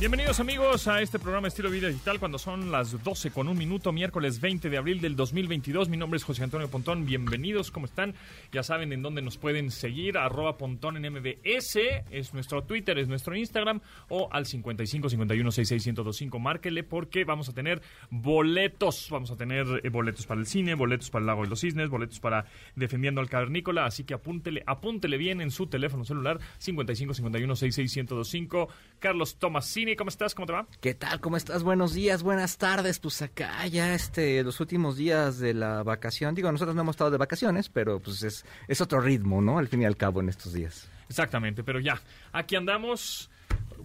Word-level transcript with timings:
Bienvenidos 0.00 0.40
amigos 0.40 0.88
a 0.88 1.00
este 1.00 1.20
programa 1.20 1.46
Estilo 1.46 1.70
Vida 1.70 1.86
Digital 1.86 2.18
cuando 2.18 2.36
son 2.36 2.72
las 2.72 3.04
12 3.04 3.30
con 3.30 3.46
un 3.46 3.56
minuto, 3.56 3.92
miércoles 3.92 4.40
20 4.40 4.68
de 4.68 4.76
abril 4.76 5.00
del 5.00 5.14
2022. 5.14 5.88
Mi 5.88 5.96
nombre 5.96 6.16
es 6.16 6.24
José 6.24 6.42
Antonio 6.42 6.68
Pontón. 6.68 7.06
Bienvenidos, 7.06 7.70
¿cómo 7.70 7.86
están? 7.86 8.12
Ya 8.50 8.64
saben 8.64 8.92
en 8.92 9.02
dónde 9.02 9.22
nos 9.22 9.38
pueden 9.38 9.70
seguir, 9.70 10.18
arroba 10.18 10.58
Pontón 10.58 10.96
en 10.96 11.12
MBS, 11.12 11.78
es 12.10 12.34
nuestro 12.34 12.64
Twitter, 12.64 12.98
es 12.98 13.06
nuestro 13.06 13.36
Instagram 13.36 13.80
o 14.08 14.28
al 14.32 14.46
55 14.46 15.08
51 15.10 15.52
66 15.52 15.86
1025. 15.86 16.38
Márquele 16.40 16.82
porque 16.82 17.24
vamos 17.24 17.48
a 17.48 17.52
tener 17.52 17.80
boletos, 18.10 19.06
vamos 19.12 19.30
a 19.30 19.36
tener 19.36 19.64
eh, 19.84 19.88
boletos 19.90 20.26
para 20.26 20.40
el 20.40 20.46
cine, 20.46 20.74
boletos 20.74 21.08
para 21.10 21.20
el 21.20 21.26
Lago 21.28 21.44
de 21.44 21.50
los 21.50 21.60
Cisnes, 21.60 21.88
boletos 21.88 22.18
para 22.18 22.46
Defendiendo 22.74 23.20
al 23.20 23.30
Cavernícola, 23.30 23.86
así 23.86 24.02
que 24.02 24.14
apúntele, 24.14 24.64
apúntele 24.66 25.18
bien 25.18 25.40
en 25.40 25.52
su 25.52 25.68
teléfono 25.68 26.04
celular 26.04 26.40
55 26.58 27.14
51 27.14 27.56
66 27.56 27.96
1025. 27.96 28.68
Carlos 28.98 29.36
Tomasini, 29.36 29.96
¿cómo 29.96 30.08
estás? 30.08 30.34
¿Cómo 30.34 30.46
te 30.46 30.52
va? 30.54 30.66
¿Qué 30.80 30.94
tal? 30.94 31.20
¿Cómo 31.20 31.36
estás? 31.36 31.62
Buenos 31.62 31.92
días, 31.92 32.22
buenas 32.22 32.56
tardes. 32.56 32.98
Pues 32.98 33.20
acá 33.20 33.66
ya 33.66 33.94
este, 33.94 34.42
los 34.42 34.60
últimos 34.60 34.96
días 34.96 35.38
de 35.38 35.52
la 35.52 35.82
vacación. 35.82 36.34
Digo, 36.34 36.50
nosotros 36.50 36.74
no 36.74 36.80
hemos 36.82 36.94
estado 36.94 37.10
de 37.10 37.18
vacaciones, 37.18 37.68
pero 37.68 38.00
pues 38.00 38.22
es, 38.22 38.46
es 38.66 38.80
otro 38.80 39.00
ritmo, 39.00 39.42
¿no? 39.42 39.58
Al 39.58 39.68
fin 39.68 39.82
y 39.82 39.84
al 39.84 39.96
cabo 39.98 40.20
en 40.20 40.30
estos 40.30 40.54
días. 40.54 40.88
Exactamente, 41.08 41.62
pero 41.62 41.80
ya, 41.80 42.00
aquí 42.32 42.56
andamos 42.56 43.30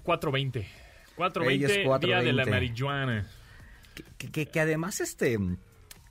4.20. 0.06 0.58
Ella 0.58 0.68
4.20, 1.18 1.64
es 1.96 2.02
día 2.02 2.22
de 2.22 2.32
la 2.34 2.44
4:20. 2.46 2.50
marihuana. 2.50 3.28
Que, 3.94 4.04
que- 4.18 4.32
que- 4.32 4.46
que 4.46 4.60
además 4.62 5.02
este 5.02 5.38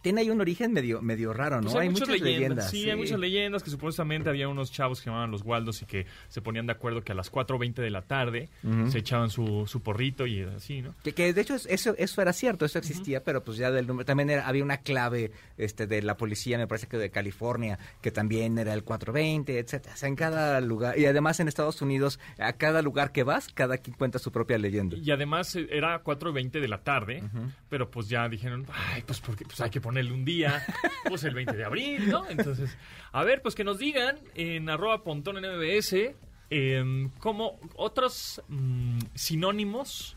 tiene 0.03 0.21
ahí 0.21 0.31
un 0.31 0.41
origen 0.41 0.73
medio, 0.73 1.03
medio 1.03 1.33
raro, 1.33 1.57
¿no? 1.61 1.65
Pues 1.71 1.75
hay, 1.77 1.89
muchas 1.89 2.09
muchas 2.09 2.23
leyendas. 2.23 2.41
leyendas. 2.41 2.71
Sí, 2.71 2.91
hay 2.91 2.97
muchas 2.97 3.19
leyendas 3.19 3.63
que 3.63 3.71
supuestamente 3.71 4.29
había 4.29 4.49
unos 4.49 4.71
chavos 4.73 5.01
que 5.01 5.07
llamaban 5.11 5.31
los 5.31 5.43
Waldos 5.43 5.83
y 5.83 5.87
que 5.87 6.07
se 6.29 6.41
ponían 6.41 6.67
de 6.67 6.73
acuerdo 6.73 7.03
que 7.03 7.13
a 7.13 7.15
las 7.15 7.31
4.20 7.33 7.75
de 7.75 7.91
la 7.91 8.03
tarde 8.03 8.49
se 8.89 8.99
echaban 8.99 9.31
su, 9.31 9.67
su 9.67 9.83
porrito 9.83 10.27
y 10.27 10.43
así, 10.43 10.83
¿no? 10.83 10.95
Que, 11.03 11.13
que 11.13 11.33
de 11.33 11.41
hecho 11.41 11.55
es- 11.55 11.67
eso, 11.67 11.95
eso 11.99 12.23
era 12.23 12.33
cierto, 12.33 12.65
eso 12.65 12.79
existía, 12.79 13.23
pero 13.25 13.43
pues 13.43 13.57
ya 13.59 13.71
del 13.71 13.87
número, 13.87 14.05
también 14.05 14.31
era- 14.31 14.47
había 14.47 14.63
una 14.65 14.79
clave 14.79 15.33
este 15.57 15.87
de 15.87 16.03
la 16.03 16.17
policía, 16.17 16.59
me 16.59 16.67
parece 16.67 16.87
que 16.87 16.97
de 16.97 17.11
California, 17.11 17.79
que 18.01 18.11
también 18.11 18.59
era 18.59 18.75
el 18.75 18.85
420, 18.85 19.59
etcétera. 19.59 19.95
O 19.95 19.97
sea, 19.99 20.09
en 20.09 20.17
cada 20.17 20.61
lugar, 20.61 20.99
y 20.99 21.07
además 21.07 21.41
en 21.41 21.49
Estados 21.49 21.83
Unidos, 21.83 22.19
a 22.39 22.53
cada 22.55 22.83
lugar 22.83 23.13
que 23.13 23.23
vas, 23.25 23.49
cada 23.53 23.79
quien 23.79 23.97
cuenta 23.97 24.19
su 24.19 24.31
propia 24.33 24.59
leyenda. 24.59 24.97
Y 24.97 25.11
además 25.11 25.55
eh, 25.57 25.67
era 25.71 26.03
4.20 26.05 26.61
de 26.61 26.69
la 26.69 26.83
tarde, 26.83 27.23
pero 27.69 27.91
pues 27.91 28.09
ya 28.09 28.29
dijeron, 28.29 28.67
ay, 28.73 29.03
pues 29.07 29.21
porque 29.21 29.45
pues 29.45 29.61
hay 29.61 29.71
que 29.71 29.81
ponerle 29.89 30.13
un 30.13 30.25
día, 30.25 30.63
pues 31.09 31.25
el 31.25 31.35
20 31.35 31.57
de 31.57 31.65
abril, 31.65 32.09
¿no? 32.11 32.29
Entonces, 32.29 32.77
a 33.13 33.25
ver, 33.25 33.41
pues 33.43 33.55
que 33.55 33.65
nos 33.65 33.79
digan 33.79 34.17
en 34.35 34.69
arroba 34.69 35.03
pontón 35.03 35.43
en 35.43 35.45
MBS 35.57 36.15
em, 36.51 37.09
como 37.19 37.59
otros 37.77 38.43
mm, 38.49 38.99
sinónimos 39.15 40.17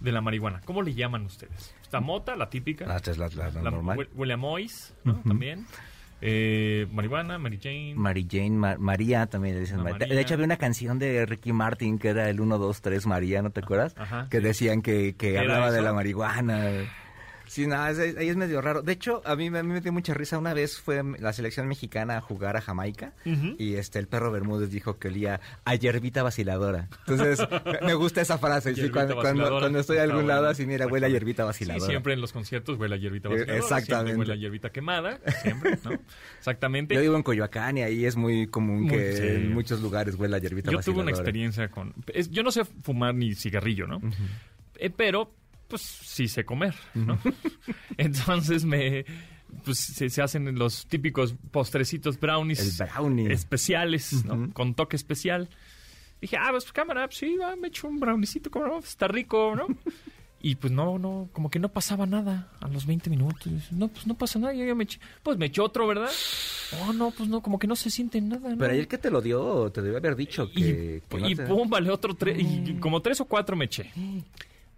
de 0.00 0.12
la 0.12 0.20
marihuana. 0.20 0.60
¿Cómo 0.64 0.82
le 0.82 0.94
llaman 0.94 1.24
ustedes? 1.26 1.74
Está 1.82 2.00
mota, 2.00 2.36
la 2.36 2.48
típica. 2.50 2.86
Ah, 2.88 2.96
esta 2.96 3.10
es 3.10 3.18
la, 3.18 3.28
la- 3.28 3.50
la 3.50 3.62
la 3.62 3.70
normal. 3.70 3.98
hue- 3.98 4.08
Huele 4.14 4.34
a 4.34 4.36
Mois, 4.36 4.94
¿no? 5.04 5.14
También. 5.26 5.66
Eh, 6.22 6.86
marihuana, 6.92 7.38
Mary 7.38 7.58
Jane. 7.62 7.94
Mary 7.96 8.26
Jane, 8.30 8.50
Ma- 8.50 8.76
María 8.78 9.26
también 9.26 9.54
le 9.54 9.60
dicen. 9.62 9.82
María. 9.82 10.06
De- 10.06 10.20
hecho, 10.20 10.34
había 10.34 10.44
una 10.46 10.58
canción 10.58 10.98
de 10.98 11.24
Ricky 11.26 11.52
Martin 11.52 11.98
que 11.98 12.08
era 12.08 12.28
el 12.28 12.40
1, 12.40 12.58
2, 12.58 12.80
3 12.82 13.06
María, 13.06 13.40
¿no 13.42 13.50
te 13.50 13.60
acuerdas? 13.60 13.94
Ajá, 13.98 14.28
que 14.30 14.38
sí. 14.38 14.44
decían 14.44 14.82
que, 14.82 15.14
que 15.16 15.30
¿Era 15.32 15.40
hablaba 15.42 15.70
de 15.72 15.80
la 15.82 15.92
marihuana. 15.94 16.70
Sí, 17.50 17.66
no, 17.66 17.84
es- 17.88 17.98
es- 17.98 18.16
ahí 18.16 18.28
es 18.28 18.36
medio 18.36 18.60
raro. 18.60 18.80
De 18.80 18.92
hecho, 18.92 19.22
a 19.24 19.34
mí, 19.34 19.48
a 19.48 19.50
mí 19.50 19.72
me 19.72 19.80
dio 19.80 19.92
mucha 19.92 20.14
risa. 20.14 20.38
Una 20.38 20.54
vez 20.54 20.78
fue 20.80 21.02
la 21.18 21.32
selección 21.32 21.66
mexicana 21.66 22.16
a 22.18 22.20
jugar 22.20 22.56
a 22.56 22.60
Jamaica 22.60 23.12
y 23.58 23.74
este 23.74 23.98
el 23.98 24.06
perro 24.06 24.30
Bermúdez 24.30 24.70
dijo 24.70 25.00
que 25.00 25.08
olía 25.08 25.40
a 25.64 25.74
hierbita 25.74 26.22
vaciladora. 26.22 26.88
Entonces, 27.08 27.40
me- 27.82 27.94
gusta 27.94 28.20
esa 28.20 28.38
frase. 28.38 28.76
sí, 28.76 28.88
cuando, 28.90 29.14
cuando, 29.14 29.22
vaciladora. 29.42 29.60
cuando 29.64 29.78
estoy 29.80 29.98
a 29.98 30.04
algún 30.04 30.28
lado, 30.28 30.46
así, 30.48 30.64
mira, 30.64 30.86
huele 30.86 31.06
a 31.06 31.08
hierbita 31.08 31.42
Sí, 31.42 31.46
vaciladora. 31.48 31.86
siempre 31.90 32.12
en 32.12 32.20
los 32.20 32.32
conciertos 32.32 32.78
huele 32.78 32.94
a 32.94 32.98
hierbita 32.98 33.28
vaciladora. 33.28 33.58
exactamente. 33.58 34.16
Huele 34.20 34.32
a 34.32 34.36
hierbita 34.36 34.70
quemada, 34.70 35.18
siempre, 35.42 35.76
¿no? 35.82 35.90
Exactamente. 36.38 36.94
Yo 36.94 37.00
vivo 37.00 37.16
en 37.16 37.24
Coyoacán 37.24 37.78
y 37.78 37.82
ahí 37.82 38.04
es 38.04 38.14
muy 38.14 38.46
común 38.46 38.82
Muy- 38.82 38.90
que 38.96 39.12
sí. 39.16 39.26
en 39.26 39.52
muchos 39.52 39.80
lugares 39.80 40.14
huela 40.14 40.36
a 40.36 40.40
hierbita 40.40 40.70
Yo 40.70 40.78
vaciladora. 40.78 41.02
tuve 41.04 41.12
una 41.12 41.18
experiencia 41.18 41.68
con... 41.68 41.94
es- 42.14 42.30
yo 42.30 42.44
no 42.44 42.52
sé 42.52 42.64
fumar 42.64 43.12
ni 43.14 43.34
cigarrillo, 43.34 43.88
¿no? 43.88 44.00
Eh, 44.76 44.90
pero, 44.90 45.34
pues, 45.70 45.80
sí 45.82 46.28
sé 46.28 46.44
comer, 46.44 46.74
¿no? 46.94 47.18
Entonces 47.96 48.64
me... 48.66 49.04
Pues 49.64 49.78
se, 49.78 50.08
se 50.10 50.22
hacen 50.22 50.56
los 50.56 50.86
típicos 50.86 51.34
postrecitos 51.50 52.20
brownies 52.20 52.80
El 52.80 52.86
brownie. 52.88 53.32
especiales, 53.32 54.24
¿no? 54.24 54.52
Con 54.52 54.74
toque 54.74 54.94
especial. 54.96 55.48
Dije, 56.20 56.36
ah, 56.36 56.48
pues 56.50 56.70
cámara, 56.70 57.06
pues, 57.08 57.18
sí, 57.18 57.34
va, 57.36 57.56
me 57.56 57.68
echo 57.68 57.88
un 57.88 57.98
brownicito, 57.98 58.50
como 58.50 58.66
no, 58.68 58.78
está 58.78 59.08
rico, 59.08 59.54
¿no? 59.56 59.66
Y 60.42 60.54
pues 60.54 60.72
no, 60.72 60.98
no, 60.98 61.28
como 61.34 61.50
que 61.50 61.58
no 61.58 61.68
pasaba 61.68 62.06
nada 62.06 62.48
a 62.62 62.68
los 62.68 62.86
20 62.86 63.10
minutos. 63.10 63.52
No, 63.72 63.88
pues 63.88 64.06
no 64.06 64.14
pasa 64.14 64.38
nada, 64.38 64.54
yo 64.54 64.64
ya 64.64 64.74
me 64.74 64.84
eché. 64.84 64.98
Pues 65.22 65.36
me 65.36 65.44
eché 65.46 65.60
otro, 65.60 65.86
¿verdad? 65.86 66.10
Oh, 66.86 66.92
no, 66.94 67.10
pues 67.10 67.28
no, 67.28 67.42
como 67.42 67.58
que 67.58 67.66
no 67.66 67.74
se 67.76 67.90
siente 67.90 68.20
nada, 68.20 68.48
¿no? 68.50 68.56
Pero 68.56 68.72
ayer 68.72 68.86
que 68.86 68.96
te 68.96 69.10
lo 69.10 69.20
dio, 69.20 69.70
te 69.72 69.82
debe 69.82 69.96
haber 69.96 70.14
dicho 70.14 70.48
que... 70.50 71.02
Y, 71.04 71.08
que 71.10 71.20
no 71.20 71.28
y 71.28 71.34
te- 71.34 71.42
pum, 71.44 71.68
vale 71.68 71.90
otro 71.90 72.14
tres. 72.14 72.38
Y 72.40 72.74
como 72.80 73.02
tres 73.02 73.20
o 73.20 73.24
cuatro 73.26 73.56
me 73.56 73.64
eché. 73.64 73.90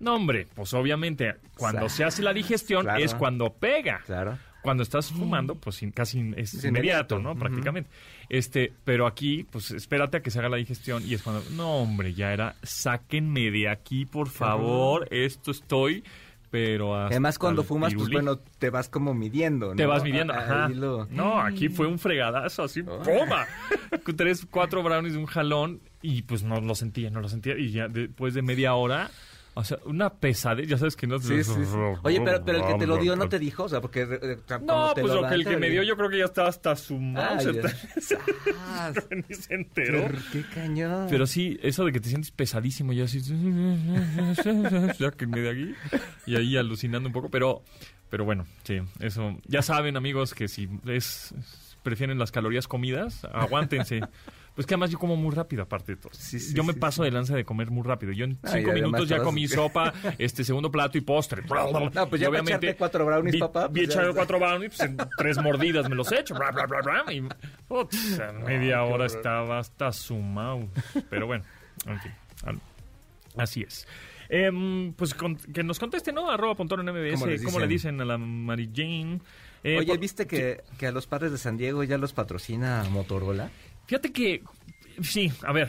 No, 0.03 0.17
hombre, 0.17 0.47
pues 0.55 0.75
obviamente 0.75 1.37
cuando 1.57 1.89
se 1.89 2.05
hace 2.05 2.23
la 2.23 2.33
digestión 2.35 2.83
Claro. 2.83 3.03
es 3.03 3.15
cuando 3.15 3.53
pega. 3.55 4.01
Claro. 4.05 4.37
Cuando 4.63 4.83
estás 4.85 5.11
fumando, 5.11 5.57
pues 5.57 5.81
casi 5.93 6.21
es 6.37 6.55
Es 6.55 6.65
inmediato, 6.65 7.17
inmediato. 7.17 7.19
¿no? 7.19 7.35
Prácticamente. 7.37 7.91
Este, 8.29 8.73
pero 8.85 9.07
aquí, 9.09 9.45
pues 9.51 9.71
espérate 9.73 10.19
a 10.19 10.23
que 10.23 10.31
se 10.31 10.39
haga 10.39 10.49
la 10.49 10.57
digestión 10.57 11.03
y 11.05 11.15
es 11.15 11.23
cuando, 11.23 11.43
no, 11.51 11.79
hombre, 11.79 12.15
ya 12.15 12.33
era, 12.33 12.55
sáquenme 12.63 13.51
de 13.51 13.69
aquí, 13.69 14.05
por 14.07 14.29
favor, 14.29 15.09
esto 15.11 15.51
estoy, 15.51 16.05
pero 16.51 16.95
Además, 16.95 17.39
cuando 17.39 17.65
fumas, 17.65 17.93
pues 17.95 18.09
bueno, 18.11 18.37
te 18.59 18.71
vas 18.71 18.89
como 18.89 19.15
midiendo, 19.15 19.71
¿no? 19.71 19.75
Te 19.77 19.87
vas 19.87 20.05
midiendo, 20.05 20.33
Ah, 20.33 20.39
ajá. 20.45 20.69
lo- 20.69 21.07
No, 21.11 21.41
aquí 21.41 21.69
fue 21.69 21.87
un 21.89 21.99
fregadazo, 21.99 22.63
así, 22.65 22.83
¡puma! 22.83 23.47
Tres, 24.17 24.47
cuatro 24.51 24.83
brownies 24.83 25.15
de 25.15 25.19
un 25.19 25.27
jalón 25.27 25.81
y 26.03 26.23
pues 26.23 26.43
no 26.45 26.61
lo 26.61 26.75
sentía, 26.75 27.11
no 27.11 27.21
lo 27.21 27.29
sentía. 27.29 27.57
Y 27.59 27.71
ya 27.73 27.89
después 27.89 28.35
de 28.35 28.43
media 28.43 28.75
hora, 28.75 29.11
o 29.55 29.65
sea, 29.65 29.79
una 29.85 30.11
pesadez, 30.15 30.67
ya 30.69 30.79
sabes 30.79 30.97
que 30.97 31.07
no... 31.07 31.19
Sí, 31.19 31.45
sí, 31.45 31.53
sí. 31.53 31.77
Oye, 32.05 32.21
pero, 32.23 32.43
pero 32.45 32.59
el 32.59 32.65
que 32.67 32.75
te 32.75 32.87
lo 32.87 32.97
dio 32.99 33.17
no 33.17 33.29
te 33.29 33.39
dijo, 33.39 33.65
o 33.65 33.69
sea, 33.69 33.81
porque... 33.81 34.03
eh, 34.03 34.39
cuando 34.47 34.75
No, 34.89 34.95
te 34.95 35.03
pues 35.03 35.13
lo 35.13 35.29
que 35.29 35.35
el 35.35 35.45
te 35.45 35.51
que 35.51 35.57
me 35.59 35.69
dio 35.71 35.83
di- 35.83 35.89
yo 35.89 35.97
creo 35.97 36.09
que 36.09 36.19
ya 36.19 36.25
estaba 36.25 36.49
hasta 36.49 36.75
su 36.77 36.99
mouse. 36.99 37.47
Ni 39.29 39.35
se 39.35 39.55
enteró. 39.55 40.09
qué 40.33 40.43
cañón. 40.55 41.07
Pero 41.11 41.27
sí, 41.27 41.59
eso 41.63 41.85
de 41.85 41.93
que 41.93 42.01
te 42.01 42.09
sientes 42.09 42.31
pesadísimo, 42.31 42.93
ya 42.93 43.05
así, 43.05 43.21
ya 44.99 45.11
que 45.11 45.27
me 45.27 45.41
de 45.41 45.51
aquí, 45.51 45.75
y 46.27 46.37
ahí 46.37 46.57
alucinando 46.57 47.09
un 47.09 47.13
poco, 47.13 47.29
pero, 47.29 47.63
pero 48.11 48.25
bueno, 48.25 48.47
sí, 48.65 48.81
eso, 49.01 49.39
ya 49.47 49.63
saben 49.63 49.97
amigos 49.97 50.35
que 50.35 50.49
si 50.49 50.69
es, 50.87 51.35
prefieren 51.83 52.19
las 52.19 52.31
calorías 52.33 52.69
comidas, 52.69 53.25
aguántense. 53.33 54.01
Pues 54.55 54.67
que 54.67 54.75
además 54.75 54.91
yo 54.91 54.99
como 54.99 55.17
muy 55.17 55.35
rápido, 55.35 55.63
aparte 55.63 55.93
de 55.95 56.01
todo. 56.03 56.13
Sí, 56.13 56.39
sí, 56.39 56.53
yo 56.55 56.63
me 56.63 56.75
sí, 56.75 56.79
paso 56.79 57.03
de 57.05 57.11
lanza 57.11 57.35
de 57.35 57.45
comer 57.45 57.71
muy 57.71 57.83
rápido. 57.85 58.13
Yo 58.13 58.27
en 58.27 58.39
Ah, 58.43 58.51
cinco 58.53 58.73
minutos 58.73 59.09
ya 59.09 59.23
comí 59.23 59.49
sopa, 59.49 59.95
este 60.19 60.45
segundo 60.45 60.71
plato 60.71 60.99
y 60.99 61.01
postre. 61.01 61.43
No, 61.95 62.09
pues 62.09 62.21
ya 62.21 62.29
Y 62.31 62.37
echarte 62.37 62.77
cuatro 62.77 63.07
brownies, 63.07 63.33
vi- 63.35 63.39
papá, 63.41 63.69
Vi 63.69 63.87
pues 63.87 63.97
está. 63.97 64.13
cuatro 64.15 64.39
brownies, 64.39 64.75
pues 64.77 64.89
en 64.91 64.97
tres 65.17 65.39
mordidas 65.43 65.89
me 65.89 65.95
los 65.97 66.11
echo. 66.13 66.35
Bla, 66.35 66.51
bla, 66.51 66.67
bla, 66.67 67.13
y 67.13 67.23
media 68.45 68.83
hora 68.83 69.07
estaba 69.07 69.59
hasta 69.59 69.91
su 69.93 70.17
mouse. 70.17 70.69
Pero 71.09 71.27
bueno, 71.27 71.45
en 71.87 72.01
fin, 72.01 72.13
así 73.37 73.63
es. 73.63 73.87
Em, 74.29 74.93
pues 74.95 75.15
con- 75.15 75.37
que 75.37 75.63
nos 75.63 75.79
conteste, 75.79 76.13
¿no? 76.13 76.31
Arroba 76.31 76.55
Pontón 76.55 76.81
en 76.81 76.95
MBS. 76.95 77.13
¿Cómo 77.15 77.27
¿Cómo, 77.45 77.59
les 77.61 77.69
le 77.69 77.73
dicen? 77.73 78.01
a 78.01 78.05
la 78.05 78.19
Mary 78.19 78.71
Jane? 78.75 79.21
Eh, 79.65 79.79
Oye, 79.79 79.97
¿viste 79.99 80.27
que, 80.27 80.63
que 80.79 80.87
a 80.87 80.93
los 80.93 81.07
padres 81.07 81.33
de 81.33 81.39
San 81.39 81.57
Diego 81.57 81.85
ya 81.85 81.99
los 81.99 82.13
patrocina 82.13 82.83
Motorola? 82.91 83.51
Fíjate 83.93 84.11
que, 84.11 84.43
sí, 85.03 85.31
a 85.43 85.53
ver, 85.53 85.69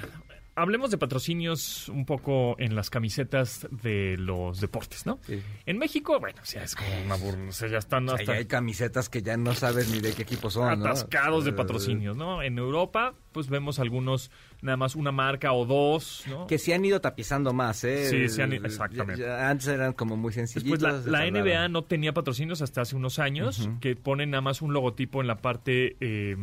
hablemos 0.55 0.89
de 0.91 0.97
patrocinios 0.97 1.89
un 1.89 2.05
poco 2.05 2.55
en 2.57 2.73
las 2.73 2.89
camisetas 2.89 3.67
de 3.69 4.15
los 4.17 4.61
deportes, 4.61 5.05
¿no? 5.05 5.19
Sí. 5.27 5.41
En 5.65 5.77
México, 5.77 6.17
bueno, 6.21 6.39
o 6.41 6.45
sea, 6.45 6.63
es 6.63 6.73
como 6.73 6.87
una 7.05 7.15
burla, 7.17 7.49
o 7.49 7.51
sea, 7.51 7.67
ya 7.67 7.79
están 7.79 8.05
O 8.07 8.11
sea, 8.11 8.19
hasta 8.21 8.31
ya 8.31 8.39
hay 8.39 8.45
camisetas 8.45 9.09
que 9.09 9.21
ya 9.21 9.35
no 9.35 9.53
sabes 9.55 9.89
ni 9.89 9.99
de 9.99 10.13
qué 10.13 10.21
equipo 10.21 10.49
son, 10.49 10.79
¿no? 10.79 10.85
atascados 10.85 11.43
de 11.43 11.49
Eh, 11.49 11.53
patrocinios, 11.53 12.15
¿no? 12.15 12.41
En 12.41 12.57
Europa, 12.57 13.13
pues 13.33 13.49
vemos 13.49 13.79
algunos, 13.79 14.31
nada 14.61 14.77
más 14.77 14.95
una 14.95 15.11
marca 15.11 15.51
o 15.51 15.65
dos, 15.65 16.23
¿no? 16.29 16.47
Que 16.47 16.57
se 16.59 16.73
han 16.73 16.85
ido 16.85 17.01
tapizando 17.01 17.51
más, 17.51 17.83
¿eh? 17.83 18.07
Sí, 18.09 18.29
se 18.29 18.41
han- 18.41 18.51
Ya- 18.51 18.57
exactamente. 18.65 19.21
ya 19.21 19.49
antes 19.49 19.67
eran 19.67 19.91
como 19.91 20.15
muy 20.15 20.31
sencillitos. 20.31 20.79
Después 20.81 21.05
la, 21.07 21.25
NBA 21.27 21.67
no 21.67 21.83
tenía 21.83 22.13
patrocinios 22.13 22.61
hasta 22.61 22.79
hace 22.79 22.95
unos 22.95 23.19
años, 23.19 23.69
que 23.81 23.97
ponen 23.97 24.29
nada 24.29 24.39
más 24.39 24.61
un 24.61 24.71
logotipo 24.71 25.19
en 25.19 25.27
la 25.27 25.35
parte 25.41 25.97
eh, 25.99 26.37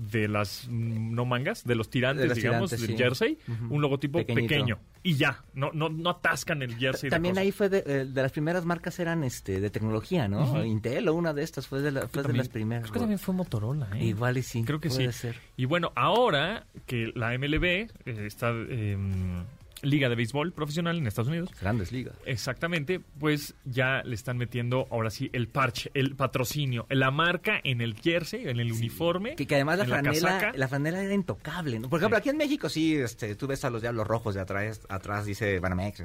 de 0.00 0.28
las 0.28 0.66
mm, 0.68 1.14
no 1.14 1.24
mangas, 1.24 1.64
de 1.64 1.74
los 1.74 1.90
tirantes, 1.90 2.22
De 2.22 2.28
los 2.28 2.36
digamos, 2.36 2.70
tirantes, 2.70 2.80
del 2.88 2.96
sí. 2.96 3.02
jersey, 3.02 3.38
un 3.68 3.82
logotipo 3.82 4.18
Pequeñito. 4.18 4.48
pequeño. 4.48 4.78
Y 5.02 5.14
ya, 5.14 5.42
no, 5.54 5.70
no, 5.72 5.88
no 5.88 6.10
atascan 6.10 6.62
el 6.62 6.76
jersey. 6.76 7.08
de 7.08 7.16
También 7.16 7.38
ahí 7.38 7.52
fue 7.52 7.68
de, 7.68 7.78
eh, 7.86 8.04
de 8.06 8.22
las 8.22 8.32
primeras 8.32 8.64
marcas 8.64 8.98
eran 8.98 9.24
este 9.24 9.60
de 9.60 9.70
tecnología, 9.70 10.28
¿no? 10.28 10.64
Intel 10.64 11.08
o 11.08 11.14
una 11.14 11.32
de 11.34 11.42
estas 11.42 11.66
fue 11.66 11.80
de, 11.82 11.90
la- 11.92 12.08
fue 12.08 12.22
de 12.22 12.32
las 12.32 12.48
primeras. 12.48 12.84
Creo 12.84 12.94
que 12.94 12.98
también 13.00 13.18
fue 13.18 13.34
Motorola, 13.34 13.88
¿eh? 13.94 14.04
Igual 14.06 14.38
y 14.38 14.42
sí. 14.42 14.62
Creo 14.64 14.80
que 14.80 14.88
puede 14.88 15.12
sí. 15.12 15.18
ser. 15.18 15.36
Y 15.56 15.64
bueno, 15.66 15.92
ahora 15.96 16.66
que 16.86 17.12
la 17.14 17.36
MLB, 17.38 17.64
eh, 17.64 17.88
esta 18.06 18.50
eh, 18.52 18.96
Liga 19.82 20.08
de 20.08 20.14
Béisbol 20.14 20.52
Profesional 20.52 20.98
en 20.98 21.06
Estados 21.06 21.28
Unidos, 21.28 21.50
Grandes 21.60 21.92
ligas. 21.92 22.14
Exactamente, 22.26 23.00
pues 23.18 23.54
ya 23.64 24.02
le 24.04 24.14
están 24.14 24.36
metiendo 24.38 24.86
ahora 24.90 25.10
sí 25.10 25.30
el 25.32 25.48
parche, 25.48 25.90
el 25.94 26.16
patrocinio, 26.16 26.86
la 26.90 27.10
marca 27.10 27.60
en 27.64 27.80
el 27.80 27.94
jersey, 27.94 28.48
en 28.48 28.60
el 28.60 28.72
uniforme. 28.72 29.34
Que, 29.36 29.46
que 29.46 29.54
además 29.54 29.78
la 29.78 29.84
franela, 29.86 30.52
la, 30.54 30.68
franela 30.68 31.02
era 31.02 31.14
intocable, 31.14 31.78
¿no? 31.78 31.88
Por 31.88 31.98
ejemplo, 32.00 32.16
Sí. 32.16 32.20
aquí 32.20 32.28
en 32.30 32.36
México 32.36 32.68
sí, 32.68 32.94
este, 32.96 33.34
tú 33.36 33.46
ves 33.46 33.64
a 33.64 33.70
los 33.70 33.80
diablos 33.82 34.06
rojos 34.06 34.34
de 34.34 34.40
atrás, 34.40 34.80
atrás 34.88 35.24
dice 35.26 35.58
Banamex. 35.60 36.02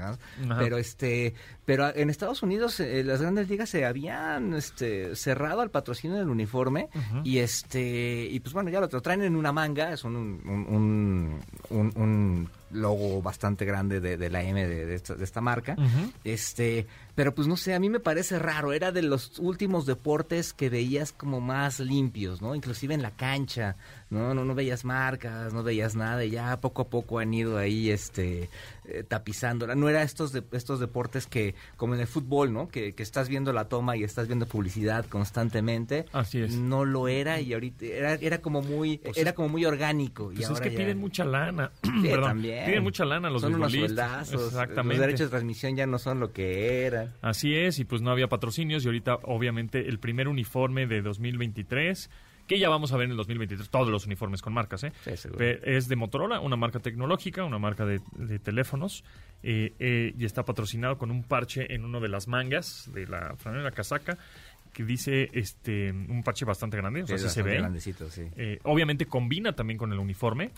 Pero 0.59 0.77
este, 0.77 1.33
pero 1.65 1.93
en 1.95 2.09
Estados 2.09 2.43
Unidos 2.43 2.79
eh, 2.79 3.03
las 3.03 3.21
grandes 3.21 3.49
ligas 3.49 3.69
se 3.69 3.85
habían 3.85 4.53
este, 4.53 5.15
cerrado 5.15 5.61
al 5.61 5.71
patrocinio 5.71 6.17
del 6.17 6.29
uniforme 6.29 6.89
y 7.23 7.39
este, 7.39 8.27
y 8.31 8.39
pues 8.39 8.53
bueno, 8.53 8.69
ya 8.69 8.79
lo, 8.81 8.87
traen 8.89 9.21
en 9.23 9.35
una 9.35 9.51
manga, 9.51 9.91
es 9.93 10.03
un, 10.03 10.15
un, 10.15 10.45
un, 10.67 11.39
un- 11.69 11.93
un 11.95 12.49
logo 12.75 13.21
bastante 13.21 13.65
grande 13.65 13.99
de, 13.99 14.17
de 14.17 14.29
la 14.29 14.43
M 14.43 14.67
de, 14.67 14.85
de 14.85 14.95
esta, 14.95 15.15
de 15.15 15.23
esta 15.23 15.41
marca. 15.41 15.75
Este, 16.23 16.87
pero 17.15 17.33
pues 17.33 17.47
no 17.47 17.57
sé, 17.57 17.73
a 17.73 17.79
mí 17.79 17.89
me 17.89 17.99
parece 17.99 18.39
raro, 18.39 18.73
era 18.73 18.91
de 18.91 19.01
los 19.01 19.39
últimos 19.39 19.85
deportes 19.85 20.53
que 20.53 20.69
veías 20.69 21.11
como 21.11 21.41
más 21.41 21.79
limpios, 21.79 22.41
¿no? 22.41 22.55
Inclusive 22.55 22.93
en 22.93 23.01
la 23.01 23.11
cancha, 23.11 23.75
¿no? 24.09 24.33
No, 24.33 24.45
no 24.45 24.55
veías 24.55 24.85
marcas, 24.85 25.53
no 25.53 25.63
veías 25.63 25.95
nada 25.95 26.23
y 26.25 26.29
ya 26.31 26.59
poco 26.61 26.83
a 26.83 26.87
poco 26.89 27.19
han 27.19 27.33
ido 27.33 27.57
ahí, 27.57 27.89
este, 27.89 28.49
eh, 28.85 29.03
tapizándola. 29.07 29.75
No 29.75 29.89
era 29.89 30.03
estos, 30.03 30.31
de, 30.31 30.43
estos 30.51 30.79
deportes 30.79 31.25
que, 31.27 31.55
como 31.75 31.95
en 31.95 32.01
el 32.01 32.07
fútbol, 32.07 32.53
¿no? 32.53 32.67
Que, 32.67 32.93
que 32.93 33.03
estás 33.03 33.29
viendo 33.29 33.51
la 33.53 33.67
toma 33.67 33.97
y 33.97 34.03
estás 34.03 34.27
viendo 34.27 34.45
publicidad 34.45 35.05
constantemente. 35.07 36.05
Así 36.13 36.39
es. 36.41 36.55
No 36.55 36.85
lo 36.85 37.07
era 37.07 37.41
y 37.41 37.53
ahorita 37.53 37.85
era, 37.85 38.13
era 38.15 38.37
como 38.41 38.61
muy, 38.61 38.99
Pues 38.99 39.17
era 39.17 39.31
es- 39.31 39.35
como 39.35 39.49
muy 39.49 39.65
orgánico. 39.65 40.31
y 40.31 40.35
Pues 40.35 40.45
es 40.45 40.49
ahora 40.51 40.61
que 40.63 40.71
ya- 40.71 40.77
piden 40.77 40.97
mucha 40.99 41.25
lana. 41.25 41.71
Sí, 42.01 42.09
también. 42.21 42.65
Piden 42.65 42.83
mucha 42.83 43.05
lana 43.05 43.29
los 43.29 43.41
Son 43.41 43.55
unos 43.55 43.71
beisbolistas. 43.71 44.27
sueldazos. 44.27 44.53
Exactamente. 44.53 44.97
Los 44.97 45.01
derechos 45.07 45.27
de 45.27 45.29
transmisión 45.31 45.75
ya 45.75 45.87
no 45.87 45.97
son 45.97 46.19
lo 46.19 46.31
que 46.31 46.85
eran. 46.85 47.13
Así 47.21 47.55
es, 47.55 47.79
y 47.79 47.85
pues 47.85 48.01
no 48.01 48.11
había 48.11 48.27
patrocinios 48.27 48.83
y 48.83 48.87
ahorita 48.87 49.15
obviamente 49.23 49.87
el 49.89 49.97
primer 49.99 50.27
uniforme 50.27 50.85
de 50.87 51.01
2023, 51.01 52.09
que 52.47 52.59
ya 52.59 52.69
vamos 52.69 52.91
a 52.93 52.97
ver 52.97 53.05
en 53.05 53.11
el 53.11 53.17
2023, 53.17 53.69
todos 53.69 53.89
los 53.89 54.05
uniformes 54.05 54.41
con 54.41 54.53
marcas, 54.53 54.83
¿eh? 54.83 54.91
Sí, 55.03 55.11
Es 55.63 55.87
de 55.87 55.95
Motorola, 55.95 56.39
una 56.39 56.55
marca 56.55 56.79
tecnológica, 56.79 57.43
una 57.43 57.57
marca 57.59 57.85
de, 57.85 58.01
de 58.17 58.39
teléfonos, 58.39 59.03
eh, 59.43 59.73
eh, 59.79 60.13
y 60.17 60.25
está 60.25 60.43
patrocinado 60.43 60.97
con 60.97 61.11
un 61.11 61.23
parche 61.23 61.73
en 61.73 61.85
una 61.85 61.99
de 61.99 62.07
las 62.09 62.27
mangas 62.27 62.89
de 62.93 63.07
la 63.07 63.35
franela 63.37 63.71
casaca, 63.71 64.17
que 64.73 64.83
dice 64.83 65.29
este 65.33 65.91
un 65.91 66.21
parche 66.23 66.43
bastante 66.45 66.75
grande, 66.77 67.03
o 67.03 67.07
sea, 67.07 67.17
Sí, 67.17 67.29
se 67.29 67.41
ve. 67.43 67.57
grandecito, 67.57 68.09
sí. 68.09 68.23
Eh, 68.35 68.59
obviamente 68.63 69.05
combina 69.05 69.53
también 69.53 69.77
con 69.77 69.93
el 69.93 69.99
uniforme, 69.99 70.51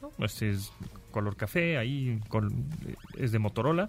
¿no? 0.00 0.24
Este 0.24 0.50
es 0.50 0.72
color 1.10 1.36
café, 1.36 1.76
ahí 1.76 2.18
col- 2.28 2.50
es 3.18 3.30
de 3.32 3.38
Motorola, 3.38 3.88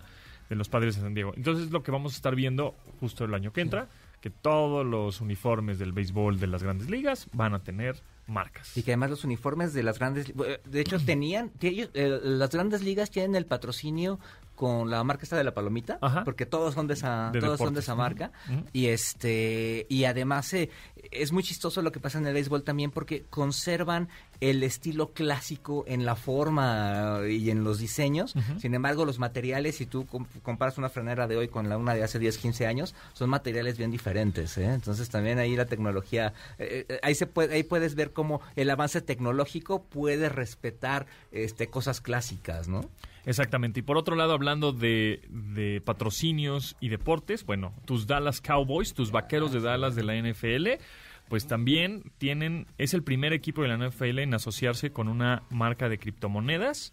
de 0.49 0.55
los 0.55 0.67
padres 0.67 0.95
de 0.95 1.01
San 1.01 1.13
Diego. 1.13 1.33
Entonces 1.37 1.71
lo 1.71 1.81
que 1.81 1.91
vamos 1.91 2.13
a 2.13 2.15
estar 2.17 2.35
viendo 2.35 2.75
justo 2.99 3.23
el 3.23 3.33
año 3.33 3.53
que 3.53 3.61
entra, 3.61 3.87
que 4.21 4.29
todos 4.29 4.85
los 4.85 5.21
uniformes 5.21 5.79
del 5.79 5.93
béisbol 5.93 6.39
de 6.39 6.47
las 6.47 6.63
grandes 6.63 6.89
ligas 6.89 7.27
van 7.33 7.53
a 7.53 7.63
tener 7.63 8.01
marcas. 8.27 8.75
Y 8.77 8.83
que 8.83 8.91
además 8.91 9.09
los 9.09 9.23
uniformes 9.23 9.73
de 9.73 9.81
las 9.83 9.97
grandes, 9.97 10.29
eh, 10.45 10.59
de 10.65 10.81
hecho 10.81 10.99
tenían, 11.05 11.51
ellos- 11.61 11.89
eh, 11.93 12.19
las 12.23 12.49
grandes 12.51 12.83
ligas 12.83 13.09
tienen 13.09 13.35
el 13.35 13.45
patrocinio 13.45 14.19
con 14.59 14.89
la 14.89 15.01
marca 15.05 15.23
esta 15.23 15.37
de 15.37 15.45
la 15.45 15.53
palomita, 15.53 15.99
Ajá. 16.01 16.25
porque 16.25 16.45
todos 16.45 16.73
son 16.73 16.85
de 16.85 16.95
esa, 16.95 17.29
De 17.31 17.39
todos 17.39 17.57
son 17.57 17.73
de 17.73 17.79
esa 17.79 17.95
marca 17.95 18.33
y 18.73 18.87
este 18.87 19.85
y 19.87 20.03
además 20.03 20.53
eh, 20.53 20.69
es 21.11 21.31
muy 21.31 21.43
chistoso 21.43 21.81
lo 21.81 21.93
que 21.93 22.01
pasa 22.01 22.17
en 22.17 22.27
el 22.27 22.33
béisbol 22.33 22.63
también 22.63 22.91
porque 22.91 23.23
conservan 23.29 24.09
el 24.41 24.61
estilo 24.63 25.13
clásico 25.13 25.85
en 25.87 26.05
la 26.05 26.15
forma 26.17 27.21
y 27.29 27.49
en 27.51 27.63
los 27.63 27.79
diseños. 27.79 28.33
Sin 28.59 28.73
embargo, 28.73 29.05
los 29.05 29.17
materiales, 29.19 29.77
si 29.77 29.85
tú 29.85 30.05
com- 30.07 30.25
comparas 30.43 30.77
una 30.77 30.89
franera 30.89 31.27
de 31.27 31.37
hoy 31.37 31.47
con 31.47 31.67
la 31.69 31.77
una 31.77 31.93
de 31.93 32.03
hace 32.03 32.19
10, 32.19 32.37
15 32.37 32.67
años, 32.67 32.95
son 33.13 33.29
materiales 33.29 33.77
bien 33.77 33.91
diferentes. 33.91 34.57
¿eh? 34.57 34.65
Entonces 34.73 35.09
también 35.09 35.39
ahí 35.39 35.55
la 35.55 35.65
tecnología, 35.67 36.33
eh, 36.57 36.85
eh, 36.89 36.99
ahí 37.01 37.15
se 37.15 37.27
puede, 37.27 37.53
ahí 37.55 37.63
puedes 37.63 37.95
ver 37.95 38.11
cómo 38.11 38.41
el 38.57 38.69
avance 38.69 39.01
tecnológico 39.01 39.83
puede 39.83 40.27
respetar 40.29 41.05
este 41.31 41.67
cosas 41.67 42.01
clásicas, 42.01 42.67
¿no? 42.67 42.81
Exactamente. 43.29 43.81
Y 43.81 43.83
por 43.83 43.95
otro 43.95 44.15
lado, 44.15 44.33
hablando 44.33 44.71
de, 44.71 45.83
patrocinios 45.85 46.75
y 46.79 46.89
deportes, 46.89 47.45
bueno, 47.45 47.75
tus 47.85 48.07
Dallas 48.07 48.41
Cowboys, 48.41 48.95
tus 48.95 49.11
vaqueros 49.11 49.51
de 49.51 49.59
Dallas 49.59 49.93
de 49.93 50.01
la 50.01 50.15
NFL, 50.19 50.81
pues 51.27 51.45
también 51.45 52.11
tienen, 52.17 52.65
es 52.79 52.95
el 52.95 53.03
primer 53.03 53.33
equipo 53.33 53.61
de 53.61 53.67
la 53.67 53.77
NFL 53.77 54.17
en 54.17 54.33
asociarse 54.33 54.91
con 54.91 55.07
una 55.07 55.43
marca 55.51 55.89
de 55.89 55.99
criptomonedas 55.99 56.91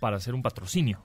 para 0.00 0.16
hacer 0.16 0.34
un 0.34 0.42
patrocinio, 0.42 1.02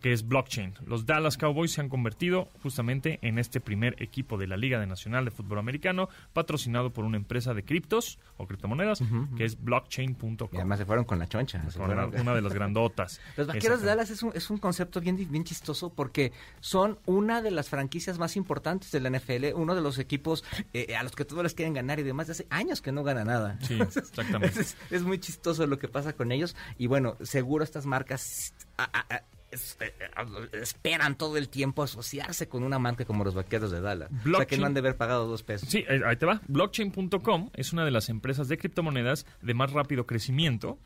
que 0.00 0.12
es 0.12 0.26
blockchain. 0.26 0.74
Los 0.86 1.06
Dallas 1.06 1.36
Cowboys 1.38 1.72
se 1.72 1.80
han 1.80 1.88
convertido 1.88 2.50
justamente 2.62 3.18
en 3.22 3.38
este 3.38 3.60
primer 3.60 4.00
equipo 4.02 4.36
de 4.38 4.46
la 4.46 4.56
Liga 4.56 4.78
de 4.78 4.86
Nacional 4.86 5.24
de 5.24 5.30
Fútbol 5.30 5.58
Americano, 5.58 6.08
patrocinado 6.32 6.92
por 6.92 7.04
una 7.04 7.16
empresa 7.16 7.54
de 7.54 7.64
criptos 7.64 8.18
o 8.36 8.46
criptomonedas, 8.46 9.02
que 9.36 9.44
es 9.44 9.62
blockchain.com. 9.62 10.48
Y 10.52 10.56
además 10.56 10.78
se 10.78 10.86
fueron 10.86 11.04
con 11.04 11.18
la 11.18 11.26
choncha. 11.26 11.58
se 11.70 11.78
Con 11.78 11.86
fueron- 11.88 12.20
una, 12.20 12.34
de 12.34 12.42
las 12.42 12.52
grandotas. 12.52 13.20
Los 13.36 13.46
Vaqueros 13.46 13.80
de. 13.80 13.86
Dallas 13.86 14.10
es 14.10 14.22
un, 14.22 14.32
es 14.34 14.50
un 14.50 14.58
concepto 14.58 15.00
bien, 15.00 15.16
bien 15.30 15.44
chistoso 15.44 15.90
porque 15.92 16.32
son 16.60 16.98
una 17.06 17.42
de 17.42 17.50
las 17.50 17.68
franquicias 17.68 18.18
más 18.18 18.36
importantes 18.36 18.90
de 18.92 19.00
la 19.00 19.10
NFL, 19.10 19.54
uno 19.54 19.74
de 19.74 19.80
los 19.80 19.98
equipos 19.98 20.44
eh, 20.72 20.96
a 20.96 21.02
los 21.02 21.12
que 21.12 21.24
todos 21.24 21.42
les 21.42 21.54
quieren 21.54 21.74
ganar 21.74 21.98
y 21.98 22.02
demás 22.02 22.26
de 22.26 22.32
hace 22.32 22.46
años 22.50 22.80
que 22.82 22.92
no 22.92 23.02
gana 23.04 23.24
nada. 23.24 23.58
Sí, 23.62 23.74
exactamente. 23.80 24.60
Es, 24.60 24.76
es 24.90 25.02
muy 25.02 25.18
chistoso 25.18 25.66
lo 25.66 25.78
que 25.78 25.88
pasa 25.88 26.12
con 26.14 26.32
ellos 26.32 26.56
y 26.78 26.86
bueno, 26.86 27.16
seguro 27.22 27.64
estas 27.86 27.86
marcas 27.86 28.54
eh, 28.78 29.92
eh, 29.92 30.60
esperan 30.60 31.16
todo 31.16 31.36
el 31.36 31.48
tiempo 31.48 31.82
asociarse 31.82 32.48
con 32.48 32.62
una 32.62 32.78
marca 32.78 33.04
como 33.04 33.24
los 33.24 33.34
Vaqueros 33.34 33.70
de 33.70 33.80
Dallas. 33.80 34.10
O 34.10 34.12
sea 34.12 34.22
que 34.22 34.28
Blockchain. 34.28 34.60
no 34.60 34.66
han 34.66 34.74
de 34.74 34.80
haber 34.80 34.96
pagado 34.96 35.26
dos 35.26 35.42
pesos. 35.42 35.68
Sí, 35.68 35.84
eh, 35.88 36.02
ahí 36.04 36.16
te 36.16 36.26
va. 36.26 36.40
Blockchain.com 36.48 37.50
es 37.54 37.72
una 37.72 37.84
de 37.84 37.90
las 37.90 38.08
empresas 38.08 38.48
de 38.48 38.58
criptomonedas 38.58 39.26
de 39.42 39.54
más 39.54 39.72
rápido 39.72 40.06
crecimiento 40.06 40.78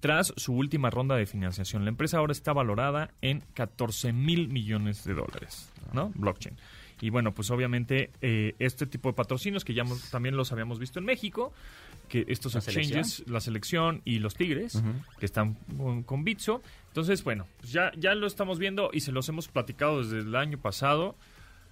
tras 0.00 0.32
su 0.36 0.54
última 0.54 0.90
ronda 0.90 1.14
de 1.16 1.26
financiación. 1.26 1.84
La 1.84 1.90
empresa 1.90 2.18
ahora 2.18 2.32
está 2.32 2.52
valorada 2.52 3.10
en 3.22 3.40
14 3.54 4.12
mil 4.12 4.48
millones 4.48 5.04
de 5.04 5.14
dólares, 5.14 5.70
¿no? 5.92 6.10
Blockchain. 6.14 6.56
Y 7.00 7.10
bueno, 7.10 7.34
pues 7.34 7.50
obviamente 7.50 8.10
eh, 8.20 8.54
este 8.58 8.86
tipo 8.86 9.08
de 9.08 9.14
patrocinios 9.14 9.64
que 9.64 9.74
ya 9.74 9.84
también 10.10 10.36
los 10.36 10.52
habíamos 10.52 10.78
visto 10.78 10.98
en 10.98 11.04
México, 11.04 11.52
que 12.08 12.24
estos 12.28 12.54
La 12.54 12.60
exchanges, 12.60 13.24
la 13.28 13.40
selección 13.40 14.02
y 14.04 14.18
los 14.18 14.34
Tigres, 14.34 14.82
que 15.18 15.26
están 15.26 15.54
con, 15.76 16.02
con 16.02 16.24
Bitso. 16.24 16.62
Entonces, 16.88 17.24
bueno, 17.24 17.46
pues 17.58 17.72
ya, 17.72 17.92
ya 17.96 18.14
lo 18.14 18.26
estamos 18.26 18.58
viendo 18.58 18.90
y 18.92 19.00
se 19.00 19.12
los 19.12 19.28
hemos 19.28 19.48
platicado 19.48 20.02
desde 20.02 20.18
el 20.18 20.36
año 20.36 20.58
pasado 20.58 21.16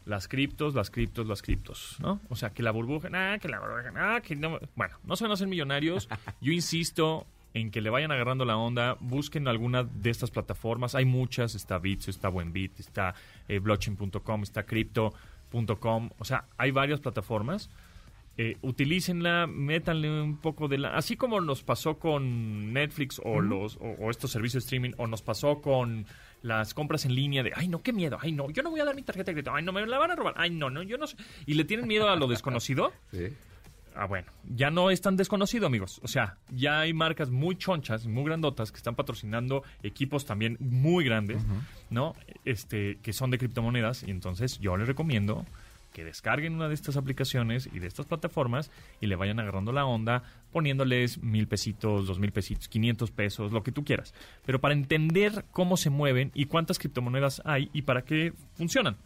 las 0.04 0.28
criptos, 0.28 0.74
las 0.74 0.90
criptos, 0.90 1.26
las 1.26 1.42
criptos, 1.42 1.96
¿no? 2.00 2.20
O 2.28 2.36
sea, 2.36 2.50
que 2.50 2.62
la 2.62 2.70
burbuja, 2.70 3.08
ah, 3.12 3.38
que 3.40 3.48
la 3.48 3.60
burbuja, 3.60 3.92
ah, 3.96 4.20
que 4.20 4.34
no. 4.34 4.58
Bueno, 4.74 4.96
no 5.04 5.16
se 5.16 5.24
van 5.24 5.30
a 5.30 5.34
hacer 5.34 5.46
millonarios. 5.46 6.08
Yo 6.40 6.52
insisto 6.52 7.26
en 7.54 7.70
que 7.70 7.80
le 7.80 7.90
vayan 7.90 8.10
agarrando 8.10 8.44
la 8.44 8.56
onda, 8.56 8.96
busquen 9.00 9.46
alguna 9.46 9.84
de 9.84 10.10
estas 10.10 10.30
plataformas. 10.30 10.94
Hay 10.94 11.04
muchas, 11.04 11.54
está 11.54 11.78
Bitso, 11.78 12.10
está 12.10 12.28
Buenbit, 12.28 12.80
está 12.80 13.14
eh, 13.48 13.58
blockchain.com, 13.58 14.42
está 14.42 14.64
crypto.com. 14.64 16.10
O 16.18 16.24
sea, 16.24 16.46
hay 16.56 16.70
varias 16.70 17.00
plataformas. 17.00 17.70
Eh, 18.38 18.56
utilícenla, 18.62 19.46
métanle 19.46 20.22
un 20.22 20.38
poco 20.38 20.66
de 20.68 20.78
la... 20.78 20.96
Así 20.96 21.16
como 21.16 21.40
nos 21.40 21.62
pasó 21.62 21.98
con 21.98 22.72
Netflix 22.72 23.20
o, 23.22 23.40
los, 23.40 23.76
o, 23.76 23.94
o 23.98 24.10
estos 24.10 24.30
servicios 24.30 24.62
de 24.62 24.66
streaming, 24.66 24.92
o 24.96 25.06
nos 25.06 25.20
pasó 25.20 25.60
con 25.60 26.06
las 26.42 26.74
compras 26.74 27.04
en 27.04 27.14
línea 27.14 27.42
de, 27.42 27.52
ay, 27.54 27.68
no, 27.68 27.82
qué 27.82 27.92
miedo, 27.92 28.18
ay, 28.20 28.32
no, 28.32 28.50
yo 28.50 28.62
no 28.62 28.70
voy 28.70 28.80
a 28.80 28.84
dar 28.84 28.94
mi 28.94 29.02
tarjeta 29.02 29.30
de 29.30 29.34
crédito, 29.34 29.54
ay, 29.54 29.64
no, 29.64 29.72
me 29.72 29.86
la 29.86 29.98
van 29.98 30.10
a 30.10 30.16
robar, 30.16 30.34
ay, 30.36 30.50
no, 30.50 30.70
no, 30.70 30.82
yo 30.82 30.98
no 30.98 31.06
sé. 31.06 31.16
Y 31.46 31.54
le 31.54 31.64
tienen 31.64 31.86
miedo 31.86 32.08
a 32.08 32.16
lo 32.16 32.26
desconocido. 32.26 32.92
Sí. 33.12 33.28
Ah, 33.94 34.06
bueno, 34.06 34.26
ya 34.48 34.70
no 34.70 34.90
es 34.90 35.02
tan 35.02 35.16
desconocido, 35.16 35.66
amigos. 35.66 36.00
O 36.02 36.08
sea, 36.08 36.38
ya 36.50 36.80
hay 36.80 36.94
marcas 36.94 37.28
muy 37.30 37.56
chonchas, 37.56 38.06
muy 38.06 38.24
grandotas 38.24 38.72
que 38.72 38.78
están 38.78 38.94
patrocinando 38.94 39.64
equipos 39.82 40.24
también 40.24 40.56
muy 40.60 41.04
grandes, 41.04 41.42
¿no? 41.90 42.14
Este, 42.46 42.98
que 43.02 43.12
son 43.12 43.30
de 43.30 43.36
criptomonedas. 43.36 44.02
Y 44.04 44.10
entonces 44.10 44.58
yo 44.60 44.78
les 44.78 44.88
recomiendo 44.88 45.44
que 45.92 46.04
descarguen 46.04 46.54
una 46.54 46.68
de 46.68 46.74
estas 46.74 46.96
aplicaciones 46.96 47.68
y 47.72 47.78
de 47.78 47.86
estas 47.86 48.06
plataformas 48.06 48.70
y 49.00 49.06
le 49.06 49.16
vayan 49.16 49.38
agarrando 49.40 49.72
la 49.72 49.84
onda, 49.84 50.22
poniéndoles 50.52 51.22
mil 51.22 51.46
pesitos, 51.46 52.06
dos 52.06 52.18
mil 52.18 52.32
pesitos, 52.32 52.68
quinientos 52.68 53.10
pesos, 53.10 53.52
lo 53.52 53.62
que 53.62 53.72
tú 53.72 53.84
quieras. 53.84 54.14
Pero 54.44 54.60
para 54.60 54.74
entender 54.74 55.44
cómo 55.52 55.76
se 55.76 55.90
mueven 55.90 56.30
y 56.34 56.46
cuántas 56.46 56.78
criptomonedas 56.78 57.42
hay 57.44 57.70
y 57.72 57.82
para 57.82 58.02
qué 58.02 58.32
funcionan. 58.54 58.96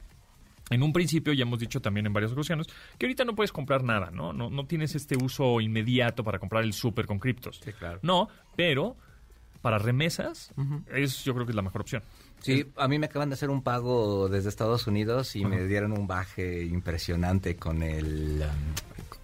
En 0.70 0.82
un 0.82 0.92
principio, 0.92 1.32
ya 1.32 1.42
hemos 1.42 1.60
dicho 1.60 1.80
también 1.80 2.06
en 2.06 2.12
varias 2.12 2.32
ocasiones, 2.32 2.66
que 2.98 3.06
ahorita 3.06 3.24
no 3.24 3.36
puedes 3.36 3.52
comprar 3.52 3.84
nada, 3.84 4.10
¿no? 4.10 4.32
No, 4.32 4.50
no 4.50 4.66
tienes 4.66 4.96
este 4.96 5.16
uso 5.16 5.60
inmediato 5.60 6.24
para 6.24 6.40
comprar 6.40 6.64
el 6.64 6.72
súper 6.72 7.06
con 7.06 7.20
criptos. 7.20 7.60
Sí, 7.62 7.72
claro. 7.72 8.00
No, 8.02 8.28
pero 8.56 8.96
para 9.62 9.78
remesas, 9.78 10.52
es 10.92 11.24
yo 11.24 11.34
creo 11.34 11.46
que 11.46 11.52
es 11.52 11.56
la 11.56 11.62
mejor 11.62 11.82
opción. 11.82 12.02
Sí, 12.40 12.66
a 12.76 12.86
mí 12.86 12.98
me 12.98 13.06
acaban 13.06 13.28
de 13.30 13.34
hacer 13.34 13.50
un 13.50 13.62
pago 13.62 14.28
desde 14.28 14.48
Estados 14.48 14.86
Unidos 14.86 15.34
y 15.34 15.44
me 15.44 15.66
dieron 15.66 15.92
un 15.92 16.06
baje 16.06 16.64
impresionante 16.64 17.56
con 17.56 17.82
el 17.82 18.44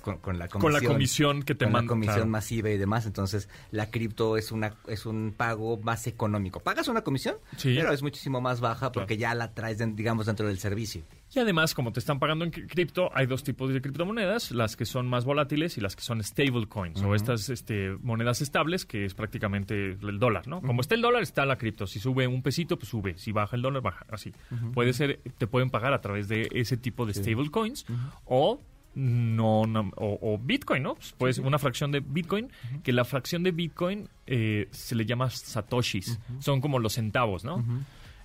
con, 0.02 0.18
con 0.18 0.38
la 0.38 0.49
comisión, 0.49 0.61
Con 0.61 0.82
la 0.82 0.88
comisión 0.88 1.42
que 1.42 1.54
te 1.54 1.64
con 1.64 1.73
la 1.73 1.78
manda, 1.78 1.88
comisión 1.88 2.14
claro. 2.16 2.30
masiva 2.30 2.71
y 2.71 2.76
demás. 2.76 3.06
Entonces, 3.06 3.49
la 3.71 3.90
cripto 3.90 4.37
es 4.37 4.52
una 4.52 4.75
es 4.88 5.06
un 5.06 5.32
pago 5.37 5.78
más 5.78 6.06
económico. 6.06 6.61
Pagas 6.61 6.88
una 6.88 7.02
comisión, 7.02 7.37
Sí. 7.56 7.75
pero 7.76 7.92
es 7.92 8.02
muchísimo 8.02 8.40
más 8.40 8.61
baja 8.61 8.92
porque 8.92 9.16
ya 9.16 9.35
la 9.35 9.54
traes, 9.54 9.78
digamos, 9.97 10.26
dentro 10.26 10.47
del 10.47 10.59
servicio. 10.59 11.02
Y 11.35 11.38
además, 11.38 11.73
como 11.75 11.92
te 11.92 12.00
están 12.00 12.18
pagando 12.18 12.44
en 12.44 12.52
cri- 12.52 12.68
cripto, 12.68 13.09
hay 13.14 13.25
dos 13.25 13.42
tipos 13.42 13.73
de 13.73 13.80
criptomonedas, 13.80 14.50
las 14.50 14.76
que 14.76 14.85
son 14.85 15.06
más 15.09 15.25
volátiles 15.25 15.78
y 15.78 15.80
las 15.80 15.97
que 15.97 16.02
son 16.02 16.23
stable 16.23 16.66
coins, 16.68 17.00
o 17.00 17.14
estas 17.14 17.49
este, 17.49 17.97
monedas 18.02 18.42
estables, 18.42 18.85
que 18.85 19.06
es 19.06 19.14
prácticamente 19.14 19.92
el 19.92 20.18
dólar, 20.18 20.47
¿no? 20.47 20.61
Como 20.61 20.82
está 20.82 20.94
el 20.94 21.00
dólar, 21.00 21.23
está 21.23 21.47
la 21.47 21.56
cripto. 21.56 21.87
Si 21.87 22.00
sube 22.00 22.26
un 22.26 22.42
pesito, 22.42 22.76
pues 22.76 22.90
sube. 22.90 23.16
Si 23.16 23.32
baja 23.32 23.56
el 23.56 23.62
dólar, 23.62 23.80
baja. 23.80 24.04
Así. 24.11 24.32
Puede 24.75 24.92
ser, 24.92 25.21
te 25.38 25.47
pueden 25.47 25.71
pagar 25.71 25.94
a 25.94 26.02
través 26.02 26.28
de 26.28 26.49
ese 26.52 26.76
tipo 26.76 27.06
de 27.06 27.14
stable 27.14 27.50
coins 27.50 27.87
o 28.26 28.61
no, 28.95 29.67
no- 29.67 29.91
o, 29.97 30.19
o 30.21 30.39
Bitcoin, 30.39 30.83
¿no? 30.83 30.95
Pues 30.95 31.13
puede 31.13 31.33
ser 31.35 31.45
una 31.47 31.59
fracción 31.59 31.93
de 31.93 32.01
Bitcoin, 32.01 32.51
que 32.83 32.93
la 32.93 33.05
fracción 33.05 33.43
de 33.43 33.51
Bitcoin 33.53 34.09
eh, 34.27 34.69
se 34.71 34.95
le 34.95 35.07
llama 35.07 35.31
satoshis. 35.31 36.19
Son 36.41 36.61
como 36.61 36.79
los 36.79 36.95
centavos, 36.95 37.45
¿no? 37.45 37.65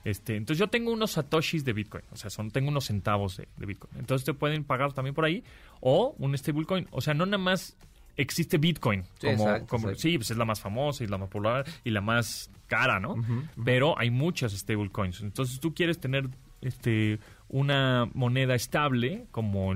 Este, 0.03 0.35
entonces 0.37 0.59
yo 0.59 0.67
tengo 0.67 0.91
unos 0.91 1.11
satoshis 1.11 1.65
de 1.65 1.73
Bitcoin, 1.73 2.03
o 2.11 2.15
sea, 2.15 2.29
son, 2.29 2.49
tengo 2.51 2.69
unos 2.69 2.85
centavos 2.85 3.37
de, 3.37 3.47
de 3.57 3.65
Bitcoin. 3.65 3.91
Entonces 3.99 4.25
te 4.25 4.33
pueden 4.33 4.63
pagar 4.63 4.93
también 4.93 5.13
por 5.13 5.25
ahí 5.25 5.43
o 5.81 6.15
un 6.19 6.37
stablecoin. 6.37 6.87
O 6.91 7.01
sea, 7.01 7.13
no 7.13 7.25
nada 7.25 7.37
más 7.39 7.75
existe 8.15 8.57
Bitcoin 8.57 9.03
Sí, 9.19 9.27
como, 9.27 9.43
exacto, 9.43 9.67
como- 9.67 9.87
exacto. 9.89 10.01
sí, 10.01 10.17
pues 10.17 10.31
es 10.31 10.37
la 10.37 10.45
más 10.45 10.59
famosa 10.61 11.03
y 11.03 11.07
la 11.07 11.17
más 11.17 11.27
popular 11.29 11.65
y 11.83 11.89
la 11.91 12.01
más 12.01 12.49
cara, 12.67 12.99
¿no? 12.99 13.15
Pero 13.65 13.97
hay 13.99 14.09
muchas 14.09 14.53
stablecoins. 14.53 15.21
Entonces 15.21 15.59
tú 15.59 15.73
quieres 15.73 15.99
tener 15.99 16.29
este 16.61 17.19
una 17.49 18.09
moneda 18.13 18.55
estable 18.55 19.25
como 19.31 19.75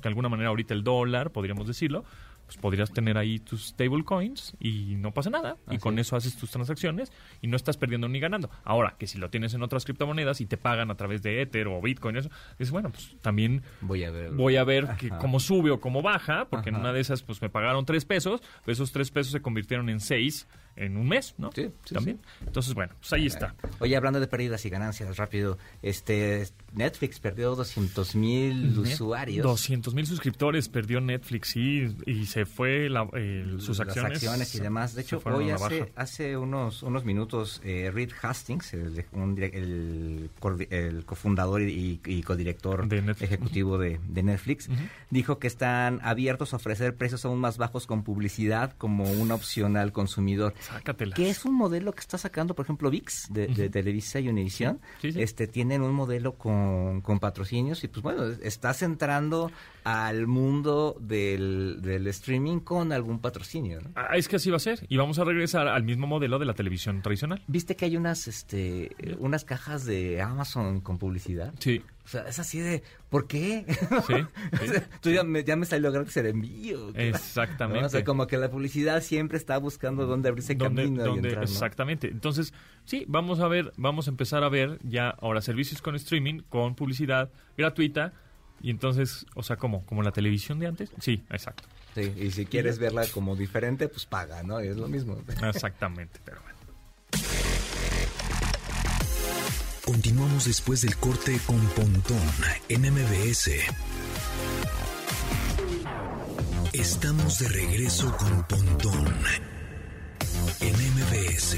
de 0.00 0.08
alguna 0.08 0.28
manera 0.28 0.48
ahorita 0.50 0.74
el 0.74 0.84
dólar, 0.84 1.30
podríamos 1.30 1.66
decirlo, 1.66 2.04
pues 2.46 2.56
podrías 2.56 2.92
tener 2.92 3.16
ahí 3.18 3.38
tus 3.38 3.68
stablecoins 3.68 4.54
y 4.60 4.96
no 4.96 5.12
pasa 5.12 5.30
nada. 5.30 5.56
y 5.70 5.78
con 5.78 5.98
es. 5.98 6.08
eso 6.08 6.16
haces 6.16 6.36
tus 6.36 6.50
transacciones 6.50 7.12
y 7.40 7.46
no 7.46 7.56
estás 7.56 7.76
perdiendo 7.76 8.08
ni 8.08 8.20
ganando. 8.20 8.50
Ahora, 8.64 8.96
que 8.98 9.06
si 9.06 9.18
lo 9.18 9.30
tienes 9.30 9.54
en 9.54 9.62
otras 9.62 9.84
criptomonedas 9.84 10.40
y 10.40 10.46
te 10.46 10.56
pagan 10.56 10.90
a 10.90 10.96
través 10.96 11.22
de 11.22 11.40
Ether 11.40 11.68
o 11.68 11.80
Bitcoin, 11.80 12.16
eso, 12.16 12.30
es 12.58 12.70
bueno, 12.70 12.90
pues 12.90 13.16
también 13.20 13.62
Voy 13.80 14.04
a 14.04 14.10
ver. 14.10 14.32
voy 14.32 14.56
a 14.56 14.64
ver 14.64 14.96
que 14.98 15.08
cómo 15.10 15.40
sube 15.40 15.70
o 15.70 15.80
cómo 15.80 16.02
baja, 16.02 16.46
porque 16.50 16.70
en 16.70 16.76
una 16.76 16.92
de 16.92 17.00
esas 17.00 17.22
pues 17.22 17.40
me 17.40 17.48
pagaron 17.48 17.86
tres 17.86 18.04
pesos, 18.04 18.42
esos 18.66 18.92
tres 18.92 19.10
pesos 19.10 19.32
se 19.32 19.40
convirtieron 19.40 19.88
en 19.88 20.00
seis 20.00 20.46
en 20.76 20.96
un 20.96 21.08
mes, 21.08 21.34
¿no? 21.38 21.50
Sí, 21.52 21.70
sí, 21.84 21.94
También. 21.94 22.18
Entonces, 22.46 22.74
bueno, 22.74 22.92
pues 22.98 23.12
ahí 23.12 23.26
está. 23.26 23.54
Oye, 23.80 23.96
hablando 23.96 24.20
de 24.20 24.26
pérdidas 24.26 24.64
y 24.64 24.70
ganancias, 24.70 25.16
rápido, 25.16 25.58
este 25.82 26.46
Netflix 26.74 27.20
perdió 27.20 27.54
200 27.54 28.14
mil 28.14 28.78
usuarios. 28.78 29.44
200 29.44 29.94
mil 29.94 30.06
suscriptores 30.06 30.68
perdió 30.68 31.00
Netflix, 31.00 31.48
sí, 31.50 31.94
y 32.06 32.26
se 32.26 32.46
fue 32.46 32.88
la- 32.88 33.08
el- 33.12 33.60
sus 33.60 33.78
las 33.78 33.88
acciones. 33.88 34.12
acciones 34.14 34.54
y 34.54 34.60
demás. 34.60 34.94
De 34.94 35.02
hecho, 35.02 35.20
hoy 35.24 35.50
hace, 35.50 35.92
hace 35.96 36.36
unos, 36.36 36.82
unos 36.82 37.04
minutos, 37.04 37.60
eh, 37.64 37.90
Reed 37.92 38.10
Hastings, 38.22 38.72
el, 38.74 39.04
un 39.12 39.36
direc- 39.36 39.54
el, 39.54 40.30
coordi- 40.40 40.68
el 40.70 41.04
cofundador 41.04 41.62
y, 41.62 42.00
y 42.04 42.22
codirector 42.22 42.88
De 42.88 43.02
Netflix. 43.02 43.22
ejecutivo 43.30 43.78
de, 43.78 44.00
de 44.08 44.22
Netflix, 44.22 44.68
dijo 45.10 45.38
que 45.38 45.46
están 45.46 46.00
abiertos 46.02 46.52
a 46.52 46.56
ofrecer 46.56 46.96
precios 46.96 47.24
aún 47.24 47.38
más 47.40 47.58
bajos 47.58 47.86
con 47.86 48.02
publicidad 48.02 48.72
como 48.78 49.04
una 49.04 49.34
opción 49.34 49.76
al 49.76 49.92
consumidor. 49.92 50.54
Sácatelas. 50.62 51.16
Que 51.16 51.30
es 51.30 51.44
un 51.44 51.54
modelo 51.54 51.92
que 51.92 52.00
está 52.00 52.18
sacando, 52.18 52.54
por 52.54 52.64
ejemplo, 52.64 52.90
VIX 52.90 53.28
de, 53.30 53.46
de 53.48 53.68
Televisa 53.68 54.20
y 54.20 54.28
Univisión. 54.28 54.80
Sí, 55.00 55.12
sí. 55.12 55.22
Este, 55.22 55.46
tienen 55.46 55.82
un 55.82 55.92
modelo 55.92 56.34
con, 56.34 57.00
con 57.00 57.18
patrocinios 57.18 57.84
y 57.84 57.88
pues 57.88 58.02
bueno, 58.02 58.24
estás 58.42 58.82
entrando 58.82 59.50
al 59.84 60.26
mundo 60.26 60.96
del, 61.00 61.80
del 61.82 62.06
streaming 62.08 62.60
con 62.60 62.92
algún 62.92 63.18
patrocinio. 63.18 63.80
¿no? 63.80 63.90
Ah, 63.96 64.16
es 64.16 64.28
que 64.28 64.36
así 64.36 64.50
va 64.50 64.56
a 64.56 64.60
ser. 64.60 64.86
Y 64.88 64.96
vamos 64.96 65.18
a 65.18 65.24
regresar 65.24 65.68
al 65.68 65.82
mismo 65.82 66.06
modelo 66.06 66.38
de 66.38 66.46
la 66.46 66.54
televisión 66.54 67.02
tradicional. 67.02 67.42
¿Viste 67.46 67.76
que 67.76 67.86
hay 67.86 67.96
unas, 67.96 68.28
este, 68.28 68.94
unas 69.18 69.44
cajas 69.44 69.84
de 69.84 70.22
Amazon 70.22 70.80
con 70.80 70.98
publicidad? 70.98 71.52
Sí. 71.58 71.82
O 72.04 72.08
sea, 72.08 72.22
es 72.28 72.38
así 72.40 72.58
de, 72.58 72.82
¿por 73.10 73.28
qué? 73.28 73.64
Sí, 74.06 74.14
O 74.52 74.56
sí. 74.58 74.68
sea, 74.68 74.88
tú 75.00 75.10
ya 75.10 75.22
me, 75.22 75.44
ya 75.44 75.54
me 75.54 75.66
salió 75.66 75.92
gratis 75.92 76.16
el 76.16 76.26
envío. 76.26 76.90
Exactamente. 76.96 77.80
¿no? 77.80 77.86
O 77.86 77.90
sea, 77.90 78.02
como 78.04 78.26
que 78.26 78.36
la 78.38 78.50
publicidad 78.50 79.00
siempre 79.02 79.38
está 79.38 79.56
buscando 79.58 80.06
dónde 80.06 80.28
abrirse 80.28 80.54
¿Dónde- 80.56 80.82
camino 80.84 81.04
dónde- 81.04 81.28
y 81.28 81.30
entrar, 81.30 81.44
¿no? 81.44 81.50
Exactamente. 81.50 82.08
Entonces, 82.08 82.52
sí, 82.84 83.04
vamos 83.06 83.38
a 83.40 83.46
ver, 83.48 83.72
vamos 83.76 84.08
a 84.08 84.10
empezar 84.10 84.42
a 84.42 84.48
ver 84.48 84.78
ya 84.82 85.10
ahora 85.10 85.40
servicios 85.42 85.80
con 85.80 85.94
streaming, 85.94 86.40
con 86.48 86.74
publicidad 86.74 87.30
gratuita. 87.56 88.12
Y 88.60 88.70
entonces, 88.70 89.26
o 89.34 89.42
sea, 89.42 89.56
¿cómo? 89.56 89.84
¿Como 89.86 90.02
la 90.02 90.12
televisión 90.12 90.58
de 90.60 90.66
antes? 90.68 90.92
Sí, 91.00 91.24
exacto. 91.30 91.64
Sí, 91.94 92.12
y 92.16 92.30
si 92.30 92.46
quieres 92.46 92.78
verla 92.78 93.04
como 93.12 93.36
diferente, 93.36 93.88
pues 93.88 94.06
paga, 94.06 94.42
¿no? 94.42 94.60
Es 94.60 94.76
lo 94.76 94.88
mismo. 94.88 95.20
Exactamente, 95.42 96.20
pero 96.24 96.40
Continuamos 99.84 100.44
después 100.44 100.82
del 100.82 100.96
corte 100.96 101.40
con 101.44 101.58
Pontón 101.58 102.16
en 102.68 102.82
MBS. 102.82 103.50
Estamos 106.72 107.40
de 107.40 107.48
regreso 107.48 108.16
con 108.16 108.44
Pontón 108.44 109.12
en 110.60 110.74
MBS. 110.74 111.56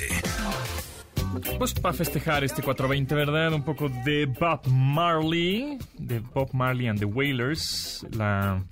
Pues 1.59 1.75
para 1.75 1.93
festejar 1.93 2.45
este 2.45 2.63
420, 2.63 3.15
¿verdad? 3.15 3.53
Un 3.53 3.63
poco 3.63 3.91
de 3.91 4.25
Bob 4.25 4.69
Marley, 4.69 5.79
de 5.99 6.21
Bob 6.21 6.49
Marley 6.55 6.89
and 6.89 6.99
the 6.99 7.05
Wailers. 7.05 8.07
La, 8.13 8.65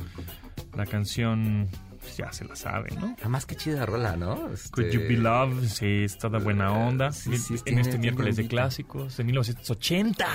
la 0.75 0.87
canción, 0.87 1.69
pues, 2.03 2.17
ya 2.19 2.31
se 2.33 2.45
la 2.45 2.55
sabe, 2.57 2.91
¿no? 3.01 3.17
Además, 3.21 3.47
qué 3.47 3.57
chida 3.57 3.87
rola, 3.87 4.17
¿no? 4.17 4.51
Este, 4.53 4.71
Could 4.71 4.91
You 4.91 5.01
Be 5.09 5.17
Love, 5.17 5.67
sí, 5.69 6.05
está 6.05 6.29
de 6.29 6.39
buena 6.39 6.71
onda. 6.73 7.13
sí, 7.13 7.37
sí, 7.39 7.55
en 7.55 7.63
tiene- 7.65 7.81
este 7.81 7.99
miércoles 7.99 8.37
de 8.37 8.47
clásicos, 8.49 9.17
de 9.17 9.25
1980. 9.25 10.27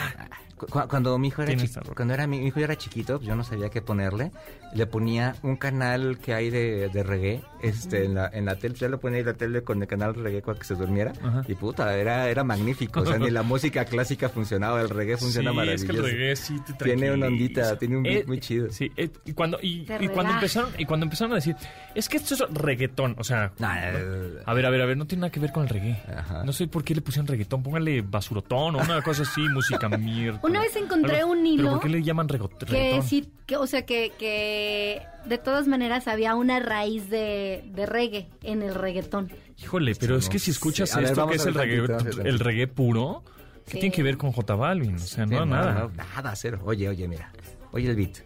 Cu- 0.58 0.66
cu- 0.68 0.88
Cuando 0.90 1.18
mi 1.18 1.28
hijo 1.30 1.44
era 1.44 1.54
cuando 1.96 2.14
era 2.14 2.26
mi, 2.28 2.40
mi 2.40 2.48
hijo 2.48 2.60
era 2.60 2.76
chiquito, 2.76 3.18
pues 3.18 3.28
yo 3.28 3.36
no 3.36 3.44
sabía 3.44 3.70
qué 3.70 3.82
ponerle. 3.82 4.32
Le 4.74 4.86
ponía 4.88 5.36
un 5.44 5.56
canal 5.56 6.18
que 6.20 6.34
hay 6.34 6.50
de, 6.50 6.90
de 6.90 7.04
reggae, 7.04 7.42
este, 7.62 8.06
en 8.06 8.16
la, 8.16 8.28
en 8.34 8.46
la 8.46 8.56
tele, 8.58 8.76
ya 8.76 8.90
lo 8.90 9.00
ponía 9.00 9.20
en 9.20 9.26
la 9.28 9.34
tele 9.34 9.64
con 9.64 9.82
el 9.82 9.88
canal 9.88 10.16
reggae 10.16 10.42
para 10.42 10.58
que 10.60 10.66
se 10.66 10.76
durmiera. 10.76 11.14
Ajá. 11.24 11.44
Y 11.48 11.56
puta, 11.56 11.96
era, 11.96 12.28
era 12.30 12.44
magnífico. 12.44 13.02
O 13.02 13.06
sea, 13.06 13.18
ni 13.18 13.30
la 13.32 13.44
música 13.44 13.86
clásica 13.86 14.30
funcionaba, 14.30 14.82
el 14.82 14.90
reggae 14.90 15.18
funciona 15.18 15.52
sí, 15.52 15.56
maravilloso. 15.56 15.86
es 15.86 15.90
que 15.92 15.98
el 15.98 16.04
reggae 16.04 16.36
sí 16.36 16.60
te 16.78 16.84
Tiene 16.86 17.12
una 17.12 17.28
ondita, 17.28 17.78
tiene 17.78 17.98
un 17.98 18.04
beat 18.04 18.26
muy 18.28 18.40
chido. 18.40 18.70
Sí, 18.72 18.92
eh, 18.98 19.10
y 19.26 19.34
cuando, 19.34 19.58
y, 19.62 19.86
cuando 20.14 20.34
empezaron, 20.34 20.70
y 20.78 20.86
cuando 20.86 21.06
empezaron 21.06 21.32
a 21.34 21.36
decir, 21.36 21.56
es 21.96 22.10
que 22.10 22.18
esto 22.18 22.34
es 22.34 22.44
reggaetón, 22.54 23.16
o 23.20 23.24
sea, 23.24 23.52
Nah, 23.60 23.76
eh, 23.78 24.40
a 24.46 24.54
ver, 24.54 24.66
a 24.66 24.70
ver, 24.70 24.82
a 24.82 24.86
ver, 24.86 24.98
no 24.98 25.06
tiene 25.06 25.22
nada 25.22 25.32
que 25.32 25.40
ver 25.40 25.52
con 25.52 25.64
el 25.64 25.70
reggae. 25.70 26.02
Ajá. 26.16 26.44
No 26.44 26.52
sé 26.52 26.68
por 26.68 26.84
qué 26.84 26.94
le 26.96 27.02
pusieron 27.02 27.28
reggaetón, 27.28 27.64
póngale 27.64 28.02
basurotón 28.02 28.76
o 28.76 28.80
una 28.80 29.02
cosa 29.02 29.24
así, 29.24 29.42
música 29.50 29.88
mierda. 29.98 30.40
Una 30.48 30.60
vez 30.62 30.75
encontré 30.75 31.24
un 31.24 31.38
¿Pero 31.39 31.48
hilo 31.54 31.72
por 31.72 31.80
qué 31.82 31.89
le 31.89 32.04
llaman 32.04 32.27
rego- 32.27 32.50
que 32.50 32.66
reggaetón? 32.66 33.04
sí, 33.08 33.30
que, 33.46 33.58
o 33.58 33.68
sea, 33.68 33.86
que, 33.86 34.12
que 34.18 35.01
de 35.25 35.38
todas 35.38 35.68
maneras 35.68 36.08
había 36.08 36.36
una 36.36 36.60
raíz 36.60 37.10
de, 37.10 37.63
de 37.74 37.86
reggae 37.86 38.27
en 38.44 38.62
el 38.62 38.74
reggaetón. 38.75 39.32
Híjole, 39.58 39.96
pero 39.96 40.18
es 40.18 40.30
que 40.30 40.39
si 40.39 40.51
escuchas 40.51 40.89
sé. 40.89 40.96
A 40.98 41.01
ver, 41.01 41.10
esto 41.12 41.27
que 41.27 41.36
es 41.36 41.46
el 41.46 41.54
reggae, 41.54 41.86
el 42.25 42.39
reggae 42.39 42.68
puro, 42.68 43.24
¿qué 43.66 43.72
Sí. 43.74 43.80
tiene 43.80 43.96
que 43.96 44.04
ver 44.04 44.18
con 44.18 44.32
J 44.32 44.56
Balvin? 44.56 44.96
O 44.96 45.00
sea, 45.00 45.25
sí, 45.25 45.34
no, 45.34 45.46
nada. 45.46 45.74
no, 45.74 46.04
nada, 46.16 46.36
cero. 46.36 46.60
Oye, 46.66 46.88
oye, 46.89 47.08
mira. 47.08 47.32
Oye 47.72 47.89
el 47.89 47.96
beat. 47.96 48.18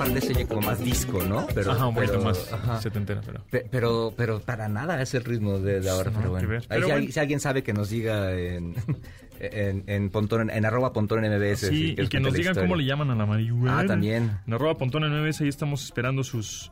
Parte 0.00 0.20
se 0.22 0.32
oye 0.32 0.46
como 0.46 0.62
más 0.62 0.82
disco, 0.82 1.22
¿no? 1.22 1.46
Pero, 1.54 1.72
Ajá, 1.72 1.86
un 1.86 1.94
poquito 1.94 2.12
pero- 2.14 2.24
más 2.24 2.52
ajá. 2.52 2.80
setentera, 2.80 3.20
pero... 3.24 3.44
Pe- 3.50 3.66
Pero, 3.70 4.14
pero 4.16 4.40
para 4.40 4.68
nada 4.68 5.00
es 5.02 5.12
el 5.14 5.24
ritmo 5.24 5.58
de, 5.58 5.80
de 5.80 5.90
ahora, 5.90 6.10
Nada 6.10 6.20
pero 6.22 6.30
bueno. 6.32 6.48
Ahí 6.54 6.66
Pero 6.68 6.86
si, 6.86 6.92
bueno. 6.92 7.12
si 7.12 7.20
alguien 7.20 7.40
sabe 7.40 7.62
que 7.62 7.72
nos 7.72 7.90
diga 7.90 8.32
en, 8.32 8.74
en, 9.40 9.84
en, 9.86 10.10
Pontón, 10.10 10.48
en 10.50 10.64
arroba 10.64 10.92
Pontón 10.92 11.24
en 11.24 11.32
MBS. 11.38 11.68
Sí, 11.68 11.94
y 11.98 12.08
que 12.08 12.18
nos 12.20 12.32
digan 12.32 12.54
cómo 12.54 12.76
le 12.76 12.84
llaman 12.84 13.10
a 13.10 13.14
la 13.14 13.26
marihuana. 13.26 13.80
Ah, 13.80 13.86
también. 13.86 14.38
En 14.46 14.54
arroba 14.54 14.76
pontón 14.78 15.04
en 15.04 15.12
MBS, 15.22 15.42
ahí 15.42 15.48
estamos 15.48 15.84
esperando 15.84 16.24
sus, 16.24 16.70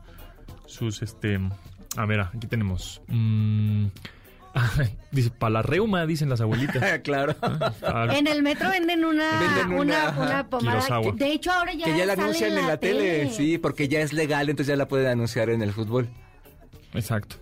sus, 0.65 1.01
este... 1.01 1.39
A 1.97 2.05
ver, 2.05 2.21
aquí 2.21 2.47
tenemos... 2.47 3.01
mm, 3.07 3.85
dice, 5.11 5.29
para 5.31 5.51
la 5.51 5.61
reuma, 5.61 6.05
dicen 6.05 6.29
las 6.29 6.41
abuelitas. 6.41 6.99
claro. 7.03 7.35
Ah, 7.81 8.07
En 8.15 8.27
el 8.27 8.43
metro 8.43 8.69
venden 8.69 9.05
una, 9.05 9.39
Venden 9.39 9.67
una, 9.79 10.09
una, 10.09 10.25
una 10.25 10.49
pomada. 10.49 11.01
Que- 11.01 11.11
de 11.13 11.31
hecho, 11.33 11.51
ahora 11.51 11.73
ya, 11.73 11.85
que 11.85 11.97
ya 11.97 12.05
la 12.05 12.15
sale 12.15 12.23
anuncian 12.23 12.57
en 12.57 12.67
la, 12.67 12.77
tele. 12.77 13.29
Sí, 13.31 13.57
porque 13.57 13.87
ya 13.87 14.01
es 14.01 14.13
legal, 14.13 14.49
entonces 14.49 14.71
ya 14.73 14.75
la 14.77 14.87
pueden 14.87 15.07
anunciar 15.07 15.49
en 15.49 15.61
el 15.61 15.71
fútbol. 15.73 16.09
Exacto. 16.93 17.35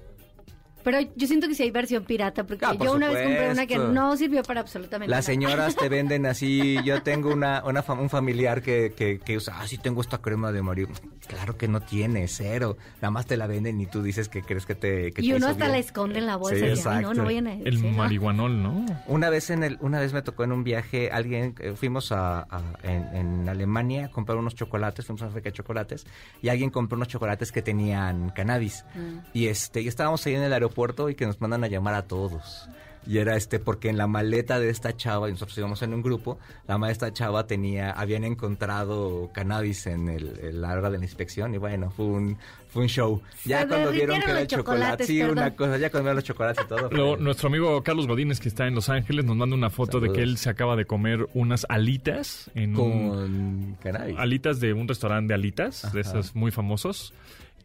Pero 0.88 1.00
yo 1.18 1.28
siento 1.28 1.50
que 1.50 1.54
sí 1.54 1.64
hay 1.64 1.72
versión 1.72 2.06
pirata, 2.06 2.46
porque 2.46 2.66
Ah, 2.66 2.72
yo 2.72 2.78
por 2.80 2.90
una 2.96 3.10
vez 3.10 3.24
compré 3.26 3.52
una 3.52 3.66
que 3.68 3.74
supuesto. 3.74 3.94
no 3.94 4.16
sirvió 4.16 4.42
para 4.44 4.62
absolutamente 4.62 5.12
Las 5.12 5.26
nada. 5.28 5.34
señoras 5.34 5.76
te 5.76 5.90
venden 5.90 6.26
así. 6.26 6.78
Yo 6.86 7.04
tengo 7.04 7.34
una, 7.34 7.62
una 7.66 7.84
fam- 7.84 8.00
un 8.00 8.10
familiar 8.10 8.62
que, 8.62 8.94
que, 8.96 9.20
que 9.20 9.36
usa, 9.36 9.56
ah, 9.60 9.68
sí 9.68 9.78
tengo 9.78 10.00
esta 10.00 10.20
crema 10.20 10.54
de 10.54 10.62
Mario. 10.62 10.88
Claro 11.28 11.58
que 11.58 11.68
no 11.68 11.82
tiene, 11.82 12.26
cero. 12.30 12.78
Nada 13.02 13.12
más 13.12 13.26
te 13.26 13.36
la 13.36 13.48
venden 13.48 13.82
y 13.82 13.86
tú 13.86 14.02
dices 14.02 14.30
que 14.30 14.44
crees 14.44 14.66
que 14.66 14.76
te. 14.76 15.12
que 15.12 15.22
Y 15.22 15.32
te 15.32 15.36
uno 15.36 15.48
hasta 15.48 15.66
bien. 15.66 15.72
la 15.74 15.78
esconde 15.80 16.20
en 16.20 16.26
la 16.26 16.38
bolsa. 16.38 16.56
Sí, 16.56 16.62
y, 16.62 16.68
"Ay, 16.68 16.70
no, 16.70 16.76
exacto. 16.76 17.14
no 17.16 17.24
vayan 17.26 17.48
a 17.48 17.54
El 17.56 17.78
sí, 17.80 17.84
¿no? 17.84 17.98
marihuanol, 17.98 18.64
¿no? 18.64 18.86
Una 19.08 19.30
vez 19.30 19.50
en 19.50 19.64
el, 19.64 19.78
una 19.82 20.00
vez 20.00 20.14
me 20.14 20.22
tocó 20.22 20.46
en 20.46 20.54
un 20.54 20.64
viaje, 20.64 21.10
alguien, 21.12 21.54
eh, 21.60 21.74
fuimos 21.76 22.14
a, 22.14 22.44
a- 22.50 22.62
en, 22.84 23.14
en 23.14 23.50
Alemania 23.50 24.06
a 24.06 24.10
comprar 24.10 24.38
unos 24.38 24.56
chocolates, 24.56 25.06
fuimos 25.06 25.22
a 25.22 25.26
una 25.26 25.32
fábrica 25.32 25.50
de 25.50 25.54
chocolates, 25.58 26.06
y 26.42 26.48
alguien 26.48 26.70
compró 26.70 26.96
unos 26.96 27.10
chocolates 27.10 27.52
que 27.52 27.62
tenían 27.62 28.30
cannabis. 28.30 28.86
Mm. 28.96 29.18
Y 29.34 29.48
este, 29.48 29.82
y 29.82 29.90
estábamos 29.90 30.26
ahí 30.26 30.36
en 30.36 30.44
el 30.44 30.54
aeropuerto 30.54 30.77
y 31.10 31.16
que 31.16 31.26
nos 31.26 31.42
mandan 31.42 31.64
a 31.64 31.68
llamar 31.68 31.94
a 31.96 32.04
todos. 32.04 32.68
Y 33.10 33.20
era 33.20 33.38
este, 33.38 33.58
porque 33.60 33.88
en 33.88 33.96
la 33.98 34.06
maleta 34.06 34.60
de 34.60 34.70
esta 34.70 34.96
chava, 34.98 35.30
y 35.30 35.32
nosotros 35.32 35.58
íbamos 35.58 35.82
en 35.82 35.94
un 35.94 36.02
grupo, 36.02 36.38
la 36.68 36.78
maleta 36.78 37.06
de 37.06 37.10
esta 37.12 37.18
chava 37.24 37.48
tenía, 37.48 37.92
habían 37.92 38.26
encontrado 38.26 39.30
cannabis 39.34 39.88
en 39.88 40.10
el, 40.10 40.38
en 40.42 40.62
la 40.62 40.74
hora 40.74 40.90
de 40.90 40.98
la 40.98 41.06
inspección, 41.06 41.54
y 41.54 41.58
bueno, 41.58 41.90
fue 41.90 42.06
un, 42.06 42.38
fue 42.70 42.82
un 42.82 42.90
show. 42.90 43.22
Ya 43.46 43.62
Se 43.62 43.68
cuando 43.70 43.92
vieron 43.92 44.20
que 44.20 44.32
era 44.32 44.42
el 44.42 44.48
chocolate, 44.48 45.06
sí, 45.06 45.22
una 45.22 45.36
perdón. 45.44 45.54
cosa, 45.56 45.78
ya 45.78 45.90
cuando 45.90 46.04
vieron 46.04 46.16
los 46.18 46.24
chocolates 46.26 46.66
y 46.66 46.68
todo. 46.68 46.90
Luego, 46.92 47.16
nuestro 47.16 47.48
amigo 47.48 47.82
Carlos 47.82 48.08
Godínez, 48.08 48.42
que 48.42 48.50
está 48.50 48.68
en 48.68 48.76
Los 48.76 48.90
Ángeles, 48.90 49.24
nos 49.24 49.38
manda 49.38 49.56
una 49.56 49.70
foto 49.70 50.02
de 50.02 50.08
que 50.10 50.16
Saludos. 50.16 50.30
él 50.32 50.38
se 50.38 50.50
acaba 50.50 50.76
de 50.76 50.84
comer 50.86 51.28
unas 51.34 51.66
alitas 51.70 52.52
en 52.56 52.76
un... 52.76 53.10
con 53.10 53.78
cannabis. 53.84 54.18
Alitas 54.20 54.60
de 54.60 54.74
un 54.74 54.86
restaurante 54.86 55.30
de 55.30 55.34
alitas, 55.36 55.94
de 55.94 56.02
Ajá. 56.02 56.10
esos 56.10 56.36
muy 56.36 56.52
famosos, 56.52 57.14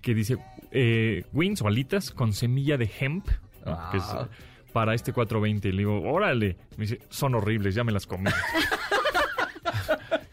que 0.03 0.15
dice 0.15 0.37
eh, 0.73 1.25
wings 1.33 1.63
o 1.63 1.69
alitas 1.69 2.11
con 2.11 2.33
semilla 2.33 2.77
de 2.77 2.91
hemp. 3.01 3.29
Ah. 3.65 3.91
que 3.93 3.99
es 3.99 4.05
eh, 4.05 4.27
para 4.73 4.95
este 4.95 5.13
420. 5.13 5.69
Y 5.69 5.73
le 5.73 5.79
digo, 5.79 6.03
órale. 6.03 6.57
Me 6.77 6.85
dice, 6.87 7.01
son 7.09 7.35
horribles, 7.35 7.75
ya 7.75 7.85
me 7.85 7.93
las 7.93 8.07
comí. 8.07 8.31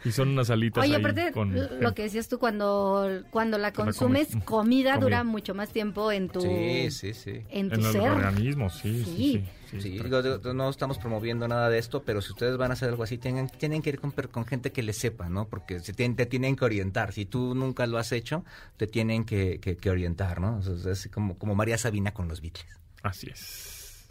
y 0.06 0.12
son 0.12 0.30
unas 0.30 0.50
alitas 0.50 0.84
Oye, 0.84 0.96
ahí 0.96 1.00
aparte, 1.02 1.32
con 1.32 1.54
lo 1.82 1.94
que 1.94 2.04
decías 2.04 2.28
tú, 2.28 2.40
cuando, 2.40 3.24
cuando 3.32 3.58
la 3.58 3.74
Cuando 3.74 3.94
consumes, 3.94 4.28
comes. 4.30 4.44
comida, 4.46 4.92
Comida. 4.94 4.98
dura 4.98 5.24
mucho 5.24 5.54
más 5.56 5.70
tiempo 5.70 6.12
en 6.12 6.30
tu, 6.30 6.42
Sí, 6.42 6.90
sí, 6.92 7.14
sí. 7.14 7.42
en 7.50 7.70
tu 7.70 7.76
en 7.80 7.86
el 7.86 7.92
ser. 7.92 8.02
organismo, 8.12 8.70
sí, 8.70 9.04
sí, 9.04 9.06
Sí. 9.06 9.12
sí. 9.12 9.44
sí, 9.72 9.82
Sí, 9.82 9.82
sí. 9.82 9.90
digo, 10.04 10.22
digo, 10.24 10.54
no 10.54 10.70
estamos 10.70 10.98
promoviendo 10.98 11.48
nada 11.48 11.70
de 11.70 11.78
esto, 11.78 12.02
pero 12.04 12.22
si 12.22 12.32
ustedes 12.32 12.58
van 12.58 12.72
a 12.72 12.74
hacer 12.74 12.90
algo 12.90 13.04
así, 13.04 13.18
tienen, 13.18 13.50
tienen 13.50 13.82
que 13.82 13.90
ir 13.92 14.00
con, 14.00 14.12
con 14.12 14.46
gente 14.46 14.72
que 14.72 14.82
les 14.84 14.98
sepa, 14.98 15.30
¿no? 15.30 15.48
Porque 15.48 15.80
se 15.80 15.94
tienen- 15.94 16.16
te 16.16 16.26
tienen 16.26 16.56
que 16.56 16.66
orientar. 16.66 17.14
Si 17.14 17.26
tú 17.26 17.54
nunca 17.54 17.86
lo 17.86 17.98
has 18.00 18.12
hecho, 18.12 18.44
te 18.78 18.88
tienen 18.88 19.26
que, 19.26 19.60
que- 19.60 19.78
que 19.78 19.90
orientar, 19.92 20.40
¿no? 20.42 20.58
O 20.58 20.62
sea, 20.78 20.92
es 20.92 21.08
como, 21.14 21.38
como 21.38 21.54
María 21.56 21.78
Sabina 21.78 22.14
con 22.14 22.28
los 22.28 22.42
Beatles. 22.42 22.66
Así 23.04 23.30
es. 23.30 24.08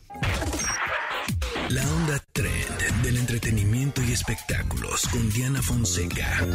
La 1.71 1.83
onda 1.93 2.18
trend 2.39 3.03
del 3.03 3.17
entretenimiento 3.17 4.01
y 4.01 4.13
espectáculos 4.13 5.09
con 5.09 5.29
Diana 5.31 5.61
Fonseca. 5.61 6.47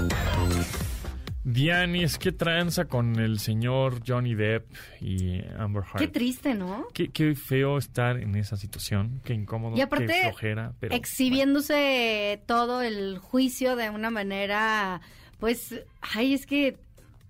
Dianis, 1.43 2.17
¿qué 2.17 2.31
tranza 2.31 2.85
con 2.85 3.19
el 3.19 3.39
señor 3.39 4.01
Johnny 4.07 4.33
Depp 4.33 4.65
y 5.01 5.41
Amber 5.57 5.83
Heard? 5.83 5.99
Qué 5.99 6.07
triste, 6.07 6.53
¿no? 6.53 6.87
Qué, 6.93 7.09
qué 7.09 7.35
feo 7.35 7.77
estar 7.77 8.15
en 8.15 8.35
esa 8.35 8.55
situación, 8.55 9.19
qué 9.25 9.33
incómodo, 9.33 9.75
Y 9.75 9.81
aparte, 9.81 10.05
qué 10.07 10.21
flojera, 10.29 10.73
pero 10.79 10.95
exhibiéndose 10.95 12.41
todo 12.45 12.81
el 12.81 13.17
juicio 13.17 13.75
de 13.75 13.89
una 13.89 14.09
manera, 14.09 15.01
pues, 15.37 15.83
ay, 15.99 16.33
es 16.33 16.45
que, 16.45 16.77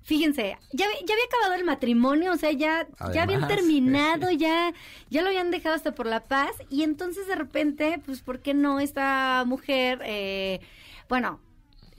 fíjense, 0.04 0.58
ya, 0.74 0.86
había- 0.86 1.00
ya 1.06 1.14
había 1.14 1.26
acabado 1.26 1.54
el 1.56 1.64
matrimonio, 1.66 2.34
o 2.34 2.38
sea, 2.38 2.52
ya, 2.52 2.88
ya 3.14 3.24
habían 3.24 3.48
terminado, 3.48 4.30
sí. 4.30 4.38
ya, 4.38 4.74
ya 5.10 5.22
lo 5.22 5.28
habían 5.30 5.50
dejado 5.52 5.76
hasta 5.76 5.96
por 5.96 6.06
la 6.06 6.22
paz, 6.26 6.52
y 6.70 6.84
entonces 6.84 7.28
de 7.28 7.36
repente, 7.36 8.00
pues, 8.06 8.22
¿por 8.22 8.40
qué 8.40 8.54
no 8.54 8.80
esta 8.80 9.44
mujer, 9.46 10.02
eh, 10.04 10.60
bueno, 11.10 11.40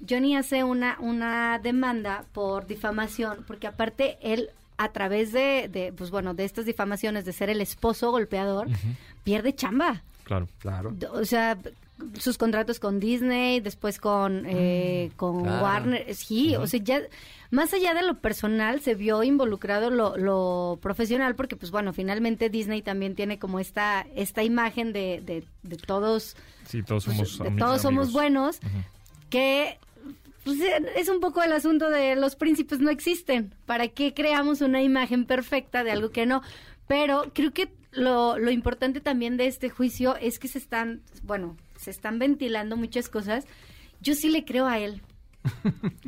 Johnny 0.08 0.37
hace 0.37 0.64
una, 0.64 0.96
una 1.00 1.58
demanda 1.58 2.25
por 2.32 2.66
difamación, 2.66 3.44
porque 3.46 3.66
aparte 3.66 4.18
él, 4.20 4.50
a 4.76 4.90
través 4.92 5.32
de, 5.32 5.68
de, 5.70 5.92
pues 5.92 6.11
bueno, 6.11 6.34
de 6.34 6.44
estas 6.44 6.66
difamaciones 6.66 7.25
de 7.25 7.32
ser 7.32 7.49
el 7.49 7.61
esposo 7.61 8.11
golpeador, 8.11 8.66
pierde 9.23 9.54
chamba. 9.54 10.02
claro. 10.25 10.49
Claro. 10.58 10.95
O 11.12 11.25
sea, 11.25 11.56
sus 12.19 12.39
contratos 12.39 12.80
con 12.80 12.99
Disney, 13.00 13.61
después 13.61 13.99
con, 13.99 14.45
eh, 14.47 15.11
con 15.17 15.43
claro. 15.43 15.63
Warner. 15.63 16.15
Sí, 16.15 16.57
o 16.57 16.67
sea, 16.67 16.80
ya 16.83 17.02
más 17.50 17.73
allá 17.73 17.95
de 17.95 18.02
lo 18.02 18.19
personal, 18.19 18.80
se 18.80 18.95
vio 18.97 19.23
involucrado 19.23 19.91
lo, 19.91 20.17
lo 20.17 20.78
profesional, 20.83 21.37
porque, 21.37 21.54
pues 21.57 21.71
bueno, 21.71 21.93
finalmente 21.93 22.50
Disney 22.50 22.83
también 22.83 23.15
tiene 23.15 23.39
como 23.39 23.61
esta, 23.61 24.07
esta 24.17 24.43
imagen 24.43 24.93
de, 24.93 25.23
de, 25.25 25.45
de 25.63 25.76
todos, 25.76 26.37
Sí, 26.67 26.83
todos 26.83 27.04
pues, 27.04 27.17
somos 27.17 27.39
de 27.39 27.59
todos 27.59 27.83
somos 27.83 28.07
amigos. 28.09 28.13
buenos, 28.13 28.59
que 29.30 29.78
pues, 30.43 30.59
es 30.97 31.09
un 31.09 31.21
poco 31.21 31.43
el 31.43 31.52
asunto 31.52 31.91
de 31.91 32.17
los 32.17 32.35
príncipes 32.35 32.80
no 32.80 32.91
existen. 32.91 33.54
¿Para 33.67 33.87
qué 33.89 34.15
creamos 34.15 34.61
una 34.61 34.83
imagen 34.83 35.25
perfecta 35.26 35.85
de 35.85 35.93
algo 35.93 36.11
que 36.11 36.26
no? 36.26 36.43
Pero 36.89 37.30
creo 37.33 37.52
que 37.52 37.73
lo, 37.93 38.37
lo 38.39 38.50
importante 38.50 39.00
también 39.00 39.37
de 39.37 39.47
este 39.47 39.71
juicio 39.71 40.17
es 40.17 40.39
que 40.41 40.49
se 40.49 40.59
están, 40.59 41.02
bueno, 41.23 41.57
se 41.84 41.90
están 41.90 42.18
ventilando 42.18 42.76
muchas 42.76 43.08
cosas. 43.08 43.44
Yo 44.00 44.14
sí 44.14 44.28
le 44.28 44.44
creo 44.44 44.66
a 44.66 44.78
él. 44.78 45.00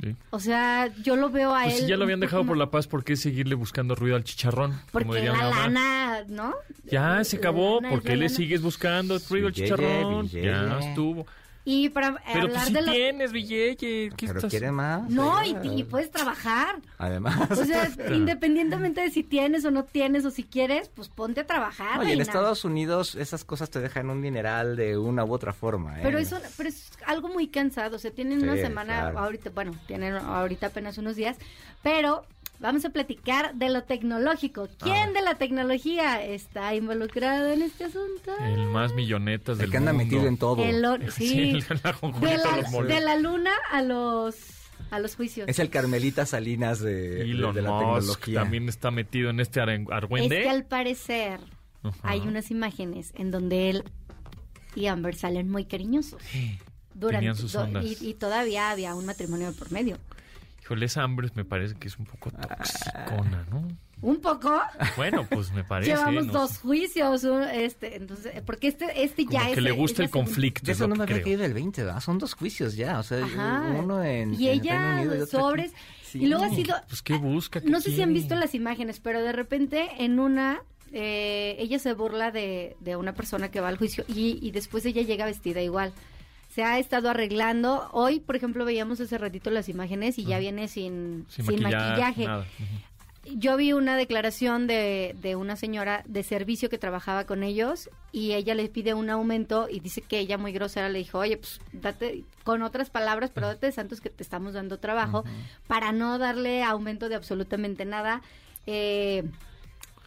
Sí. 0.02 0.14
O 0.30 0.40
sea, 0.40 0.88
yo 1.02 1.16
lo 1.16 1.30
veo 1.30 1.54
a 1.54 1.62
Pues 1.64 1.74
él. 1.74 1.80
si 1.82 1.86
ya 1.88 1.96
lo 1.96 2.04
habían 2.04 2.20
dejado 2.20 2.44
por 2.46 2.56
la 2.56 2.70
paz, 2.70 2.86
¿por 2.86 3.02
qué 3.04 3.16
seguirle 3.16 3.54
buscando 3.54 3.94
ruido 3.94 4.14
al 4.16 4.24
chicharrón? 4.24 4.72
Como 4.92 5.06
Porque 5.06 5.24
la 5.24 5.32
mamá. 5.32 5.50
lana, 5.68 6.24
¿no? 6.28 6.54
Ya 6.84 7.22
se 7.24 7.36
acabó, 7.38 7.76
lana 7.76 7.88
es 7.88 7.94
¿por 7.94 8.02
qué 8.02 8.10
la 8.10 8.14
le 8.16 8.24
lana. 8.26 8.36
sigues 8.36 8.62
buscando 8.62 9.18
ruido 9.30 9.46
al 9.48 9.52
chicharrón? 9.54 10.22
billete. 10.26 10.46
Ya 10.46 10.78
estuvo. 10.80 11.26
Y 11.68 11.88
para 11.88 12.22
Pero 12.32 12.42
tú 12.42 12.46
hablar 12.46 12.66
sí 12.68 12.72
de 12.74 12.82
lo... 12.82 12.92
tienes 12.92 13.32
billete. 13.32 14.10
¿qué 14.16 14.26
Pero 14.28 14.38
estás- 14.38 14.50
quiere 14.50 14.70
más. 14.70 15.10
No, 15.10 15.42
y, 15.44 15.56
y 15.80 15.82
puedes 15.82 16.12
trabajar. 16.12 16.76
Además. 16.96 17.50
O 17.50 17.64
sea, 17.64 17.90
independientemente 18.14 19.00
de 19.00 19.10
si 19.10 19.24
tienes 19.24 19.64
o 19.64 19.72
no 19.72 19.82
tienes 19.84 20.24
o 20.24 20.30
si 20.30 20.44
quieres, 20.44 20.88
pues 20.90 21.08
ponte 21.08 21.40
a 21.40 21.46
trabajar. 21.46 21.96
No, 21.98 22.08
y 22.08 22.12
en. 22.12 22.20
Estados 22.20 22.64
Unidos 22.64 23.16
esas 23.16 23.44
cosas 23.44 23.68
te 23.70 23.80
dejan 23.80 24.10
un 24.10 24.22
dineral 24.22 24.76
de 24.76 24.96
una 24.96 25.24
u 25.24 25.32
otra 25.32 25.52
forma. 25.52 25.98
¿eh? 25.98 26.02
Pero 26.04 26.18
es, 26.18 26.30
una- 26.30 26.48
pero 26.56 26.68
es 26.68 26.88
algo 27.04 27.28
muy 27.30 27.48
cansado. 27.48 27.96
O 27.96 27.98
sea, 27.98 28.12
tienen 28.12 28.42
una 28.44 28.54
semana 28.56 29.00
claro. 29.00 29.18
ahorita, 29.18 29.50
bueno, 29.50 29.72
tienen 29.88 30.14
ahorita 30.14 30.68
apenas 30.68 30.98
unos 30.98 31.16
días, 31.16 31.36
pero 31.82 32.24
vamos 32.60 32.84
a 32.84 32.90
platicar 32.90 33.54
de 33.54 33.68
lo 33.70 33.82
tecnológico. 33.84 34.68
¿Quién 34.78 35.10
Ah. 35.10 35.12
de 35.12 35.22
la 35.22 35.34
tecnología 35.36 36.22
está 36.24 36.74
involucrado 36.74 37.48
en 37.52 37.62
este 37.62 37.84
asunto? 37.84 38.32
El 38.44 38.66
más 38.66 38.94
millonetas 38.94 39.58
del 39.58 39.66
El 39.66 39.70
que 39.70 39.76
anda 39.78 39.92
mundo. 39.92 40.04
metido 40.04 40.26
en 40.28 40.36
todo. 40.38 40.64
El 40.64 40.84
or- 40.84 41.00
sí. 41.12 41.28
Sí, 41.28 41.38
el- 41.50 41.64
la 41.82 41.92
de, 41.92 42.26
de 42.28 42.36
la, 42.38 42.82
de 42.94 43.00
la 43.00 43.16
luna 43.16 43.50
a 43.70 43.82
los 43.82 44.36
a 44.90 44.98
los 45.00 45.16
juicios. 45.16 45.48
Es 45.48 45.58
el 45.58 45.68
Carmelita 45.70 46.26
Salinas 46.26 46.78
de, 46.80 46.92
de- 46.92 47.22
Elon 47.22 47.54
de 47.54 47.62
la 47.62 47.70
Musk 47.72 47.80
tecnología. 48.20 48.40
también 48.40 48.68
está 48.68 48.90
metido 48.90 49.30
en 49.30 49.40
este 49.40 49.60
aren- 49.60 49.86
Es 49.86 49.92
argüende. 49.92 50.42
que 50.42 50.48
al 50.48 50.64
parecer 50.64 51.40
hay 52.02 52.20
unas 52.20 52.50
imágenes 52.50 53.12
en 53.16 53.30
donde 53.30 53.70
él 53.70 53.84
y 54.76 54.86
Amber 54.86 55.14
salen 55.16 55.48
muy 55.50 55.64
cariñosos. 55.64 56.20
Durante, 56.94 57.34
sus 57.34 57.52
do- 57.52 57.66
y, 57.82 57.96
y 58.00 58.14
todavía 58.14 58.70
había 58.70 58.94
un 58.94 59.06
matrimonio 59.06 59.52
por 59.58 59.70
medio. 59.72 59.98
Híjole, 60.66 60.86
esa 60.86 61.04
hambre 61.04 61.28
me 61.36 61.44
parece 61.44 61.76
que 61.76 61.86
es 61.86 61.96
un 61.96 62.06
poco 62.06 62.32
toxicona, 62.32 63.46
¿no? 63.52 63.68
Un 64.02 64.20
poco. 64.20 64.60
Bueno, 64.96 65.24
pues 65.30 65.52
me 65.52 65.62
parece. 65.68 65.92
Llevamos 65.92 66.26
no 66.26 66.32
dos 66.32 66.58
juicios, 66.58 67.22
este, 67.52 67.94
entonces, 67.96 68.42
porque 68.44 68.66
este, 68.66 69.04
este 69.04 69.24
Como 69.26 69.38
ya 69.38 69.46
que 69.46 69.52
es 69.52 69.62
le 69.62 69.70
es 69.70 69.76
gusta 69.76 70.02
el 70.02 70.10
conflicto. 70.10 70.68
Eso 70.70 70.88
no 70.88 70.96
me 70.96 71.06
que 71.06 71.12
había 71.12 71.22
creo. 71.22 71.36
caído 71.38 71.44
el 71.44 71.54
20, 71.54 71.84
¿verdad? 71.84 72.00
Son 72.00 72.18
dos 72.18 72.34
juicios 72.34 72.74
ya, 72.74 72.98
o 72.98 73.04
sea, 73.04 73.24
Ajá. 73.24 73.72
uno 73.78 74.02
en 74.02 74.34
y 74.34 74.48
en 74.48 74.54
ella 74.60 74.96
Reino 74.96 75.12
Unido 75.12 75.26
sobres. 75.26 75.72
Sí. 76.02 76.24
Y 76.24 76.26
luego 76.26 76.44
ha 76.44 76.50
sido, 76.50 76.74
Pues 76.88 77.00
qué 77.02 77.14
busca. 77.16 77.60
¿Qué 77.60 77.70
no 77.70 77.80
sé 77.80 77.92
si 77.92 78.02
han 78.02 78.12
visto 78.12 78.34
las 78.34 78.52
imágenes, 78.56 78.98
pero 78.98 79.22
de 79.22 79.30
repente 79.32 79.88
en 80.00 80.18
una 80.18 80.62
eh, 80.92 81.54
ella 81.60 81.78
se 81.78 81.92
burla 81.94 82.32
de, 82.32 82.76
de 82.80 82.96
una 82.96 83.12
persona 83.14 83.52
que 83.52 83.60
va 83.60 83.68
al 83.68 83.76
juicio 83.78 84.04
y, 84.08 84.38
y 84.42 84.50
después 84.50 84.84
ella 84.84 85.02
llega 85.02 85.26
vestida 85.26 85.62
igual. 85.62 85.92
Se 86.56 86.64
ha 86.64 86.78
estado 86.78 87.10
arreglando. 87.10 87.86
Hoy, 87.92 88.18
por 88.18 88.34
ejemplo, 88.34 88.64
veíamos 88.64 88.98
hace 88.98 89.18
ratito 89.18 89.50
las 89.50 89.68
imágenes 89.68 90.18
y 90.18 90.24
ya 90.24 90.38
viene 90.38 90.68
sin, 90.68 91.26
Sin, 91.28 91.44
sin 91.44 91.62
maquillaje. 91.62 92.26
Yo 93.24 93.58
vi 93.58 93.74
una 93.74 93.94
declaración 93.94 94.66
de, 94.66 95.14
de 95.20 95.36
una 95.36 95.56
señora 95.56 96.02
de 96.06 96.22
servicio 96.22 96.70
que 96.70 96.78
trabajaba 96.78 97.26
con 97.26 97.42
ellos 97.42 97.90
y 98.10 98.32
ella 98.32 98.54
les 98.54 98.70
pide 98.70 98.94
un 98.94 99.10
aumento 99.10 99.68
y 99.70 99.80
dice 99.80 100.00
que 100.00 100.18
ella 100.18 100.38
muy 100.38 100.52
grosera 100.52 100.88
le 100.88 100.98
dijo, 100.98 101.18
oye, 101.18 101.36
pues 101.36 101.60
date, 101.72 102.24
con 102.42 102.62
otras 102.62 102.88
palabras, 102.88 103.30
pero 103.34 103.48
date 103.48 103.66
de 103.66 103.72
santos 103.72 104.00
que 104.00 104.08
te 104.08 104.22
estamos 104.22 104.54
dando 104.54 104.78
trabajo 104.78 105.24
para 105.66 105.92
no 105.92 106.16
darle 106.16 106.62
aumento 106.62 107.10
de 107.10 107.16
absolutamente 107.16 107.84
nada. 107.84 108.22
Eh, 108.66 109.24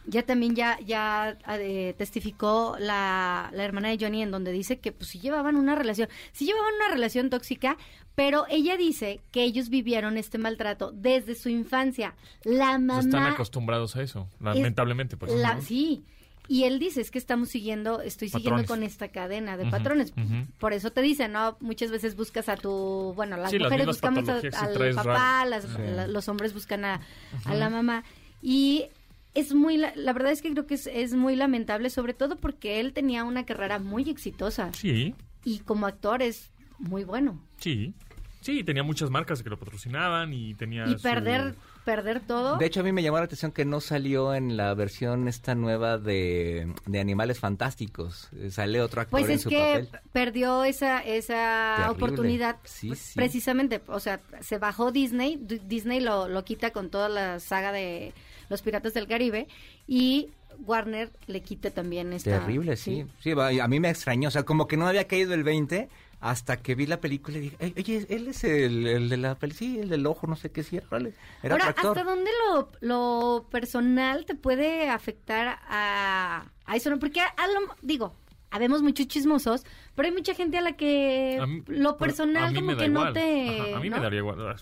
ya 0.06 0.22
también 0.22 0.54
ya, 0.54 0.78
ya 0.80 1.36
eh, 1.58 1.94
testificó 1.98 2.76
la, 2.78 3.50
la 3.52 3.64
hermana 3.64 3.88
de 3.88 3.98
Johnny 4.00 4.22
en 4.22 4.30
donde 4.30 4.52
dice 4.52 4.78
que 4.78 4.92
pues 4.92 5.10
sí 5.10 5.20
llevaban 5.20 5.56
una 5.56 5.74
relación, 5.74 6.08
sí 6.32 6.46
llevaban 6.46 6.74
una 6.74 6.88
relación 6.94 7.30
tóxica, 7.30 7.76
pero 8.14 8.44
ella 8.48 8.76
dice 8.76 9.20
que 9.30 9.42
ellos 9.44 9.68
vivieron 9.68 10.16
este 10.16 10.38
maltrato 10.38 10.90
desde 10.92 11.34
su 11.34 11.48
infancia. 11.48 12.14
La 12.44 12.72
Pues 12.72 12.80
mamá... 12.80 13.00
están 13.00 13.26
acostumbrados 13.26 13.96
a 13.96 14.02
eso, 14.02 14.28
lamentablemente. 14.40 15.16
Pues, 15.16 15.32
la- 15.32 15.54
¿no? 15.54 15.62
Sí, 15.62 16.02
Y 16.48 16.64
él 16.64 16.80
dice, 16.80 17.00
es 17.00 17.12
que 17.12 17.18
estamos 17.18 17.48
siguiendo, 17.48 18.00
estoy 18.00 18.28
siguiendo 18.28 18.64
con 18.64 18.82
esta 18.82 19.08
cadena 19.08 19.56
de 19.56 19.66
patrones. 19.70 20.12
Por 20.58 20.72
eso 20.72 20.90
te 20.90 21.00
dicen, 21.00 21.30
¿no? 21.32 21.56
Muchas 21.60 21.92
veces 21.92 22.16
buscas 22.16 22.48
a 22.48 22.56
tu, 22.56 23.12
bueno, 23.14 23.36
las 23.36 23.50
Sí, 23.52 23.58
las 23.58 23.68
mujeres 23.70 23.86
mismas 23.86 24.14
buscamos 24.14 24.54
a- 24.54 24.64
al 24.64 24.94
papá, 24.96 25.44
las- 25.46 25.64
Sí. 25.64 25.78
la- 25.94 26.08
los 26.08 26.28
hombres 26.28 26.52
buscan 26.52 26.84
a, 26.84 27.00
a 27.44 27.54
la 27.54 27.70
mamá. 27.70 28.02
Y 28.42 28.86
es 29.34 29.54
muy, 29.54 29.76
la, 29.76 29.92
la 29.96 30.12
verdad 30.12 30.32
es 30.32 30.42
que 30.42 30.50
creo 30.50 30.66
que 30.66 30.74
es, 30.74 30.86
es 30.86 31.14
muy 31.14 31.36
lamentable, 31.36 31.90
sobre 31.90 32.14
todo 32.14 32.36
porque 32.36 32.80
él 32.80 32.92
tenía 32.92 33.24
una 33.24 33.44
carrera 33.46 33.78
muy 33.78 34.08
exitosa 34.10 34.70
Sí, 34.72 35.14
y 35.44 35.58
como 35.60 35.86
actor 35.86 36.22
es 36.22 36.50
muy 36.78 37.04
bueno. 37.04 37.40
sí. 37.58 37.94
Sí, 38.42 38.64
tenía 38.64 38.82
muchas 38.82 39.10
marcas 39.10 39.42
que 39.42 39.50
lo 39.50 39.58
patrocinaban 39.58 40.32
y 40.32 40.54
tenía 40.54 40.86
Y 40.88 40.94
su- 40.96 41.02
perder, 41.02 41.54
perder 41.84 42.20
todo. 42.20 42.56
De 42.56 42.64
hecho, 42.64 42.80
a 42.80 42.82
mí 42.82 42.90
me 42.90 43.02
llamó 43.02 43.18
la 43.18 43.24
atención 43.24 43.52
que 43.52 43.66
no 43.66 43.82
salió 43.82 44.32
en 44.34 44.56
la 44.56 44.72
versión 44.72 45.28
esta 45.28 45.54
nueva 45.54 45.98
de, 45.98 46.72
de 46.86 47.00
Animales 47.00 47.38
Fantásticos. 47.38 48.30
Eh, 48.34 48.50
Sale 48.50 48.80
otro 48.80 49.02
actor 49.02 49.10
Pues 49.20 49.26
en 49.28 49.32
es 49.36 49.42
su 49.42 49.50
que 49.50 49.58
papel. 49.84 50.00
perdió 50.12 50.64
esa 50.64 51.00
esa 51.00 51.74
Terrible. 51.76 51.92
oportunidad 52.06 52.56
Sí, 52.64 52.86
pues, 52.88 52.98
sí. 53.00 53.12
precisamente, 53.16 53.82
o 53.88 54.00
sea, 54.00 54.22
se 54.40 54.56
bajó 54.56 54.90
Disney, 54.90 55.36
Disney 55.66 56.00
lo, 56.00 56.26
lo 56.26 56.42
quita 56.42 56.70
con 56.70 56.88
toda 56.88 57.10
la 57.10 57.40
saga 57.40 57.72
de 57.72 58.14
Los 58.50 58.60
Piratas 58.62 58.92
del 58.92 59.06
Caribe 59.06 59.48
y 59.86 60.28
Warner 60.66 61.10
le 61.26 61.40
quita 61.42 61.70
también 61.70 62.12
esta 62.12 62.40
Terrible, 62.40 62.76
sí. 62.76 63.06
sí. 63.20 63.30
y 63.52 63.60
a 63.60 63.68
mí 63.68 63.80
me 63.80 63.88
extrañó. 63.88 64.28
O 64.28 64.30
sea, 64.30 64.42
como 64.42 64.66
que 64.68 64.76
no 64.76 64.86
había 64.86 65.06
caído 65.06 65.32
el 65.32 65.42
20 65.44 65.88
hasta 66.20 66.58
que 66.58 66.74
vi 66.74 66.86
la 66.86 67.00
película 67.00 67.38
y 67.38 67.40
dije, 67.40 67.56
"Ey, 67.60 67.74
oye, 67.78 68.06
él 68.10 68.28
es 68.28 68.44
el, 68.44 68.86
el 68.86 69.08
de 69.08 69.16
la 69.16 69.36
peli, 69.36 69.54
sí, 69.54 69.78
el 69.78 69.88
del 69.88 70.04
ojo, 70.06 70.26
no 70.26 70.36
sé 70.36 70.50
qué, 70.50 70.62
sí. 70.62 70.76
Era 70.76 71.54
Ahora. 71.54 71.68
¿hasta 71.68 72.04
dónde 72.04 72.30
lo, 72.46 72.70
lo 72.80 73.46
personal 73.50 74.26
te 74.26 74.34
puede 74.34 74.90
afectar 74.90 75.58
a, 75.66 76.44
a 76.66 76.76
eso? 76.76 76.90
¿no? 76.90 76.98
Porque, 76.98 77.20
a, 77.20 77.26
a 77.28 77.46
lo- 77.46 77.74
digo, 77.80 78.14
habemos 78.50 78.82
muchos 78.82 79.06
chismosos, 79.08 79.64
pero 79.94 80.08
hay 80.08 80.14
mucha 80.14 80.34
gente 80.34 80.58
a 80.58 80.60
la 80.60 80.72
que 80.76 81.38
A 81.40 81.46
mí- 81.46 81.62
lo 81.68 81.96
personal 81.96 82.54
como 82.54 82.72
me 82.72 82.76
que 82.76 82.88
no 82.88 83.12
te... 83.12 83.60
Ajá, 83.60 83.76
a 83.76 83.80
mí 83.80 83.88
¿no? 83.90 83.96
me 83.96 84.02
daría 84.02 84.18
igual. 84.18 84.56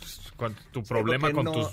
Tu 0.72 0.82
problema 0.82 1.32
con 1.32 1.44
no- 1.44 1.52
tus. 1.52 1.66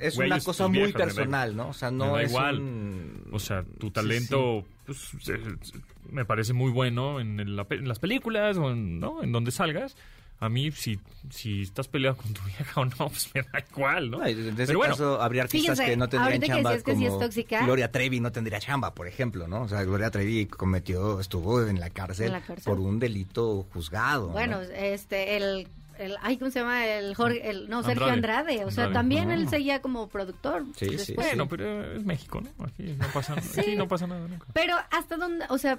Es 0.00 0.16
güeyes, 0.16 0.34
una 0.36 0.40
cosa 0.44 0.68
muy 0.68 0.78
viejas, 0.78 0.94
me 0.94 1.04
personal, 1.06 1.56
¿no? 1.56 1.68
O 1.68 1.72
sea, 1.72 1.90
me 1.90 1.98
no 1.98 2.14
da 2.14 2.22
es 2.22 2.30
igual. 2.30 2.58
un- 2.60 3.28
O 3.32 3.38
sea, 3.38 3.62
tu 3.78 3.86
Sí, 3.88 3.92
talento 3.92 4.64
pues, 4.86 4.98
se- 5.20 5.38
se- 5.38 5.78
me 6.10 6.24
parece 6.24 6.52
muy 6.52 6.70
bueno 6.72 7.20
en, 7.20 7.38
el- 7.40 7.58
en 7.70 7.88
las 7.88 7.98
películas 7.98 8.56
o 8.58 8.70
en, 8.70 8.98
¿no? 9.00 9.22
en 9.22 9.30
donde 9.32 9.50
salgas. 9.52 9.96
A 10.44 10.48
mí, 10.48 10.72
si, 10.72 10.98
si 11.30 11.62
estás 11.62 11.86
peleado 11.86 12.16
con 12.16 12.32
tu 12.34 12.42
vieja 12.46 12.80
o 12.80 12.84
no, 12.84 12.96
pues 13.08 13.30
me 13.32 13.42
da 13.42 13.64
igual, 13.70 14.10
¿no? 14.10 14.26
En 14.26 14.38
ese 14.48 14.66
Pero 14.66 14.78
bueno, 14.78 14.94
caso 14.94 15.22
habría 15.22 15.42
artistas 15.44 15.78
Fíjense, 15.78 15.92
que 15.92 15.96
no 15.96 16.08
tendrían 16.08 16.40
que 16.40 16.46
chamba 16.48 16.70
decías 16.70 16.82
que 16.84 16.96
sí 16.96 17.04
es 17.04 17.10
como 17.10 17.20
tóxica. 17.24 17.64
Gloria 17.64 17.92
Trevi 17.92 18.18
no 18.20 18.32
tendría 18.32 18.58
chamba, 18.58 18.92
por 18.92 19.06
ejemplo, 19.06 19.46
¿no? 19.46 19.62
O 19.62 19.68
sea, 19.68 19.84
Gloria 19.84 20.10
Trevi 20.10 20.46
cometió, 20.46 21.20
estuvo 21.20 21.62
en 21.62 21.78
la 21.78 21.90
cárcel, 21.90 22.26
En 22.26 22.32
la 22.32 22.40
cárcel. 22.40 22.64
por 22.64 22.80
un 22.80 22.98
delito 22.98 23.66
juzgado. 23.72 24.26
¿no? 24.26 24.32
Bueno, 24.32 24.60
este, 24.62 25.36
el, 25.36 25.68
el, 25.98 26.16
ay, 26.22 26.38
¿cómo 26.38 26.50
se 26.50 26.58
llama? 26.58 26.86
El 26.86 27.14
Jorge, 27.14 27.48
el, 27.48 27.68
no, 27.70 27.84
Sergio 27.84 28.06
Andrade. 28.06 28.40
Andrade. 28.40 28.64
O 28.64 28.70
sea, 28.72 28.84
Andrade. 28.86 28.92
también 28.94 29.30
Ah. 29.30 29.34
él 29.34 29.48
seguía 29.48 29.80
como 29.80 30.08
productor. 30.08 30.64
Sí, 30.76 30.98
sí, 30.98 31.14
bueno, 31.14 31.46
pero 31.48 31.94
es 31.94 32.04
México, 32.04 32.40
¿no? 32.40 32.64
Aquí 32.64 32.82
no 32.98 33.06
pasa, 33.14 33.40
Sí. 33.40 33.60
aquí 33.60 33.76
no 33.76 33.86
pasa 33.86 34.08
nada 34.08 34.26
nunca. 34.26 34.46
Pero 34.52 34.74
hasta 34.90 35.16
dónde, 35.16 35.44
o 35.50 35.58
sea, 35.58 35.78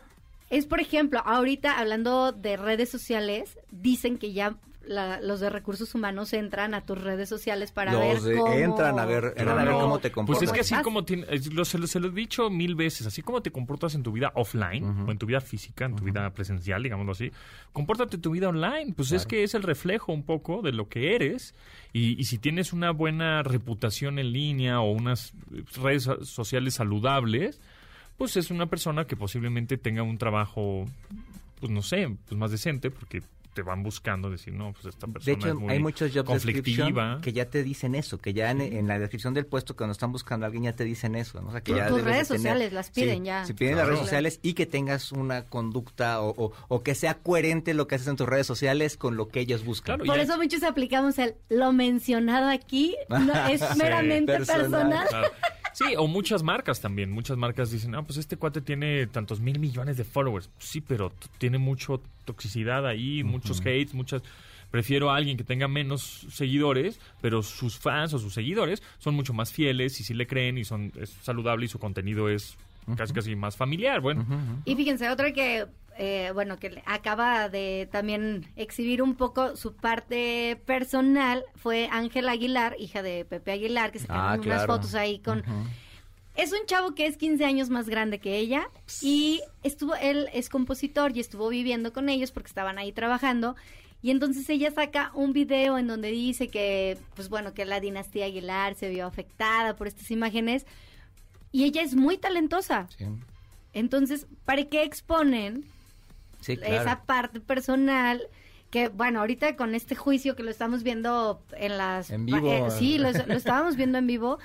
es 0.58 0.66
por 0.66 0.80
ejemplo, 0.80 1.22
ahorita 1.26 1.80
hablando 1.80 2.32
de 2.32 2.58
redes 2.58 2.90
sociales, 2.90 3.58
dicen 3.72 4.18
que 4.18 4.34
ya 4.34 4.56
la- 4.86 5.22
los 5.22 5.40
de 5.40 5.50
recursos 5.50 5.96
humanos 5.96 6.34
entran 6.34 6.74
a 6.74 6.82
tus 6.82 7.02
redes 7.02 7.30
sociales 7.30 7.72
para 7.72 7.98
ver 7.98 8.16
Los 8.16 8.24
de- 8.26 8.36
cómo... 8.36 8.52
entran 8.52 9.00
a 9.00 9.06
ver- 9.06 9.34
entran 9.38 9.58
a 9.60 9.64
ver 9.64 9.74
cómo 9.76 10.00
te 10.00 10.12
comportas. 10.12 10.40
Pues 10.40 10.50
es 10.50 10.54
que 10.54 10.60
así 10.76 10.84
como 10.84 11.06
tiene- 11.06 11.26
es- 11.30 11.54
lo, 11.54 11.64
se, 11.64 11.78
lo, 11.78 11.88
se 11.88 12.02
lo 12.02 12.10
he 12.10 12.12
dicho 12.12 12.50
mil 12.50 12.76
veces, 12.76 13.08
así 13.08 13.22
como 13.22 13.42
te 13.42 13.50
comportas 13.50 13.96
en 13.96 14.04
tu 14.04 14.12
vida 14.12 14.34
offline 14.36 14.84
o 15.08 15.12
en 15.12 15.18
tu 15.18 15.26
vida 15.26 15.40
física, 15.40 15.86
en 15.86 15.96
tu 15.96 16.04
vida 16.04 16.30
presencial, 16.32 16.84
digámoslo 16.84 17.14
así, 17.14 17.32
compórtate 17.72 18.18
en 18.18 18.22
tu 18.22 18.32
vida 18.32 18.50
online. 18.50 18.92
Pues 18.94 19.14
es 19.14 19.26
que 19.26 19.44
es 19.44 19.54
el 19.54 19.64
reflejo 19.64 20.12
un 20.12 20.24
poco 20.24 20.62
de 20.62 20.74
lo 20.74 20.90
que 20.90 21.16
eres 21.16 21.56
y, 21.94 22.20
y 22.20 22.26
si 22.26 22.38
tienes 22.38 22.74
una 22.74 22.92
buena 22.92 23.42
reputación 23.42 24.20
en 24.20 24.34
línea 24.34 24.82
o 24.82 24.92
unas 24.92 25.32
redes 25.82 26.04
so- 26.04 26.26
sociales 26.26 26.74
saludables, 26.74 27.62
pues 28.24 28.38
es 28.38 28.52
una 28.52 28.68
persona 28.68 29.06
que 29.06 29.16
posiblemente 29.18 29.78
tenga 29.78 30.02
un 30.04 30.18
trabajo, 30.18 30.86
pues 31.60 31.72
no 31.72 31.82
sé, 31.82 32.08
pues 32.28 32.38
más 32.40 32.52
decente 32.52 32.90
porque 32.90 33.22
te 33.54 33.62
van 33.62 33.84
buscando 33.84 34.32
decir, 34.32 34.52
no, 34.52 34.72
pues 34.74 34.86
esta 34.88 35.06
persona 35.06 35.26
De 35.26 35.32
hecho, 35.34 35.48
es 35.50 35.54
muy 35.54 35.72
hay 35.74 35.80
muchos 35.80 36.12
job 36.12 36.26
conflictiva. 36.26 37.20
que 37.22 37.34
ya 37.34 37.46
te 37.52 37.62
dicen 37.62 37.94
eso, 37.94 38.18
que 38.18 38.34
ya 38.34 38.50
en, 38.50 38.62
en 38.62 38.88
la 38.88 38.98
descripción 38.98 39.36
del 39.36 39.46
puesto 39.46 39.76
cuando 39.76 39.92
están 39.92 40.12
buscando 40.12 40.46
a 40.46 40.48
alguien 40.48 40.64
ya 40.64 40.74
te 40.74 40.84
dicen 40.86 41.14
eso, 41.14 41.40
¿no? 41.40 41.50
O 41.50 41.52
sea, 41.52 41.62
que 41.62 41.76
ya 41.76 41.88
Tus 41.88 42.02
redes 42.02 42.28
tener- 42.30 42.40
sociales 42.40 42.74
las 42.74 42.90
piden 42.90 43.20
Sí, 43.20 43.26
ya. 43.26 43.46
Si 43.46 43.54
piden 43.54 43.74
las 43.76 43.82
Claro. 43.84 43.90
redes 43.90 44.06
sociales 44.06 44.40
y 44.42 44.54
que 44.56 44.66
tengas 44.66 45.12
una 45.12 45.44
conducta 45.46 46.22
o, 46.22 46.30
o- 46.46 46.54
o 46.68 46.82
que 46.82 46.96
sea 46.96 47.14
coherente 47.20 47.76
lo 47.76 47.88
que 47.88 47.94
haces 47.96 48.08
en 48.08 48.16
tus 48.16 48.28
redes 48.28 48.48
sociales 48.48 48.98
con 48.98 49.18
lo 49.18 49.28
que 49.28 49.42
ellos 49.42 49.64
buscan. 49.64 49.98
Claro, 49.98 50.06
Por 50.08 50.16
ya- 50.16 50.24
eso 50.24 50.38
muchos 50.38 50.64
aplicamos 50.64 51.20
el 51.20 51.36
lo 51.50 51.74
mencionado 51.74 52.50
aquí, 52.50 52.96
no, 53.10 53.48
es 53.50 53.62
Sí, 53.72 53.78
meramente 53.78 54.34
personal. 54.34 54.90
personal. 55.04 55.26
Sí, 55.74 55.86
o 55.98 56.08
muchas 56.08 56.44
marcas 56.44 56.80
también. 56.82 57.12
Muchas 57.12 57.38
marcas 57.38 57.72
dicen, 57.72 57.96
ah, 57.96 58.04
pues 58.04 58.18
este 58.18 58.38
cuate 58.38 58.62
tiene 58.62 59.08
tantos 59.08 59.40
mil 59.40 59.60
millones 59.60 59.98
de 59.98 60.04
followers. 60.04 60.50
Sí, 60.60 60.82
pero 60.82 61.12
tiene 61.38 61.58
mucho 61.58 62.02
toxicidad 62.26 62.86
ahí, 62.88 63.24
muchos 63.24 63.60
hates, 63.62 63.94
muchas... 63.94 64.22
Prefiero 64.72 65.12
a 65.12 65.18
alguien 65.18 65.38
que 65.38 65.44
tenga 65.44 65.68
menos 65.68 66.26
seguidores, 66.32 67.00
pero 67.22 67.44
sus 67.44 67.78
fans 67.78 68.12
o 68.16 68.20
sus 68.20 68.34
seguidores 68.34 68.82
son 68.98 69.14
mucho 69.14 69.32
más 69.32 69.52
fieles 69.52 70.00
y 70.00 70.04
sí 70.04 70.16
le 70.16 70.26
creen 70.26 70.58
y 70.58 70.64
son 70.64 70.92
es 71.00 71.12
saludable 71.22 71.66
y 71.66 71.68
su 71.68 71.78
contenido 71.78 72.28
es 72.28 72.58
casi 72.98 73.14
casi 73.14 73.36
más 73.36 73.56
familiar. 73.56 74.02
Bueno. 74.02 74.26
Y 74.66 74.76
fíjense, 74.76 75.10
otra 75.12 75.32
que, 75.32 75.68
eh, 75.98 76.32
bueno, 76.34 76.58
que 76.58 76.82
acaba 76.86 77.50
de 77.50 77.88
también 77.92 78.48
exhibir 78.56 79.02
un 79.02 79.16
poco 79.16 79.56
su 79.56 79.76
parte 79.76 80.62
personal 80.66 81.44
fue 81.56 81.88
Ángela 81.92 82.32
Aguilar, 82.32 82.76
hija 82.80 83.02
de 83.02 83.26
Pepe 83.26 83.52
Aguilar, 83.52 83.92
que 83.92 84.00
se 84.00 84.08
Ah, 84.10 84.38
unas 84.40 84.66
fotos 84.66 84.96
ahí 84.96 85.20
con... 85.20 85.44
Es 86.36 86.52
un 86.52 86.66
chavo 86.66 86.96
que 86.96 87.06
es 87.06 87.18
15 87.18 87.46
años 87.46 87.70
más 87.70 87.88
grande 87.88 88.18
que 88.18 88.38
ella 88.38 88.68
y 89.04 89.42
estuvo, 89.62 89.94
él 89.96 90.30
es 90.34 90.50
compositor 90.50 91.16
y 91.16 91.20
estuvo 91.20 91.48
viviendo 91.48 91.94
con 91.94 92.10
ellos 92.10 92.32
porque 92.32 92.48
estaban 92.48 92.80
ahí 92.80 92.92
trabajando. 92.92 93.56
Y 94.02 94.10
entonces 94.10 94.50
ella 94.50 94.72
saca 94.72 95.12
un 95.14 95.32
video 95.32 95.78
en 95.78 95.88
donde 95.88 96.10
dice 96.10 96.48
que, 96.48 96.98
pues 97.16 97.30
bueno, 97.30 97.54
que 97.54 97.66
la 97.66 97.80
dinastía 97.80 98.26
Aguilar 98.26 98.74
se 98.76 98.90
vio 98.90 99.06
afectada 99.06 99.76
por 99.76 99.88
estas 99.88 100.10
imágenes. 100.10 100.66
Y 101.52 101.66
ella 101.66 101.84
es 101.84 101.96
muy 101.96 102.18
talentosa. 102.18 102.88
Sí, 102.98 103.06
Entonces, 103.72 104.26
¿para 104.44 104.66
qué 104.66 104.84
exponen 104.84 105.66
Sí, 106.44 106.58
claro. 106.58 106.76
esa 106.82 107.02
parte 107.04 107.40
personal? 107.40 108.22
Que 108.70 108.88
bueno, 108.90 109.20
ahorita 109.20 109.56
con 109.56 109.76
este 109.76 109.96
juicio 109.96 110.36
que 110.36 110.44
lo 110.44 110.50
estamos 110.52 110.84
viendo 110.84 111.42
en 111.58 111.78
las... 111.78 112.10
En 112.10 112.26
vivo. 112.26 112.52
eh, 112.52 112.72
sí, 112.72 112.98
lo, 112.98 113.12
lo 113.12 113.34
estábamos 113.36 113.76
viendo 113.76 113.98
en 114.00 114.08
vivo. 114.08 114.40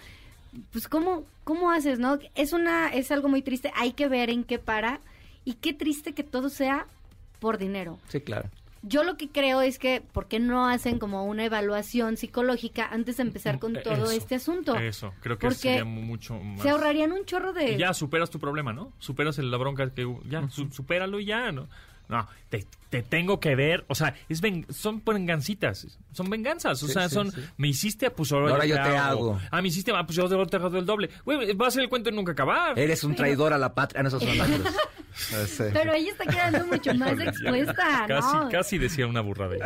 Pues 0.73 0.87
¿cómo, 0.89 1.25
cómo 1.45 1.71
haces, 1.71 1.99
no? 1.99 2.19
Es, 2.35 2.53
una, 2.53 2.89
es 2.89 3.11
algo 3.11 3.29
muy 3.29 3.43
triste, 3.43 3.73
hay 3.75 3.93
que 3.93 4.09
ver 4.09 4.31
en 4.31 4.45
qué 4.45 4.59
para. 4.59 5.01
Y 5.45 5.55
qué 5.55 5.73
triste 5.73 6.13
que 6.13 6.25
todo 6.25 6.51
sea 6.51 6.87
por 7.39 7.57
dinero. 7.57 7.99
Sí, 8.09 8.21
claro. 8.21 8.51
Yo 8.83 9.03
lo 9.03 9.17
que 9.17 9.29
creo 9.29 9.61
es 9.63 9.79
que, 9.79 10.03
¿por 10.13 10.29
qué 10.29 10.39
no 10.41 10.69
hacen 10.69 10.99
como 10.99 11.25
una 11.25 11.45
evaluación 11.45 12.17
psicológica 12.17 12.87
antes 12.91 13.17
de 13.17 13.23
empezar 13.25 13.59
con 13.59 13.73
todo 13.83 14.05
Eso, 14.05 14.11
este 14.13 14.35
asunto? 14.37 14.77
Eso, 14.77 15.13
creo 15.21 15.37
que 15.39 15.47
Porque 15.49 15.59
sería 15.61 15.85
mucho 15.85 16.35
más... 16.39 16.63
Se 16.63 16.71
ahorrarían 16.71 17.13
un 17.13 17.25
chorro 17.25 17.53
de... 17.53 17.73
Y 17.73 17.77
ya 17.79 17.93
superas 17.95 18.31
tu 18.31 18.39
problema, 18.39 18.73
¿no? 18.73 18.93
Superas 19.01 19.39
el- 19.39 19.51
la 19.51 19.57
bronca 19.57 19.89
que 19.91 20.05
hubo. 20.05 20.23
Ya, 20.29 20.49
su- 20.51 20.71
supéralo 20.71 21.19
y 21.19 21.25
ya, 21.25 21.51
¿no? 21.51 21.67
No, 22.09 22.27
te, 22.49 22.66
te 22.88 23.03
tengo 23.03 23.38
que 23.38 23.55
ver. 23.55 23.85
O 23.88 23.94
sea, 23.94 24.14
es 24.31 24.40
ven- 24.40 24.66
son 24.71 25.03
vengancitas. 25.05 25.99
Son 26.12 26.31
venganzas. 26.31 26.83
O 26.83 26.87
Sí, 26.87 26.92
sea, 26.94 27.09
sí, 27.09 27.14
son. 27.14 27.31
sí. 27.33 27.40
Me 27.59 27.68
hiciste, 27.68 28.11
pues 28.11 28.33
ahora, 28.33 28.53
Ahora 28.53 28.64
yo 28.66 28.77
te 28.77 28.97
hago. 28.97 29.38
Ah, 29.51 29.61
me 29.61 29.68
hiciste, 29.68 29.92
ah, 29.94 30.05
pues 30.07 30.16
yo 30.16 30.27
te 30.47 30.57
hago 30.57 30.79
el 30.79 30.87
doble. 30.87 31.11
Güey, 31.25 31.53
va 31.55 31.68
a 31.68 31.71
ser 31.71 31.83
el 31.83 31.88
cuento 31.90 32.09
de 32.11 32.16
nunca 32.16 32.33
acabar. 32.33 32.79
Eres 32.79 33.05
un 33.05 33.14
traidor 33.14 33.53
a 33.53 33.59
la 33.59 33.75
patria. 33.75 34.03
No, 34.03 34.09
esos 34.09 34.23
son. 34.23 34.33
Pero 35.73 35.92
ella 35.92 36.11
está 36.12 36.25
quedando 36.27 36.64
mucho 36.66 36.94
más 36.94 37.18
expuesta, 37.18 38.05
Casi, 38.07 38.37
¿no? 38.37 38.49
casi 38.51 38.79
decía 38.79 39.07
una 39.07 39.21
burrada. 39.21 39.57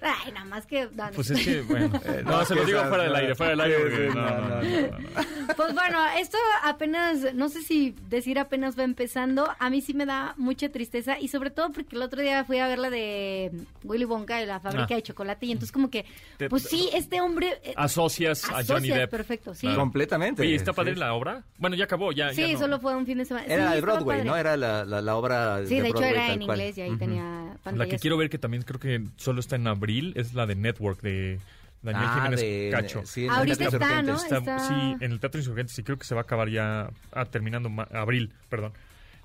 Ay, 0.00 0.32
nada 0.32 0.44
más 0.46 0.64
que... 0.66 0.88
no. 0.94 1.10
Pues 1.14 1.30
es 1.30 1.44
que, 1.44 1.60
bueno. 1.62 1.90
Eh, 2.04 2.22
no, 2.24 2.44
se 2.44 2.54
lo 2.54 2.64
digo 2.64 2.82
fuera 2.84 3.04
del 3.04 3.14
aire, 3.16 3.34
fuera 3.34 3.50
del 3.50 3.60
aire. 3.62 3.76
Sí, 3.76 3.82
porque 3.82 4.08
sí, 4.10 4.14
no, 4.14 4.22
no, 4.22 4.30
no, 4.30 4.48
no, 4.48 4.62
no, 4.62 4.90
no, 4.90 4.98
no. 4.98 5.54
Pues 5.56 5.74
bueno, 5.74 5.98
esto 6.18 6.38
apenas, 6.62 7.34
no 7.34 7.48
sé 7.48 7.62
si 7.62 7.94
decir 8.08 8.38
apenas 8.38 8.78
va 8.78 8.84
empezando, 8.84 9.48
a 9.58 9.70
mí 9.70 9.80
sí 9.80 9.94
me 9.94 10.06
da 10.06 10.34
mucha 10.36 10.68
tristeza 10.68 11.18
y 11.18 11.28
sobre 11.28 11.50
todo 11.50 11.70
porque 11.72 11.96
el 11.96 12.02
otro 12.02 12.22
día 12.22 12.44
fui 12.44 12.58
a 12.58 12.68
ver 12.68 12.78
la 12.78 12.90
de 12.90 13.50
Willy 13.84 14.04
Wonka 14.04 14.36
de 14.38 14.46
la 14.46 14.60
fábrica 14.60 14.86
Ah. 14.90 14.96
de 14.96 15.02
chocolate 15.02 15.46
y 15.46 15.52
entonces 15.52 15.72
como 15.72 15.90
que, 15.90 16.04
pues 16.48 16.62
sí, 16.64 16.88
este 16.94 17.20
hombre... 17.20 17.60
eh, 17.64 17.74
Asocias 17.76 18.44
a 18.44 18.58
asocia 18.58 18.74
Johnny 18.76 18.88
Depp. 18.90 19.10
perfecto, 19.10 19.54
sí. 19.54 19.62
Claro. 19.66 19.78
Completamente. 19.80 20.42
Oye, 20.42 20.54
¿está 20.54 20.72
padre 20.72 20.94
Sí. 20.94 21.00
la 21.00 21.12
obra? 21.14 21.42
Bueno, 21.58 21.74
ya 21.76 21.84
acabó, 21.84 22.12
ya. 22.12 22.32
Sí, 22.32 22.42
ya 22.42 22.52
no. 22.52 22.58
solo 22.58 22.80
fue 22.80 22.94
un 22.94 23.04
fin 23.06 23.18
de 23.18 23.24
semana. 23.24 23.46
Era 23.46 23.72
Sí, 23.72 23.78
estaba 23.78 23.94
Broadway. 23.96 24.24
¿no? 24.24 24.36
Era 24.36 24.56
la, 24.56 24.84
la, 24.84 25.00
la 25.02 25.16
obra 25.16 25.66
Sí, 25.66 25.80
de, 25.80 25.88
hecho 25.88 25.98
Broadway, 25.98 26.10
era 26.12 26.32
en 26.32 26.44
cual. 26.46 26.58
inglés 26.60 26.78
y 26.78 26.80
ahí 26.82 26.90
Ujú. 26.90 26.98
tenía 26.98 27.22
La 27.22 27.56
pantallas. 27.64 27.88
que 27.90 27.98
quiero 27.98 28.16
ver 28.16 28.30
que 28.30 28.38
también 28.38 28.62
creo 28.62 28.78
que 28.78 29.02
solo 29.16 29.40
está 29.40 29.56
en 29.56 29.66
abril 29.66 29.87
es 30.14 30.34
la 30.34 30.46
de 30.46 30.54
Network 30.54 31.00
de 31.00 31.38
Daniel 31.82 32.04
Ah, 32.08 32.14
Jiménez 32.16 32.40
de- 32.40 32.68
Cacho. 32.72 33.02
sí, 33.06 33.24
en 33.24 33.30
Ahorita 33.30 33.52
el 33.52 33.58
Teatro 33.70 33.78
está, 33.80 34.02
¿no? 34.02 34.12
Insurgentes. 34.12 34.38
Está- 34.38 34.56
Está- 34.56 34.68
Sí, 34.98 35.04
en 35.04 35.12
el 35.12 35.20
Teatro 35.20 35.40
Insurgentes 35.40 35.78
y 35.78 35.82
creo 35.82 35.96
que 35.98 36.04
se 36.04 36.14
va 36.14 36.20
a 36.22 36.24
acabar 36.24 36.48
ya 36.48 36.90
ah, 37.12 37.24
terminando 37.26 37.68
ma- 37.70 37.88
abril, 37.92 38.32
perdón. 38.48 38.72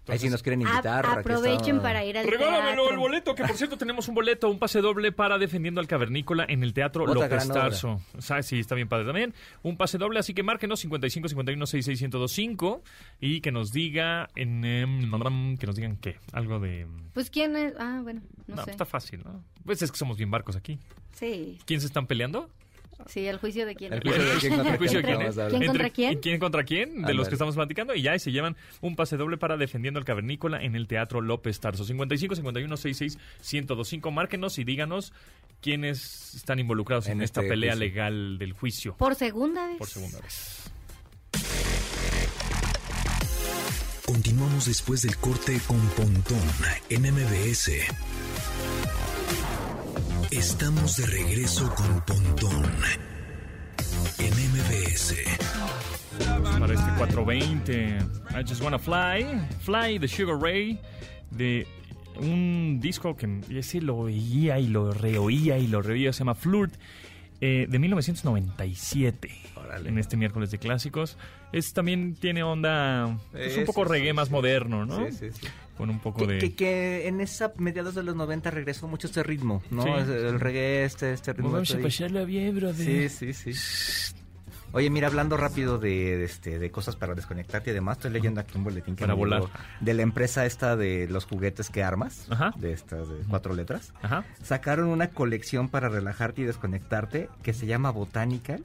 Ahí 0.06 0.19
sí 0.19 0.26
Entonces, 0.28 0.32
nos 0.32 0.43
quieren 0.43 0.62
invitar. 0.62 1.06
A- 1.06 1.13
aprovechen 1.13 1.78
está- 1.78 1.82
para 1.82 2.04
ir 2.04 2.17
al 2.17 2.28
Regálamelo 2.28 2.76
teatro. 2.84 2.89
el 2.91 2.97
boleto, 2.99 3.36
que 3.36 3.43
por 3.45 3.56
cierto 3.56 3.78
tenemos 3.78 4.06
un 4.10 4.15
boleto, 4.15 4.49
un 4.49 4.60
pase 4.60 4.82
doble 4.82 5.13
para 5.13 5.38
Defendiendo 5.38 5.80
al 5.80 5.88
Cavernícola 5.88 6.45
en 6.49 6.62
el 6.62 6.73
Teatro 6.73 7.06
Otra 7.06 7.13
López. 7.30 7.47
Tarso. 7.47 8.02
O 8.17 8.21
sea, 8.21 8.43
sí, 8.43 8.60
está 8.60 8.76
bien 8.76 8.89
padre 8.89 9.06
también. 9.06 9.34
Un 9.62 9.78
pase 9.78 9.97
doble, 9.97 10.19
así 10.19 10.34
que 10.34 10.43
márquenos 10.43 10.82
55 10.82 11.30
51 11.30 11.65
66 11.65 12.02
1025 12.02 12.84
y 13.21 13.39
que 13.39 13.54
nos 13.54 13.71
diga 13.71 14.28
en 14.36 14.65
em, 14.65 15.58
que 15.58 15.65
nos 15.67 15.76
digan 15.78 15.95
qué, 15.95 16.17
algo 16.34 16.60
de 16.60 16.86
Pues 17.13 17.30
quién 17.30 17.56
es. 17.56 17.73
Ah, 17.80 18.02
bueno, 18.04 18.21
no, 18.47 18.58
no, 18.58 18.65
sé. 18.65 18.71
está 18.71 18.84
fácil, 18.86 19.21
¿no? 19.23 19.41
Pues 19.65 19.82
es 19.82 19.91
que 19.91 19.97
somos 19.97 20.17
bien 20.17 20.30
barcos 20.32 20.56
aquí. 20.56 20.78
Sí, 21.17 21.58
¿Quién 21.65 21.80
se 21.82 21.88
están 21.88 22.08
peleando? 22.08 22.49
sí, 23.08 23.26
el 23.28 23.38
juicio 23.38 23.65
de 23.65 23.76
quién. 23.76 23.91
El 23.93 24.02
juicio 24.02 24.23
de 24.23 24.39
quién 24.39 24.56
contra 24.56 24.71
¿El 24.73 24.78
juicio 24.78 24.97
de 24.99 25.04
quién, 25.04 25.17
quién 25.17 25.17
vamos 25.19 25.34
es? 25.38 25.39
a 25.39 25.47
¿Quién 25.47 25.56
hablar. 25.56 25.67
contra 25.67 25.89
quién? 25.89 26.19
¿Quién 26.19 26.39
contra 26.39 26.63
quién? 26.63 27.02
De 27.02 27.13
los 27.13 27.28
que 27.28 27.36
estamos 27.36 27.56
platicando. 27.56 27.93
Y 27.95 28.02
ya 28.02 28.15
y 28.15 28.19
se 28.19 28.32
llevan 28.32 28.56
un 28.82 28.95
pase 28.95 29.17
doble 29.17 29.38
para 29.38 29.58
Defendiendo 29.58 29.99
al 29.99 30.06
Cavernícola 30.06 30.62
en 30.63 30.76
el 30.76 30.88
Teatro 30.88 31.19
López 31.21 31.60
Tarso. 31.60 31.84
55 31.86 32.36
51 32.36 32.78
66 32.78 33.17
1025. 33.41 34.12
Márquenos 34.12 34.58
y 34.60 34.63
díganos 34.63 35.12
quiénes 35.62 36.34
están 36.36 36.60
involucrados 36.60 37.08
en, 37.08 37.13
En 37.17 37.21
esta 37.23 37.41
este 37.41 37.49
pelea 37.52 37.71
juicio. 37.73 37.88
legal 37.88 38.38
del 38.38 38.54
juicio 38.54 38.95
Por 38.97 39.15
segunda 39.15 39.67
vez. 39.67 39.78
por 39.78 39.88
segunda 39.88 40.19
vez. 40.21 40.60
Continuamos 44.06 44.65
después 44.65 45.02
del 45.02 45.17
corte 45.17 45.60
con 45.67 45.80
Pontón 45.89 46.39
en 46.89 47.02
MBS. 47.13 47.71
Estamos 50.38 50.98
de 50.98 51.06
regreso 51.06 51.72
con 51.76 52.02
Pontón 52.06 52.65
en 54.17 54.34
MBS. 54.34 55.13
Para 56.60 56.74
este 56.74 56.91
420. 56.98 58.00
I 58.32 58.43
Just 58.48 58.63
Wanna 58.63 58.80
Fly. 58.80 59.28
Fly 59.62 60.00
de 60.00 60.08
Sugar 60.08 60.39
Ray. 60.41 60.80
De 61.30 61.67
un 62.17 62.80
disco 62.82 63.15
que 63.15 63.41
ese 63.52 63.80
lo 63.80 63.96
oía 63.96 64.58
y 64.58 64.69
lo 64.69 64.91
reoía 64.91 65.60
y 65.60 65.67
lo 65.67 65.84
reoía. 65.84 66.12
Se 66.12 66.19
llama 66.19 66.34
Flirt. 66.34 66.74
Eh, 67.45 67.67
de 67.69 67.79
1997. 67.79 69.29
Órale. 69.56 69.89
En 69.89 69.97
este 69.97 70.15
miércoles 70.17 70.51
de 70.51 70.60
clásicos. 70.60 71.17
Es 71.51 71.73
también 71.73 72.15
tiene 72.15 72.41
onda. 72.43 73.17
Es 73.34 73.56
un 73.58 73.63
Eh, 73.63 73.65
poco 73.65 73.84
reggae 73.84 74.10
sí, 74.10 74.13
más 74.13 74.27
sí. 74.27 74.34
moderno, 74.34 74.86
¿no? 74.86 75.06
Sí, 75.08 75.12
sí, 75.12 75.27
sí. 75.32 75.47
Con 75.77 75.89
un 75.89 75.99
poco 75.99 76.25
Que, 76.25 76.34
de. 76.34 76.38
que, 76.39 76.56
que 76.56 77.08
en 77.08 77.19
esa 77.19 77.51
mediados 77.58 77.95
de 77.95 78.03
los 78.03 78.15
90 78.15 78.51
regresó 78.51 78.88
mucho 78.88 79.08
este 79.08 79.23
ritmo, 79.23 79.62
¿no? 79.71 79.84
Sí. 79.84 79.89
El 80.12 80.39
reggae, 80.39 80.86
este, 80.86 81.13
este 81.13 81.34
ritmo. 81.34 81.51
Vamos 81.51 81.73
a 81.73 81.77
ahí. 81.77 81.84
pasarla 81.84 82.23
bien, 82.25 82.56
brother. 82.56 83.10
Sí, 83.10 83.34
sí, 83.34 83.53
sí. 83.53 84.13
Oye, 84.73 84.89
mira, 84.89 85.07
hablando 85.07 85.38
rápido 85.38 85.77
de, 85.77 86.17
de, 86.17 86.23
este, 86.25 86.57
de 86.59 86.71
cosas 86.71 86.95
para 86.95 87.13
desconectarte 87.13 87.69
y 87.69 87.73
demás, 87.73 87.97
estoy 87.97 88.12
leyendo 88.12 88.41
aquí 88.41 88.57
un 88.57 88.63
boletín 88.63 88.95
que 88.95 89.01
Para 89.03 89.13
volar. 89.13 89.43
de 89.79 89.93
la 89.93 90.01
empresa 90.01 90.45
esta 90.45 90.75
de 90.75 91.07
los 91.09 91.25
juguetes 91.25 91.69
que 91.69 91.83
armas, 91.83 92.25
Ajá. 92.31 92.53
de 92.57 92.73
estas 92.73 93.07
de 93.07 93.15
cuatro 93.29 93.53
letras. 93.53 93.93
Ajá. 94.01 94.25
Sacaron 94.41 94.88
una 94.88 95.07
colección 95.09 95.69
para 95.69 95.89
relajarte 95.89 96.41
y 96.41 96.45
desconectarte 96.45 97.29
que 97.43 97.53
se 97.53 97.67
llama 97.67 97.91
Botanical 97.91 98.63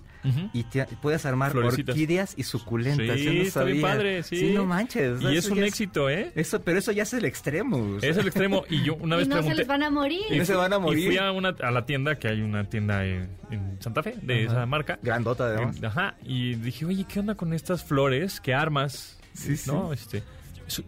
Y 0.53 0.65
te- 0.65 0.85
puedes 1.01 1.25
armar 1.27 1.53
Florecitas. 1.53 1.95
orquídeas 1.95 2.35
y 2.37 2.43
suculentas. 2.43 3.17
Sí, 3.19 3.25
yo 3.25 3.33
no 3.33 3.43
está 3.43 3.65
bien 3.65 3.81
padre, 3.81 4.23
sí. 4.23 4.53
no 4.55 4.65
manches. 4.67 5.21
Y 5.23 5.27
es 5.37 5.45
eso 5.47 5.53
un 5.55 5.63
éxito, 5.65 6.11
¿eh? 6.11 6.33
Eso, 6.35 6.61
pero 6.61 6.79
eso 6.79 6.93
ya 6.93 7.05
es 7.05 7.13
el 7.15 7.25
extremo. 7.25 7.77
o 7.97 8.01
sea. 8.01 8.11
Es 8.11 8.17
el 8.17 8.27
extremo. 8.27 8.65
Y 8.69 8.83
yo 8.83 8.97
una 8.97 9.17
Y 9.17 9.19
vez 9.21 9.29
no 9.29 9.43
se 9.43 9.55
les 9.55 9.67
van 9.67 9.83
a 9.83 9.91
morir. 9.91 10.21
Y 10.31 10.39
no 10.39 10.45
se 10.45 10.55
van 10.55 10.73
a 10.73 10.77
Y 10.77 10.81
morir. 10.81 11.07
fui 11.07 11.19
a, 11.19 11.33
una, 11.33 11.51
a 11.61 11.71
la 11.71 11.87
tienda, 11.87 12.19
que 12.19 12.29
hay 12.29 12.41
una 12.43 12.65
tienda 12.69 13.05
en, 13.07 13.29
en 13.51 13.77
Santa 13.81 14.03
Fe, 14.03 14.15
de 14.21 14.45
Ajá. 14.45 14.53
esa 14.53 14.67
marca. 14.67 14.99
Grandota, 15.03 15.45
además. 15.47 15.83
Ajá. 15.83 16.17
Y 16.25 16.55
dije, 16.57 16.85
oye, 16.85 17.05
¿qué 17.09 17.21
onda 17.21 17.35
con 17.35 17.53
estas 17.53 17.85
flores 17.85 18.41
que 18.41 18.55
armas? 18.55 19.19
Sí, 19.35 19.57
sí. 19.57 19.71
¿No? 19.71 19.93
Este, 19.93 20.19
eso- 20.19 20.27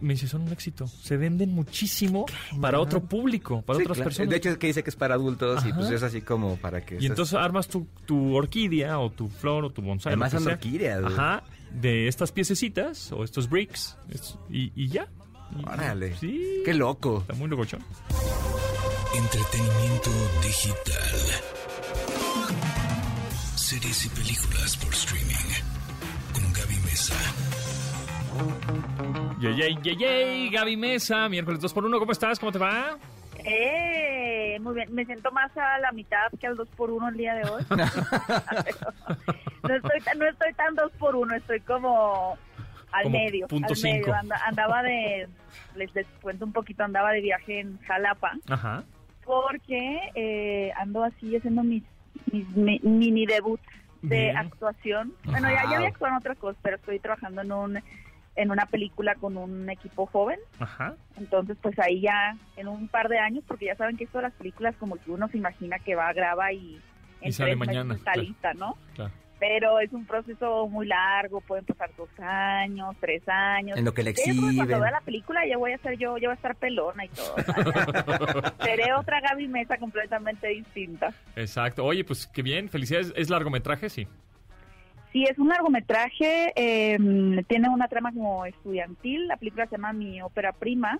me 0.01 0.13
dice, 0.13 0.27
son 0.27 0.41
un 0.43 0.51
éxito. 0.51 0.87
Se 0.87 1.17
venden 1.17 1.51
muchísimo 1.53 2.25
para 2.59 2.79
otro 2.79 3.01
público, 3.03 3.61
para 3.61 3.77
Sí, 3.77 3.83
otras 3.83 3.97
claro. 3.97 4.09
personas. 4.09 4.29
De 4.29 4.35
hecho, 4.37 4.59
que 4.59 4.67
dice 4.67 4.83
que 4.83 4.89
es 4.89 4.95
para 4.95 5.15
adultos 5.15 5.65
y 5.65 5.73
pues 5.73 5.89
es 5.89 6.03
así 6.03 6.21
como 6.21 6.57
para 6.57 6.85
que... 6.85 6.95
y 6.95 6.97
estés- 6.99 7.05
entonces 7.09 7.33
armas 7.35 7.67
tu, 7.67 7.87
tu 8.05 8.35
orquídea 8.35 8.99
o 8.99 9.09
tu 9.11 9.27
flor 9.29 9.65
o 9.65 9.69
tu 9.71 9.81
bonsai. 9.81 10.11
Además 10.13 10.31
son 10.31 10.47
orquídeas. 10.47 11.03
Ajá. 11.05 11.43
De 11.73 12.07
estas 12.07 12.31
piececitas 12.31 13.11
o 13.11 13.23
estos 13.23 13.49
bricks. 13.49 13.97
es- 14.09 14.37
y, 14.49 14.71
y 14.75 14.87
ya. 14.89 15.07
Órale. 15.65 16.15
Sí. 16.17 16.61
Qué 16.65 16.73
loco. 16.73 17.19
Está 17.21 17.33
muy 17.33 17.49
locochón. 17.49 17.81
Entretenimiento 19.15 20.09
digital. 20.43 21.19
Series 23.55 24.05
y 24.05 24.09
películas 24.09 24.77
por 24.77 24.93
streaming. 24.93 25.50
Yay, 29.39 29.55
yay, 29.55 29.77
yay, 29.81 29.95
yay, 29.97 30.49
Gaby 30.49 30.77
Mesa, 30.77 31.27
miércoles 31.27 31.59
2 31.59 31.73
por 31.73 31.85
1 31.85 31.99
¿cómo 31.99 32.11
estás? 32.11 32.39
¿Cómo 32.39 32.51
te 32.51 32.59
va? 32.59 32.97
Eh, 33.43 34.59
muy 34.61 34.75
bien. 34.75 34.93
Me 34.93 35.03
siento 35.05 35.31
más 35.31 35.55
a 35.57 35.79
la 35.79 35.91
mitad 35.91 36.27
que 36.39 36.45
al 36.47 36.55
2 36.55 36.67
por 36.77 36.91
1 36.91 37.09
el 37.09 37.17
día 37.17 37.33
de 37.35 37.49
hoy. 37.49 37.63
no, 39.63 39.75
estoy, 39.75 39.99
tan- 40.01 40.19
no 40.19 40.25
estoy 40.27 40.53
tan 40.53 40.75
2 40.75 40.91
por 40.99 41.15
1 41.15 41.35
estoy 41.35 41.59
como 41.61 42.37
al 42.91 43.03
Como 43.03 43.17
medio. 43.17 43.47
punto 43.47 43.73
al 43.73 43.79
medio. 43.81 44.03
cinco. 44.05 44.13
Anda- 44.13 44.41
andaba 44.45 44.83
de, 44.83 45.27
les, 45.75 45.93
les 45.95 46.05
cuento 46.21 46.45
un 46.45 46.53
poquito, 46.53 46.83
andaba 46.83 47.11
de 47.11 47.21
viaje 47.21 47.61
en 47.61 47.79
Jalapa 47.81 48.33
Ajá. 48.49 48.83
porque 49.25 49.99
eh, 50.13 50.71
ando 50.77 51.03
así 51.03 51.35
haciendo 51.35 51.63
mis, 51.63 51.83
mis 52.31 52.47
mi- 52.55 52.79
mini 52.83 53.25
debuts 53.25 53.63
de 54.03 54.17
Bien. 54.25 54.37
actuación. 54.37 55.13
Bueno, 55.23 55.49
ya, 55.49 55.63
ya 55.69 55.77
había 55.77 55.87
actuado 55.87 56.13
en 56.13 56.17
otras 56.19 56.37
cosas, 56.37 56.57
pero 56.61 56.75
estoy 56.75 56.99
trabajando 56.99 57.41
en 57.41 57.51
un 57.51 57.79
en 58.35 58.51
una 58.51 58.65
película 58.65 59.15
con 59.15 59.37
un 59.37 59.69
equipo 59.69 60.05
joven. 60.05 60.39
Ajá. 60.59 60.95
Entonces, 61.17 61.57
pues 61.61 61.77
ahí 61.79 62.01
ya 62.01 62.37
en 62.55 62.67
un 62.67 62.87
par 62.87 63.09
de 63.09 63.19
años, 63.19 63.43
porque 63.47 63.65
ya 63.65 63.75
saben 63.75 63.97
que 63.97 64.05
esto 64.05 64.19
de 64.19 64.23
las 64.23 64.33
películas 64.33 64.75
como 64.77 64.95
que 64.97 65.11
uno 65.11 65.27
se 65.27 65.37
imagina 65.37 65.79
que 65.79 65.95
va, 65.95 66.11
graba 66.13 66.51
y 66.53 66.79
en 67.21 67.29
Y 67.29 67.31
sale 67.31 67.55
mañana, 67.55 67.95
está 67.95 68.13
claro. 68.13 68.27
lista, 68.27 68.53
¿no? 68.53 68.77
Claro. 68.95 69.11
Pero 69.39 69.79
es 69.79 69.91
un 69.91 70.05
proceso 70.05 70.67
muy 70.67 70.85
largo, 70.85 71.41
pueden 71.41 71.65
pasar 71.65 71.89
dos 71.97 72.09
años, 72.19 72.95
tres 72.99 73.23
años. 73.27 73.75
En 73.75 73.85
lo 73.85 73.91
que 73.91 74.03
le 74.03 74.11
exhiben. 74.11 74.55
cuando 74.55 74.79
vea 74.79 74.91
la 74.91 75.01
película 75.01 75.41
ya 75.47 75.57
voy 75.57 75.71
a 75.71 75.79
ser 75.79 75.97
yo, 75.97 76.15
ya 76.19 76.27
voy 76.27 76.33
a 76.33 76.35
estar 76.35 76.55
pelona 76.55 77.05
y 77.05 77.09
todo. 77.09 77.35
Seré 78.63 78.93
otra 78.93 79.19
Gaby 79.19 79.47
Mesa 79.47 79.77
completamente 79.77 80.47
distinta. 80.47 81.11
Exacto. 81.35 81.83
Oye, 81.83 82.03
pues 82.03 82.27
qué 82.27 82.43
bien. 82.43 82.69
Felicidades. 82.69 83.13
¿Es 83.15 83.31
largometraje? 83.31 83.89
Sí. 83.89 84.07
Sí, 85.11 85.23
es 85.23 85.37
un 85.37 85.49
largometraje, 85.49 86.53
eh, 86.55 86.97
tiene 87.47 87.69
una 87.69 87.87
trama 87.89 88.13
como 88.13 88.45
estudiantil, 88.45 89.27
la 89.27 89.37
película 89.37 89.65
se 89.65 89.75
llama 89.75 89.91
Mi 89.91 90.21
ópera 90.21 90.53
prima, 90.53 90.99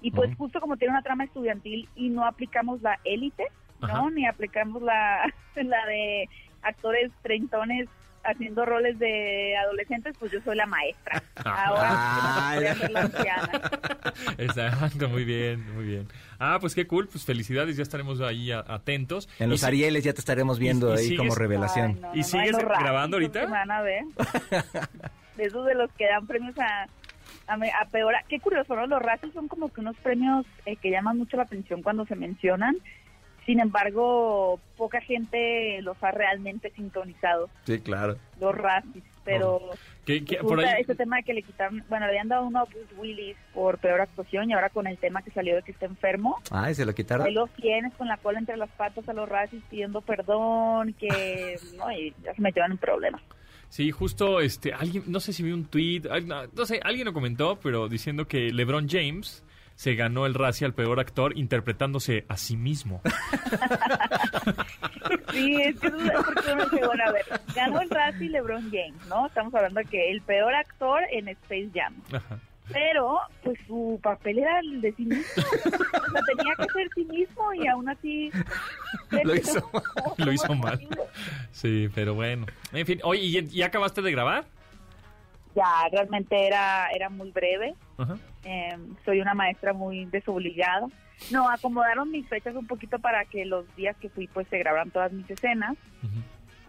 y 0.00 0.10
pues 0.10 0.36
justo 0.36 0.60
como 0.60 0.76
tiene 0.76 0.94
una 0.94 1.02
trama 1.02 1.24
estudiantil 1.24 1.88
y 1.94 2.08
no 2.08 2.26
aplicamos 2.26 2.82
la 2.82 2.98
élite, 3.04 3.46
¿no? 3.80 3.86
Ajá. 3.86 4.10
Ni 4.10 4.26
aplicamos 4.26 4.82
la, 4.82 5.32
la 5.54 5.86
de 5.86 6.28
actores 6.62 7.12
treintones 7.22 7.88
haciendo 8.24 8.64
roles 8.64 8.98
de 8.98 9.56
adolescentes, 9.56 10.14
pues 10.18 10.32
yo 10.32 10.40
soy 10.42 10.56
la 10.56 10.66
maestra. 10.66 11.22
Ahora 11.44 11.88
Ah, 11.92 12.52
voy 12.56 12.66
a 12.66 12.74
ser 12.74 12.90
la 12.90 13.00
anciana. 13.02 13.70
Exacto. 14.38 15.08
Muy 15.08 15.24
bien, 15.24 15.74
muy 15.74 15.84
bien. 15.84 16.08
Ah, 16.38 16.58
pues 16.60 16.74
qué 16.74 16.86
cool. 16.86 17.08
Pues 17.08 17.24
felicidades. 17.24 17.76
Ya 17.76 17.82
estaremos 17.82 18.20
ahí 18.20 18.50
atentos. 18.52 19.28
En 19.38 19.50
los 19.50 19.62
Y 19.62 19.66
Arieles 19.66 20.04
ya 20.04 20.12
te 20.12 20.20
estaremos 20.20 20.58
viendo 20.58 20.94
y 20.94 20.98
ahí 20.98 21.04
sigues- 21.08 21.18
como 21.18 21.34
revelación. 21.34 21.92
Ay, 21.96 22.00
no, 22.00 22.14
¿Y 22.14 22.18
no, 22.18 22.24
sigues 22.24 22.56
grabando 22.58 23.16
ahorita? 23.16 23.46
van 23.46 23.70
a 23.70 23.82
ver. 23.82 24.04
De 25.36 25.44
esos 25.44 25.64
de 25.64 25.74
los 25.74 25.90
que 25.92 26.04
dan 26.06 26.26
premios 26.26 26.54
a, 26.58 26.86
a, 27.46 27.56
me- 27.56 27.70
a 27.70 27.86
peor. 27.90 28.14
Qué 28.28 28.38
curioso, 28.38 28.76
¿no? 28.76 28.86
Los 28.86 29.00
Razzies 29.00 29.32
son 29.32 29.48
como 29.48 29.72
que 29.72 29.80
unos 29.80 29.96
premios 29.96 30.44
eh, 30.66 30.76
que 30.76 30.90
llaman 30.90 31.16
mucho 31.16 31.38
la 31.38 31.44
atención 31.44 31.82
cuando 31.82 32.04
se 32.04 32.14
mencionan. 32.16 32.76
Sin 33.46 33.58
embargo, 33.60 34.60
poca 34.76 35.00
gente 35.00 35.80
los 35.82 35.96
ha 36.02 36.10
realmente 36.12 36.70
sintonizado, 36.70 37.48
Sí, 37.64 37.80
claro. 37.80 38.16
los 38.40 38.54
Razzies. 38.54 39.04
Pero 39.24 39.60
¿Qué- 40.04 40.24
qué- 40.24 40.34
resulta 40.34 40.48
por 40.48 40.64
ahí- 40.64 40.80
este 40.80 40.96
tema 40.96 41.16
de 41.18 41.22
que 41.22 41.32
le 41.32 41.42
quitaron, 41.44 41.84
bueno, 41.88 42.06
le 42.06 42.10
habían 42.10 42.26
dado 42.26 42.44
uno 42.44 42.58
a 42.58 42.64
Bruce 42.64 42.92
Willis 42.96 43.36
por 43.54 43.78
peor 43.78 44.00
actuación 44.00 44.50
y 44.50 44.52
ahora 44.52 44.68
con 44.70 44.88
el 44.88 44.98
tema 44.98 45.22
que 45.22 45.30
salió 45.30 45.54
de 45.54 45.62
que 45.62 45.70
está 45.70 45.86
enfermo, 45.86 46.40
Ay, 46.50 46.74
se 46.74 46.84
lo 46.84 46.92
quitaron. 46.92 47.24
Ahí 47.28 47.32
los 47.32 47.48
tienes 47.50 47.94
con 47.94 48.08
la 48.08 48.16
cola 48.16 48.40
entre 48.40 48.56
las 48.56 48.70
patas 48.70 49.08
a 49.08 49.12
los 49.12 49.28
Razzies 49.28 49.62
pidiendo 49.70 50.00
perdón, 50.00 50.94
que 50.94 51.56
no, 51.78 51.92
y 51.92 52.12
ya 52.24 52.34
se 52.34 52.42
metieron 52.42 52.72
en 52.72 52.78
problemas. 52.78 53.22
Sí, 53.68 53.92
justo, 53.92 54.40
este, 54.40 54.72
alguien, 54.74 55.04
no 55.06 55.20
sé 55.20 55.32
si 55.32 55.44
vi 55.44 55.52
un 55.52 55.66
tweet, 55.66 56.02
no 56.52 56.66
sé, 56.66 56.80
alguien 56.82 57.06
lo 57.06 57.12
comentó, 57.12 57.60
pero 57.62 57.88
diciendo 57.88 58.26
que 58.26 58.50
LeBron 58.52 58.88
James 58.88 59.44
se 59.82 59.96
ganó 59.96 60.26
el 60.26 60.34
Razzie 60.34 60.64
al 60.64 60.74
peor 60.74 61.00
actor 61.00 61.36
interpretándose 61.36 62.24
a 62.28 62.36
sí 62.36 62.56
mismo. 62.56 63.00
Sí, 65.32 65.56
es 65.62 65.80
que 65.80 65.86
eso 65.86 65.96
es 65.96 66.12
porque 66.24 66.52
uno 66.52 66.64
dice, 66.64 66.86
bueno, 66.86 67.04
a 67.06 67.12
ver, 67.12 67.24
ganó 67.54 67.80
el 67.80 67.90
Razzie 67.90 68.28
LeBron 68.28 68.70
James, 68.70 69.06
¿no? 69.08 69.26
Estamos 69.26 69.54
hablando 69.54 69.80
de 69.80 69.86
que 69.86 70.10
el 70.10 70.20
peor 70.20 70.54
actor 70.54 71.00
en 71.10 71.28
Space 71.28 71.70
Jam. 71.74 71.94
Ajá. 72.12 72.38
Pero, 72.70 73.18
pues 73.42 73.58
su 73.66 73.98
papel 74.02 74.38
era 74.38 74.60
el 74.60 74.80
de 74.82 74.92
sí 74.92 75.04
mismo. 75.04 75.24
O 75.36 76.10
sea, 76.12 76.22
tenía 76.36 76.54
que 76.56 76.66
ser 76.72 76.88
sí 76.94 77.04
mismo 77.06 77.54
y 77.54 77.66
aún 77.66 77.88
así 77.88 78.30
Lo 79.24 79.34
hizo, 79.34 79.70
lo 80.18 80.32
hizo 80.32 80.54
mal. 80.54 80.86
Sí, 81.50 81.88
pero 81.94 82.14
bueno. 82.14 82.46
En 82.72 82.86
fin, 82.86 83.00
oye, 83.02 83.22
¿y 83.22 83.46
ya 83.48 83.66
acabaste 83.66 84.02
de 84.02 84.12
grabar? 84.12 84.44
Ya, 85.54 85.88
realmente 85.90 86.46
era, 86.46 86.88
era 86.90 87.08
muy 87.10 87.30
breve. 87.30 87.74
Ajá. 87.98 88.16
Eh, 88.44 88.76
soy 89.04 89.20
una 89.20 89.34
maestra 89.34 89.72
muy 89.72 90.06
desobligada. 90.06 90.86
No, 91.30 91.48
acomodaron 91.48 92.10
mis 92.10 92.26
fechas 92.28 92.54
un 92.54 92.66
poquito 92.66 92.98
para 92.98 93.24
que 93.24 93.44
los 93.44 93.64
días 93.76 93.96
que 93.98 94.08
fui 94.08 94.26
pues 94.26 94.48
se 94.48 94.58
grabaran 94.58 94.90
todas 94.90 95.12
mis 95.12 95.28
escenas. 95.30 95.76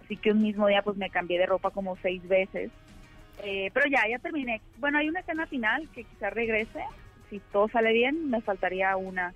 Así 0.03 0.17
que 0.17 0.31
un 0.31 0.41
mismo 0.41 0.67
día 0.67 0.81
pues 0.81 0.97
me 0.97 1.09
cambié 1.09 1.39
de 1.39 1.45
ropa 1.45 1.71
como 1.71 1.95
seis 1.97 2.27
veces. 2.27 2.71
Eh, 3.43 3.71
pero 3.73 3.87
ya, 3.87 4.07
ya 4.09 4.19
terminé. 4.19 4.61
Bueno, 4.77 4.99
hay 4.99 5.09
una 5.09 5.21
escena 5.21 5.47
final 5.47 5.87
que 5.93 6.03
quizás 6.03 6.33
regrese. 6.33 6.83
Si 7.29 7.39
todo 7.51 7.67
sale 7.69 7.93
bien, 7.93 8.29
me 8.29 8.41
faltaría 8.41 8.95
una. 8.95 9.33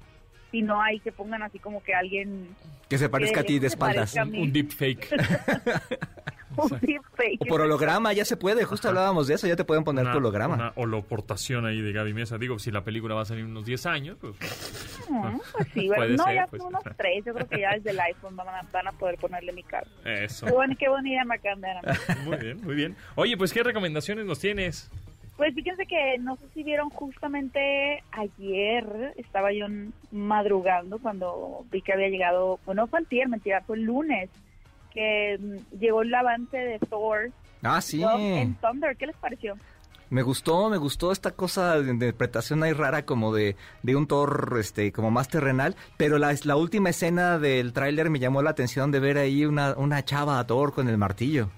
Si 0.52 0.62
no, 0.62 0.82
hay 0.82 1.00
que 1.00 1.12
pongan 1.12 1.42
así 1.42 1.60
como 1.60 1.82
que 1.84 1.94
alguien... 1.94 2.48
Que 2.88 2.98
se 2.98 3.10
parezca 3.10 3.42
a 3.42 3.44
ti 3.44 3.60
de 3.60 3.68
espaldas. 3.68 4.16
mí. 4.28 4.42
Un 4.42 4.54
deep 4.54 4.72
fake. 4.72 5.10
un 6.72 6.80
deepfake. 6.82 7.42
O 7.42 7.46
por 7.46 7.62
holograma, 7.62 8.14
ya 8.14 8.26
se 8.26 8.38
puede. 8.38 8.64
Justo 8.66 8.90
hablábamos 8.90 9.28
de 9.28 9.36
eso, 9.36 9.48
ya 9.48 9.56
te 9.56 9.64
pueden 9.64 9.84
poner 9.84 10.12
tu 10.12 10.18
holograma. 10.18 10.56
Una 10.56 10.74
holoportación 10.76 11.66
ahí 11.66 11.82
de 11.82 11.92
Gaby 11.92 12.14
Mesa. 12.14 12.38
Digo, 12.38 12.60
si 12.60 12.72
la 12.72 12.84
película 12.84 13.16
va 13.16 13.22
a 13.22 13.26
salir 13.26 13.46
unos 13.46 13.66
10 13.66 13.86
años, 13.86 14.18
pues... 14.20 14.34
Mm, 15.10 15.38
pues 15.54 15.68
sí, 15.74 15.88
bueno, 15.88 16.16
no, 16.18 16.24
ser, 16.26 16.36
ya 16.36 16.48
pues. 16.48 16.62
son 16.62 16.70
unos 16.70 16.84
tres. 16.98 17.24
Yo 17.26 17.34
creo 17.34 17.48
que 17.48 17.60
ya 17.62 17.72
desde 17.74 17.92
el 17.92 18.00
iPhone 18.00 18.36
van 18.36 18.48
a, 18.50 18.62
van 18.72 18.88
a 18.88 18.92
poder 18.92 19.18
ponerle 19.18 19.54
mi 19.54 19.64
cara. 19.64 19.88
Eso. 20.04 20.46
Qué, 20.46 20.52
buena, 20.52 20.76
qué 20.76 20.90
buena 20.90 21.10
idea 21.10 21.26
me 21.26 21.36
acaban 21.36 21.62
de 21.62 21.68
dar 21.68 21.90
a 21.90 21.94
mí. 21.94 22.22
Muy 22.26 22.38
bien, 22.38 22.62
muy 22.64 22.76
bien. 22.76 22.96
Oye, 23.16 23.38
pues, 23.38 23.54
¿qué 23.54 23.64
recomendaciones 23.64 24.26
nos 24.26 24.40
tienes? 24.40 24.90
Pues 25.38 25.54
fíjense 25.54 25.86
que 25.86 26.18
no 26.20 26.36
sé 26.36 26.48
si 26.56 26.64
vieron 26.64 26.90
justamente 26.90 28.04
ayer, 28.12 29.14
estaba 29.18 29.54
yo 29.54 29.68
madrugando 30.12 30.98
cuando 30.98 31.64
vi 31.72 31.84
que 31.84 31.94
había 31.94 32.10
llegado, 32.10 32.60
bueno, 32.66 32.88
fue 32.88 33.00
antier, 33.00 33.30
mentira, 33.30 33.62
fue 33.62 33.78
el 33.78 33.84
lunes, 33.84 34.32
que 34.98 35.38
mm, 35.40 35.78
llegó 35.80 36.02
el 36.02 36.14
avance 36.16 36.58
de 36.58 36.80
Thor 36.80 37.32
Ah, 37.62 37.82
sí. 37.82 38.00
Love 38.00 38.42
and 38.42 38.60
Thunder. 38.60 38.98
¿Qué 38.98 39.06
les 39.06 39.16
pareció? 39.16 39.56
Me 40.10 40.22
gustó, 40.22 40.70
me 40.70 40.78
gustó 40.78 41.12
esta 41.12 41.32
cosa 41.32 41.80
de 41.82 41.92
interpretación 41.92 42.64
ahí 42.64 42.72
rara 42.72 43.04
como 43.04 43.34
de, 43.34 43.56
de 43.84 43.96
un 43.96 44.08
Thor 44.08 44.56
este, 44.60 44.92
como 44.92 45.12
más 45.12 45.28
terrenal, 45.28 45.76
pero 45.98 46.18
la, 46.18 46.34
la 46.46 46.56
última 46.56 46.90
escena 46.90 47.38
del 47.40 47.74
tráiler 47.74 48.10
me 48.10 48.20
llamó 48.20 48.42
la 48.42 48.52
atención 48.52 48.90
de 48.90 49.02
ver 49.02 49.18
ahí 49.18 49.46
una, 49.46 49.76
una 49.76 50.04
chava 50.06 50.40
a 50.40 50.48
Thor 50.48 50.74
con 50.74 50.88
el 50.88 50.98
martillo. 50.98 51.50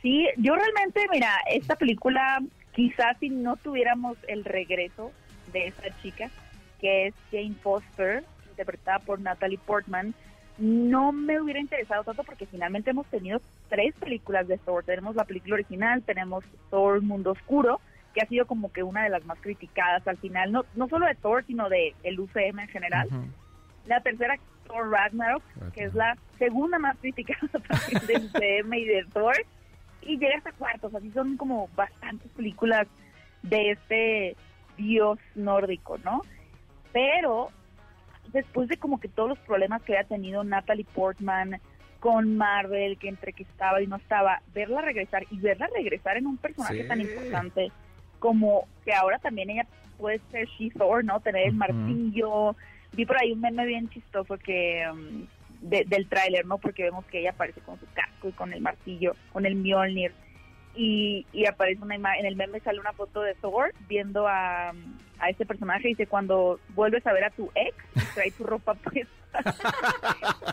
Sí, 0.00 0.26
yo 0.38 0.54
realmente, 0.56 1.06
mira, 1.12 1.30
esta 1.48 1.76
película, 1.76 2.40
quizás 2.74 3.18
si 3.20 3.28
no 3.28 3.56
tuviéramos 3.56 4.16
el 4.28 4.44
regreso 4.44 5.12
de 5.52 5.68
esta 5.68 5.88
chica, 6.00 6.30
que 6.80 7.08
es 7.08 7.14
Jane 7.30 7.54
Foster, 7.62 8.24
interpretada 8.50 8.98
por 9.00 9.20
Natalie 9.20 9.58
Portman, 9.58 10.14
no 10.58 11.12
me 11.12 11.40
hubiera 11.40 11.60
interesado 11.60 12.04
tanto 12.04 12.24
porque 12.24 12.46
finalmente 12.46 12.90
hemos 12.90 13.06
tenido 13.06 13.40
tres 13.68 13.94
películas 13.96 14.46
de 14.48 14.58
Thor. 14.58 14.84
Tenemos 14.84 15.16
la 15.16 15.24
película 15.24 15.54
original, 15.54 16.02
tenemos 16.02 16.44
Thor 16.70 17.00
Mundo 17.02 17.32
Oscuro, 17.32 17.80
que 18.14 18.20
ha 18.20 18.28
sido 18.28 18.46
como 18.46 18.72
que 18.72 18.82
una 18.82 19.04
de 19.04 19.10
las 19.10 19.24
más 19.24 19.38
criticadas 19.40 20.06
al 20.06 20.18
final, 20.18 20.52
no, 20.52 20.64
no 20.74 20.88
solo 20.88 21.06
de 21.06 21.14
Thor, 21.14 21.44
sino 21.46 21.68
de 21.68 21.94
el 22.02 22.20
UCM 22.20 22.60
en 22.60 22.68
general. 22.68 23.08
La 23.86 24.00
tercera, 24.00 24.36
Thor 24.66 24.90
Ragnarok, 24.90 25.42
que 25.72 25.84
es 25.84 25.94
la 25.94 26.16
segunda 26.38 26.78
más 26.78 26.96
criticada 26.98 27.48
también 27.68 28.06
del 28.06 28.26
UCM 28.26 28.74
y 28.74 28.84
de 28.84 29.04
Thor. 29.12 29.36
Y 30.02 30.18
llega 30.18 30.36
hasta 30.36 30.52
cuartos, 30.52 30.94
así 30.94 31.10
son 31.12 31.36
como 31.36 31.68
bastantes 31.74 32.30
películas 32.32 32.88
de 33.42 33.70
este 33.70 34.36
dios 34.76 35.18
nórdico, 35.34 35.98
¿no? 35.98 36.22
Pero 36.92 37.50
después 38.32 38.68
de 38.68 38.76
como 38.76 38.98
que 39.00 39.08
todos 39.08 39.28
los 39.28 39.38
problemas 39.40 39.82
que 39.82 39.96
había 39.96 40.08
tenido 40.08 40.42
Natalie 40.44 40.86
Portman 40.94 41.60
con 42.00 42.36
Marvel, 42.36 42.98
que 42.98 43.08
entre 43.08 43.32
que 43.32 43.44
estaba 43.44 43.80
y 43.80 43.86
no 43.86 43.96
estaba, 43.96 44.42
verla 44.54 44.80
regresar 44.80 45.24
y 45.30 45.38
verla 45.38 45.68
regresar 45.74 46.16
en 46.16 46.26
un 46.26 46.36
personaje 46.36 46.82
Sí. 46.82 46.88
tan 46.88 47.00
importante 47.00 47.70
como 48.18 48.66
que 48.84 48.92
ahora 48.92 49.18
también 49.18 49.50
ella 49.50 49.66
puede 49.98 50.20
ser 50.30 50.48
She-Thor, 50.48 51.04
¿no? 51.04 51.20
Tener 51.20 51.46
el 51.48 51.54
martillo. 51.54 52.56
Vi 52.92 53.06
por 53.06 53.18
ahí 53.20 53.32
un 53.32 53.40
meme 53.40 53.64
bien 53.66 53.88
chistoso 53.88 54.36
que 54.38 54.84
um, 54.92 55.26
de- 55.60 55.84
del 55.86 56.08
tráiler, 56.08 56.44
¿no? 56.44 56.58
Porque 56.58 56.82
vemos 56.82 57.04
que 57.06 57.20
ella 57.20 57.30
aparece 57.30 57.60
con 57.60 57.78
su 57.78 57.86
casco 57.94 58.28
y 58.28 58.32
con 58.32 58.52
el 58.52 58.60
martillo, 58.60 59.14
con 59.32 59.46
el 59.46 59.54
Mjolnir. 59.54 60.12
Y, 60.74 61.26
y 61.32 61.46
aparece 61.46 61.82
una 61.82 61.96
imagen, 61.96 62.20
en 62.20 62.26
el 62.26 62.36
meme 62.36 62.60
sale 62.60 62.80
una 62.80 62.92
foto 62.92 63.20
de 63.20 63.34
Thor 63.34 63.74
viendo 63.88 64.26
a, 64.26 64.70
a 65.18 65.28
este 65.28 65.44
personaje 65.44 65.88
y 65.88 65.92
dice, 65.92 66.06
cuando 66.06 66.58
vuelves 66.74 67.06
a 67.06 67.12
ver 67.12 67.24
a 67.24 67.30
tu 67.30 67.50
ex, 67.54 67.76
trae 68.14 68.30
tu 68.30 68.44
ropa 68.44 68.74
puesta. 68.74 69.12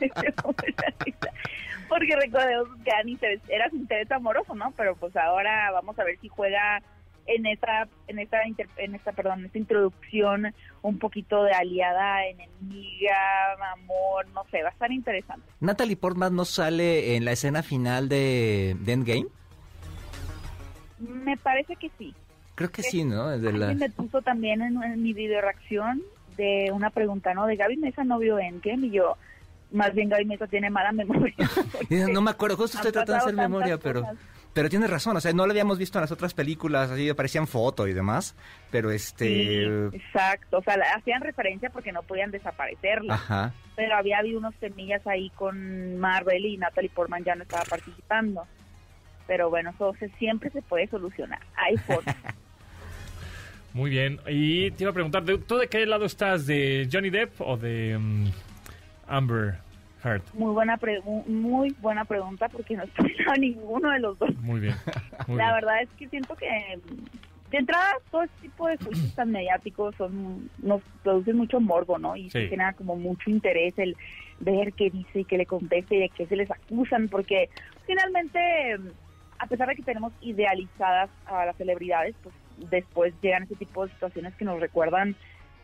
Porque 1.90 2.16
recordemos 2.16 2.68
que 2.84 2.92
interés- 3.10 3.42
era 3.50 3.70
su 3.70 3.78
interés 3.78 4.12
amoroso, 4.12 4.54
¿no? 4.56 4.72
Pero 4.78 4.96
pues 4.96 5.16
ahora 5.16 5.72
vamos 5.72 5.98
a 6.00 6.04
ver 6.04 6.20
si 6.20 6.28
juega 6.28 6.82
en 7.26 7.46
esta, 7.46 7.88
en 8.08 8.20
esta, 8.20 8.38
en 8.78 8.96
esta, 8.96 9.12
perdón, 9.12 9.46
esta 9.46 9.58
introducción 9.58 10.54
un 10.82 11.00
poquito 11.00 11.44
de 11.44 11.52
aliada, 11.54 12.26
enemiga, 12.26 13.54
amor, 13.74 14.28
no 14.34 14.44
sé, 14.52 14.62
va 14.64 14.70
a 14.70 14.72
estar 14.72 14.92
interesante. 14.92 15.46
Natalie 15.60 15.96
Portman 15.98 16.36
no 16.36 16.46
sale 16.46 17.16
en 17.16 17.26
la 17.26 17.32
escena 17.32 17.64
final 17.64 18.08
de 18.10 18.72
Endgame. 18.88 19.28
Me 21.00 21.38
parece 21.38 21.76
que 21.76 21.90
sí. 21.98 22.14
Creo 22.56 22.72
que 22.72 22.84
sí, 22.84 23.04
¿no? 23.06 23.32
Es 23.32 23.42
de 23.42 23.54
la- 23.54 23.70
Alguien 23.70 23.80
me 23.80 23.90
puso 23.90 24.22
también 24.22 24.62
en, 24.62 24.82
en 24.84 25.02
mi 25.02 25.14
video 25.14 25.42
reacción 25.42 26.02
de 26.38 26.70
una 26.74 26.90
pregunta, 26.90 27.34
¿no? 27.34 27.46
De 27.48 27.56
Gaby 27.56 27.78
Mesa 27.78 28.04
no 28.04 28.20
vio 28.20 28.38
Endgame 28.40 28.88
y 28.88 28.92
yo, 28.92 29.16
más 29.72 29.94
bien 29.94 30.10
Gaby 30.10 30.26
Mesa 30.26 30.48
tiene 30.48 30.70
mala 30.70 30.92
memoria. 30.94 31.36
No 32.12 32.22
me 32.22 32.32
acuerdo, 32.32 32.58
justo 32.58 32.78
estoy 32.78 32.92
tratando 32.92 33.14
de 33.14 33.20
hacer 33.20 33.36
memoria, 33.36 33.78
pero... 33.78 34.02
cosas. 34.02 34.18
Pero 34.52 34.68
tienes 34.68 34.90
razón, 34.90 35.16
o 35.16 35.22
sea, 35.22 35.32
no 35.32 35.46
lo 35.46 35.52
habíamos 35.52 35.78
visto 35.78 36.00
en 36.00 36.02
las 36.02 36.12
otras 36.12 36.34
películas, 36.34 36.90
así 36.90 37.08
aparecían 37.08 37.46
fotos 37.46 37.88
y 37.88 37.94
demás, 37.94 38.36
pero 38.72 38.90
Sí, 38.90 38.96
este... 38.96 39.86
exacto, 39.96 40.58
o 40.58 40.64
sea, 40.64 40.76
la- 40.76 40.92
hacían 40.96 41.22
referencia 41.22 41.70
porque 41.70 41.92
no 41.92 42.02
podían 42.02 42.32
desaparecerla, 42.32 43.14
Ajá. 43.14 43.54
pero 43.76 43.96
había 43.96 44.18
habido 44.18 44.40
unos 44.40 44.56
semillas 44.60 45.06
ahí 45.06 45.30
con 45.36 46.00
Marvel 46.00 46.44
y 46.48 46.58
Natalie 46.58 46.90
Portman 46.90 47.24
ya 47.24 47.36
no 47.36 47.44
estaba 47.44 47.64
participando. 47.66 48.48
Pero 49.30 49.52
bueno, 49.52 49.70
eso 49.70 49.94
se- 50.00 50.10
siempre 50.18 50.50
se 50.50 50.63
puede 50.63 50.88
solucionar. 50.88 51.39
Hay 51.56 51.78
forma. 51.78 52.15
Muy 53.74 53.92
bien. 53.92 54.20
Y 54.28 54.72
te 54.72 54.84
iba 54.84 54.89
a 54.89 54.94
preguntar, 54.96 55.24
¿de- 55.24 55.38
¿tú 55.38 55.58
de 55.58 55.68
qué 55.68 55.86
lado 55.86 56.06
estás? 56.06 56.48
¿De 56.48 56.89
Johnny 56.92 57.12
Depp 57.12 57.39
o 57.39 57.56
de 57.56 57.96
mm, 58.00 58.26
Amber 59.08 59.60
Heard? 60.04 60.24
muy 60.34 60.52
buena 60.54 60.78
pre- 60.78 61.02
muy 61.28 61.70
buena 61.80 62.06
pregunta 62.06 62.50
porque 62.50 62.76
no 62.76 62.84
estoy 62.84 63.15
a 63.32 63.34
ninguno 63.38 63.92
de 63.92 64.00
los 64.00 64.18
dos. 64.18 64.36
Muy 64.38 64.60
bien. 64.62 64.76
Muy 65.28 65.38
La 65.38 65.52
bien. 65.52 65.56
verdad 65.62 65.82
es 65.84 65.89
que 66.00 66.10
siento 66.10 66.36
que 66.36 66.48
de 67.52 67.58
entrada 67.58 67.92
todo 68.10 68.24
este 68.24 68.42
tipo 68.42 68.68
de 68.68 68.78
juicios 68.78 69.13
tan 69.13 69.30
mediáticos 69.32 69.94
son 69.96 70.50
nos 70.63 70.82
producen 71.04 71.38
mucho 71.38 71.60
morbo, 71.60 72.00
¿no? 72.00 72.15
Y 72.15 72.32
Sí. 72.32 72.48
genera 72.48 72.74
como 72.74 72.96
mucho 72.96 73.30
interés 73.30 73.78
el 73.78 73.96
ver 74.39 74.74
qué 74.74 74.89
dice 74.89 75.20
y 75.20 75.26
qué 75.26 75.38
le 75.38 75.46
conteste 75.46 75.96
y 75.96 76.00
de 76.00 76.10
qué 76.10 76.26
se 76.26 76.36
les 76.36 76.50
acusan, 76.50 77.08
porque 77.10 77.50
finalmente, 77.86 78.78
a 79.39 79.47
pesar 79.47 79.69
de 79.69 79.75
que 79.75 79.84
tenemos 79.84 80.13
idealizadas 80.21 81.10
a 81.25 81.45
las 81.45 81.56
celebridades, 81.56 82.15
pues 82.21 82.36
después 82.69 83.13
llegan 83.21 83.43
ese 83.43 83.56
tipo 83.56 83.86
de 83.86 83.93
situaciones 83.93 84.36
que 84.36 84.45
nos 84.45 84.60
recuerdan 84.60 85.15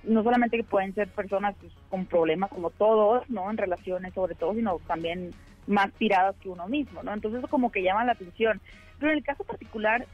no 0.08 0.24
solamente 0.24 0.58
que 0.58 0.64
pueden 0.64 0.94
ser 0.94 1.08
personas 1.10 1.56
pues, 1.60 1.74
con 1.90 2.06
problemas 2.06 2.50
como 2.50 2.70
todos, 2.70 3.30
¿no? 3.30 3.50
En 3.50 3.58
relaciones 3.58 4.14
sobre 4.14 4.36
todo, 4.36 4.54
sino 4.54 4.80
también 4.88 5.32
más 5.68 5.92
tiradas 5.94 6.36
que 6.38 6.50
uno 6.50 6.68
mismo, 6.68 7.02
¿no? 7.04 7.14
Entonces 7.14 7.40
eso 7.40 7.48
como 7.48 7.72
que 7.72 7.84
llama 7.84 8.06
la 8.06 8.14
atención. 8.14 8.62
Pero 9.00 9.12
en 9.12 9.18
el 9.18 9.24
caso 9.24 9.44
particular, 9.44 10.06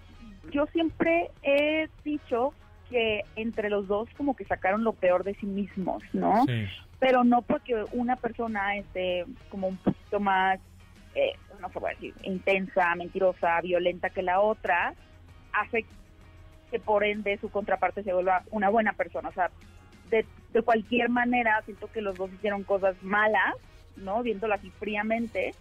yo 0.51 0.65
siempre 0.67 1.29
he 1.43 1.89
dicho 2.03 2.53
que 2.89 3.23
entre 3.35 3.69
los 3.69 3.87
dos 3.87 4.09
como 4.17 4.35
que 4.35 4.45
sacaron 4.45 4.83
lo 4.83 4.93
peor 4.93 5.23
de 5.23 5.35
sí 5.35 5.45
mismos, 5.45 6.03
¿no? 6.13 6.45
Sí. 6.45 6.65
Pero 6.99 7.23
no 7.23 7.41
porque 7.41 7.83
una 7.93 8.15
persona 8.15 8.77
esté 8.77 9.25
como 9.49 9.67
un 9.67 9.77
poquito 9.77 10.19
más, 10.19 10.59
eh, 11.15 11.33
no 11.59 11.69
se 11.69 11.79
puede 11.79 11.93
decir, 11.95 12.13
intensa, 12.23 12.95
mentirosa, 12.95 13.59
violenta 13.61 14.09
que 14.09 14.21
la 14.21 14.39
otra, 14.41 14.93
hace 15.53 15.85
que 16.69 16.79
por 16.79 17.03
ende 17.03 17.37
su 17.37 17.49
contraparte 17.49 18.03
se 18.03 18.13
vuelva 18.13 18.43
una 18.51 18.69
buena 18.69 18.93
persona. 18.93 19.29
O 19.29 19.33
sea, 19.33 19.51
de, 20.09 20.25
de 20.53 20.61
cualquier 20.61 21.09
manera 21.09 21.61
siento 21.65 21.87
que 21.91 22.01
los 22.01 22.17
dos 22.17 22.31
hicieron 22.33 22.63
cosas 22.63 22.95
malas, 23.01 23.55
¿no? 23.97 24.23
Viéndolo 24.23 24.53
así 24.53 24.69
fríamente, 24.79 25.53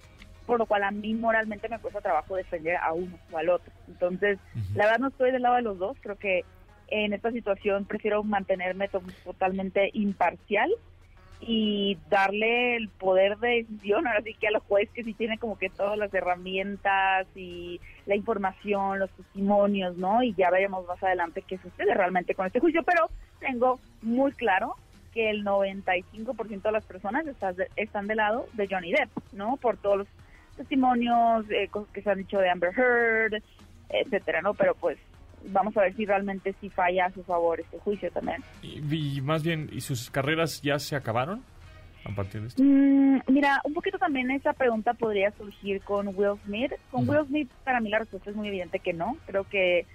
por 0.47 0.59
lo 0.59 0.67
cual 0.67 0.85
a 0.85 0.91
mí 0.93 1.15
moralmente 1.15 1.69
me 1.69 1.79
cuesta 1.81 2.01
trabajo 2.01 2.37
defender 2.37 2.77
a 2.77 2.93
uno 2.93 3.19
o 3.33 3.39
al 3.39 3.49
otro. 3.49 3.73
Entonces, 3.89 4.39
la 4.75 4.85
verdad 4.85 5.01
no 5.01 5.09
estoy 5.09 5.33
del 5.33 5.43
lado 5.43 5.57
de 5.57 5.63
los 5.63 5.79
dos, 5.79 5.97
creo 6.01 6.17
que 6.17 6.45
en 6.89 7.13
esta 7.13 7.31
situación 7.31 7.85
prefiero 7.85 8.23
mantenerme 8.25 8.89
to- 8.89 9.03
totalmente 9.25 9.91
imparcial 9.95 10.71
y 11.41 11.97
darle 12.11 12.77
el 12.77 12.89
poder 12.91 13.39
de 13.39 13.65
decisión, 13.67 14.07
ahora 14.07 14.23
sí 14.23 14.35
que 14.35 14.49
a 14.49 14.51
los 14.51 14.63
jueces 14.65 14.91
que 14.95 15.05
sí 15.05 15.15
tiene 15.15 15.39
como 15.39 15.59
que 15.59 15.71
todas 15.71 15.97
las 15.99 16.13
herramientas 16.13 17.27
y 17.35 17.81
la 18.07 18.15
información, 18.15 18.99
los 18.99 19.11
testimonios, 19.13 19.97
¿no? 19.97 20.23
Y 20.23 20.35
ya 20.35 20.51
veremos 20.51 20.87
más 20.87 21.03
adelante 21.03 21.43
qué 21.47 21.57
sucede 21.59 21.95
realmente 21.95 22.35
con 22.35 22.47
este 22.47 22.61
juicio, 22.61 22.83
pero 22.83 23.09
tengo 23.41 23.81
muy 24.03 24.33
claro 24.33 24.77
que 25.15 25.31
el 25.31 25.43
95% 25.45 26.63
de 26.63 26.73
las 26.73 26.85
personas 26.85 27.27
está- 27.27 27.55
están 27.77 28.07
del 28.07 28.19
lado 28.19 28.47
de 28.53 28.69
Johnny 28.71 28.93
Depp, 28.93 29.11
¿no? 29.33 29.57
Por 29.57 29.77
todos 29.79 29.99
los 29.99 30.09
testimonios, 30.57 31.47
eh, 31.51 31.69
cosas 31.69 31.91
que 31.93 32.03
se 32.03 32.11
han 32.11 32.19
dicho 32.19 32.39
de 32.39 32.51
Amber 32.51 32.73
Heard, 32.79 33.43
etcétera, 33.89 34.43
¿no? 34.43 34.55
Pero 34.55 34.75
pues 34.75 34.99
vamos 35.47 35.77
a 35.77 35.83
ver 35.83 35.95
si 35.97 36.07
realmente 36.07 36.55
sí 36.61 36.71
falla 36.71 37.07
a 37.07 37.13
su 37.13 37.23
favor 37.25 37.61
este 37.61 37.79
juicio 37.79 38.11
también. 38.11 38.43
Y, 38.63 39.17
y 39.17 39.21
más 39.21 39.43
bien, 39.43 39.69
¿y 39.73 39.81
sus 39.81 40.11
carreras 40.11 40.61
ya 40.63 40.79
se 40.79 40.97
acabaron 40.97 41.43
a 42.05 42.15
partir 42.15 42.41
de 42.41 42.49
esto? 42.49 42.63
Mm, 42.63 43.21
mira, 43.29 43.61
un 43.65 43.75
poquito 43.75 43.99
también 43.99 44.31
esa 44.31 44.53
pregunta 44.53 44.95
podría 44.95 45.31
surgir 45.33 45.81
con 45.83 46.09
Will 46.09 46.39
Smith. 46.45 46.73
Con. 46.91 47.09
Will 47.09 47.27
Smith, 47.27 47.51
para 47.65 47.81
mí 47.81 47.91
la 47.91 48.01
respuesta 48.01 48.31
es 48.31 48.37
muy 48.37 48.49
evidente 48.49 48.79
que 48.79 48.93
no. 48.93 49.17
Creo 49.27 49.45
que 49.45 49.87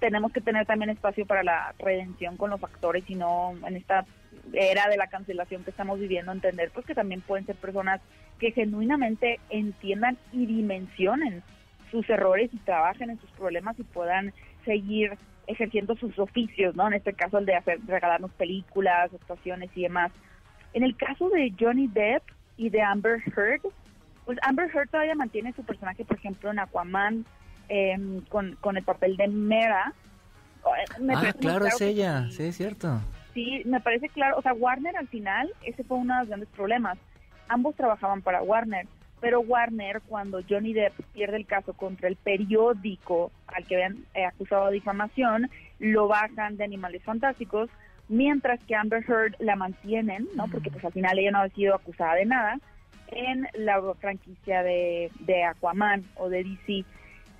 tenemos 0.00 0.32
que 0.32 0.40
tener 0.40 0.66
también 0.66 0.90
espacio 0.90 1.26
para 1.26 1.42
la 1.42 1.74
redención 1.78 2.36
con 2.36 2.50
los 2.50 2.62
actores 2.62 3.04
y 3.08 3.14
no 3.14 3.54
en 3.66 3.76
esta 3.76 4.06
era 4.52 4.88
de 4.88 4.96
la 4.96 5.08
cancelación 5.08 5.62
que 5.62 5.70
estamos 5.70 6.00
viviendo 6.00 6.32
entender 6.32 6.70
pues 6.72 6.86
que 6.86 6.94
también 6.94 7.20
pueden 7.20 7.46
ser 7.46 7.56
personas 7.56 8.00
que 8.38 8.52
genuinamente 8.52 9.40
entiendan 9.50 10.16
y 10.32 10.46
dimensionen 10.46 11.42
sus 11.90 12.08
errores 12.10 12.50
y 12.52 12.58
trabajen 12.58 13.10
en 13.10 13.20
sus 13.20 13.30
problemas 13.32 13.78
y 13.78 13.84
puedan 13.84 14.32
seguir 14.64 15.16
ejerciendo 15.46 15.94
sus 15.96 16.18
oficios, 16.18 16.74
¿no? 16.74 16.86
En 16.86 16.94
este 16.94 17.12
caso 17.12 17.38
el 17.38 17.46
de 17.46 17.56
hacer 17.56 17.80
regalarnos 17.86 18.30
películas, 18.32 19.12
actuaciones 19.12 19.70
y 19.74 19.82
demás. 19.82 20.12
En 20.72 20.82
el 20.82 20.96
caso 20.96 21.28
de 21.30 21.52
Johnny 21.58 21.86
Depp 21.86 22.22
y 22.56 22.70
de 22.70 22.82
Amber 22.82 23.22
Heard, 23.36 23.62
pues 24.24 24.38
Amber 24.42 24.70
Heard 24.74 24.88
todavía 24.88 25.14
mantiene 25.14 25.52
su 25.52 25.64
personaje, 25.64 26.04
por 26.04 26.16
ejemplo, 26.16 26.50
en 26.50 26.58
Aquaman 26.58 27.24
em, 27.68 28.20
con, 28.22 28.56
con 28.56 28.76
el 28.76 28.84
papel 28.84 29.16
de 29.16 29.28
Mera. 29.28 29.92
Me 30.98 31.14
ah, 31.14 31.34
claro, 31.38 31.66
es 31.66 31.80
ella, 31.80 32.26
sí. 32.30 32.36
sí, 32.36 32.42
es 32.44 32.56
cierto. 32.56 33.00
Sí, 33.34 33.62
me 33.66 33.80
parece 33.80 34.08
claro. 34.08 34.38
O 34.38 34.42
sea, 34.42 34.54
Warner 34.54 34.96
al 34.96 35.08
final, 35.08 35.50
ese 35.62 35.84
fue 35.84 35.98
uno 35.98 36.14
de 36.14 36.20
los 36.20 36.28
grandes 36.28 36.48
problemas. 36.50 36.96
Ambos 37.48 37.74
trabajaban 37.74 38.22
para 38.22 38.40
Warner, 38.42 38.86
pero 39.24 39.40
Warner, 39.40 40.02
cuando 40.02 40.42
Johnny 40.46 40.74
Depp 40.74 41.00
pierde 41.14 41.38
el 41.38 41.46
caso 41.46 41.72
contra 41.72 42.08
el 42.08 42.16
periódico 42.16 43.32
al 43.46 43.64
que 43.64 43.76
habían 43.76 44.04
eh, 44.12 44.26
acusado 44.26 44.66
de 44.66 44.74
difamación, 44.74 45.48
lo 45.78 46.08
bajan 46.08 46.58
de 46.58 46.64
Animales 46.64 47.02
Fantásticos, 47.04 47.70
mientras 48.10 48.62
que 48.64 48.74
Amber 48.74 49.02
Heard 49.08 49.34
la 49.38 49.56
mantienen, 49.56 50.28
¿no? 50.36 50.46
Porque 50.48 50.70
pues 50.70 50.84
al 50.84 50.92
final 50.92 51.18
ella 51.18 51.30
no 51.30 51.38
ha 51.38 51.48
sido 51.48 51.74
acusada 51.74 52.16
de 52.16 52.26
nada, 52.26 52.58
en 53.06 53.48
la 53.54 53.80
franquicia 53.98 54.62
de, 54.62 55.10
de 55.20 55.44
Aquaman 55.44 56.04
o 56.16 56.28
de 56.28 56.44
DC. 56.44 56.84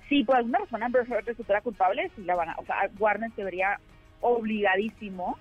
Si 0.09 0.23
por 0.23 0.37
alguna 0.37 0.57
razón 0.57 0.81
Amber 0.81 1.05
Heard 1.07 1.27
resultara 1.27 1.61
culpable, 1.61 2.09
sí 2.15 2.23
la 2.23 2.33
van 2.33 2.49
a, 2.49 2.55
o 2.57 2.65
sea, 2.65 2.89
Warner 2.97 3.29
se 3.35 3.43
vería 3.43 3.79
obligadísimo 4.21 5.37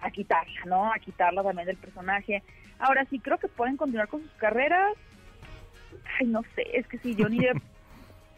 a 0.00 0.10
quitarla, 0.10 0.60
¿no? 0.66 0.92
A 0.92 0.98
quitarla 0.98 1.42
también 1.42 1.68
del 1.68 1.78
personaje. 1.78 2.42
Ahora 2.78 3.06
sí 3.06 3.18
creo 3.18 3.38
que 3.38 3.48
pueden 3.48 3.78
continuar 3.78 4.08
con 4.08 4.20
sus 4.20 4.32
carreras. 4.32 4.92
Ay, 6.18 6.26
no 6.26 6.42
sé, 6.54 6.64
es 6.74 6.86
que 6.86 6.98
si 6.98 7.14
Johnny 7.18 7.38
Depp 7.44 7.62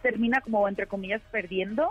termina 0.03 0.41
como 0.41 0.69
entre 0.69 0.87
comillas 0.87 1.23
perdiendo, 1.31 1.91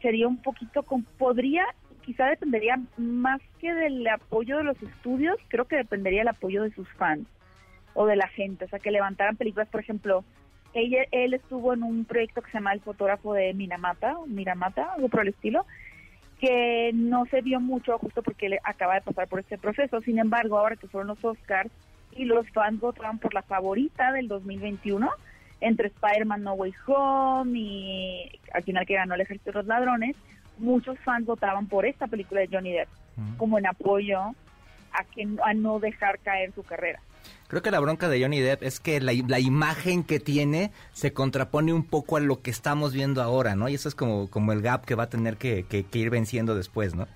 sería 0.00 0.26
un 0.26 0.38
poquito 0.38 0.82
con 0.82 1.02
podría 1.02 1.66
quizá 2.00 2.26
dependería 2.26 2.80
más 2.96 3.40
que 3.60 3.72
del 3.72 4.06
apoyo 4.08 4.56
de 4.56 4.64
los 4.64 4.82
estudios, 4.82 5.36
creo 5.48 5.66
que 5.66 5.76
dependería 5.76 6.20
del 6.20 6.28
apoyo 6.28 6.62
de 6.62 6.72
sus 6.72 6.88
fans 6.94 7.26
o 7.94 8.06
de 8.06 8.16
la 8.16 8.28
gente, 8.28 8.64
o 8.64 8.68
sea, 8.68 8.78
que 8.78 8.90
levantaran 8.90 9.36
películas, 9.36 9.68
por 9.68 9.80
ejemplo, 9.80 10.24
ella, 10.72 11.04
él 11.10 11.34
estuvo 11.34 11.72
en 11.74 11.82
un 11.82 12.04
proyecto 12.04 12.42
que 12.42 12.50
se 12.50 12.58
llama 12.58 12.72
El 12.72 12.80
fotógrafo 12.80 13.34
de 13.34 13.52
Miramata, 13.54 14.18
o 14.18 14.26
Miramata, 14.26 14.92
algo 14.94 15.08
por 15.08 15.22
el 15.22 15.28
estilo, 15.28 15.66
que 16.40 16.92
no 16.94 17.26
se 17.26 17.42
vio 17.42 17.60
mucho 17.60 17.98
justo 17.98 18.22
porque 18.22 18.46
él 18.46 18.58
acaba 18.64 18.94
de 18.94 19.02
pasar 19.02 19.28
por 19.28 19.40
este 19.40 19.58
proceso. 19.58 20.00
Sin 20.00 20.18
embargo, 20.18 20.58
ahora 20.58 20.76
que 20.76 20.86
fueron 20.88 21.08
los 21.08 21.24
Oscars 21.24 21.70
y 22.12 22.24
los 22.24 22.48
fans 22.50 22.80
votaron 22.80 23.18
por 23.18 23.32
la 23.34 23.42
favorita 23.42 24.12
del 24.12 24.28
2021, 24.28 25.08
entre 25.60 25.88
Spider-Man 25.88 26.42
No 26.42 26.54
Way 26.54 26.72
Home 26.86 27.58
y 27.58 28.38
al 28.52 28.62
final 28.62 28.86
que 28.86 28.94
ganó 28.94 29.14
el 29.14 29.20
Ejército 29.20 29.50
de 29.52 29.58
los 29.58 29.66
Ladrones, 29.66 30.16
muchos 30.58 30.98
fans 31.00 31.26
votaban 31.26 31.66
por 31.66 31.86
esta 31.86 32.06
película 32.06 32.40
de 32.40 32.48
Johnny 32.50 32.72
Depp 32.72 32.88
como 33.36 33.58
en 33.58 33.66
apoyo 33.66 34.18
a 34.92 35.04
que 35.14 35.28
a 35.44 35.52
no 35.54 35.78
dejar 35.78 36.18
caer 36.20 36.52
su 36.54 36.62
carrera. 36.62 37.00
Creo 37.48 37.60
que 37.62 37.70
la 37.70 37.80
bronca 37.80 38.08
de 38.08 38.22
Johnny 38.22 38.40
Depp 38.40 38.62
es 38.62 38.80
que 38.80 39.00
la, 39.00 39.12
la 39.28 39.38
imagen 39.40 40.04
que 40.04 40.20
tiene 40.20 40.70
se 40.92 41.12
contrapone 41.12 41.72
un 41.74 41.84
poco 41.84 42.16
a 42.16 42.20
lo 42.20 42.40
que 42.40 42.50
estamos 42.50 42.94
viendo 42.94 43.20
ahora, 43.22 43.54
¿no? 43.56 43.68
Y 43.68 43.74
eso 43.74 43.88
es 43.88 43.94
como, 43.94 44.30
como 44.30 44.52
el 44.52 44.62
gap 44.62 44.84
que 44.86 44.94
va 44.94 45.02
a 45.04 45.08
tener 45.10 45.36
que, 45.36 45.64
que- 45.68 45.84
que 45.84 45.98
ir 45.98 46.08
venciendo 46.10 46.54
después, 46.54 46.94
¿no? 46.94 47.06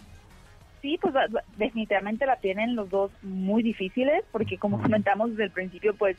Sí, 0.85 0.99
pues 1.01 1.15
va- 1.17 1.27
va- 1.35 1.43
definitivamente 1.57 2.27
la 2.27 2.37
tienen 2.37 2.77
los 2.77 2.91
dos 2.91 3.11
muy 3.23 3.63
difíciles, 3.63 4.23
porque 4.31 4.59
como 4.59 4.83
comentamos 4.83 5.31
desde 5.31 5.45
el 5.45 5.51
principio, 5.51 5.95
pues 5.95 6.15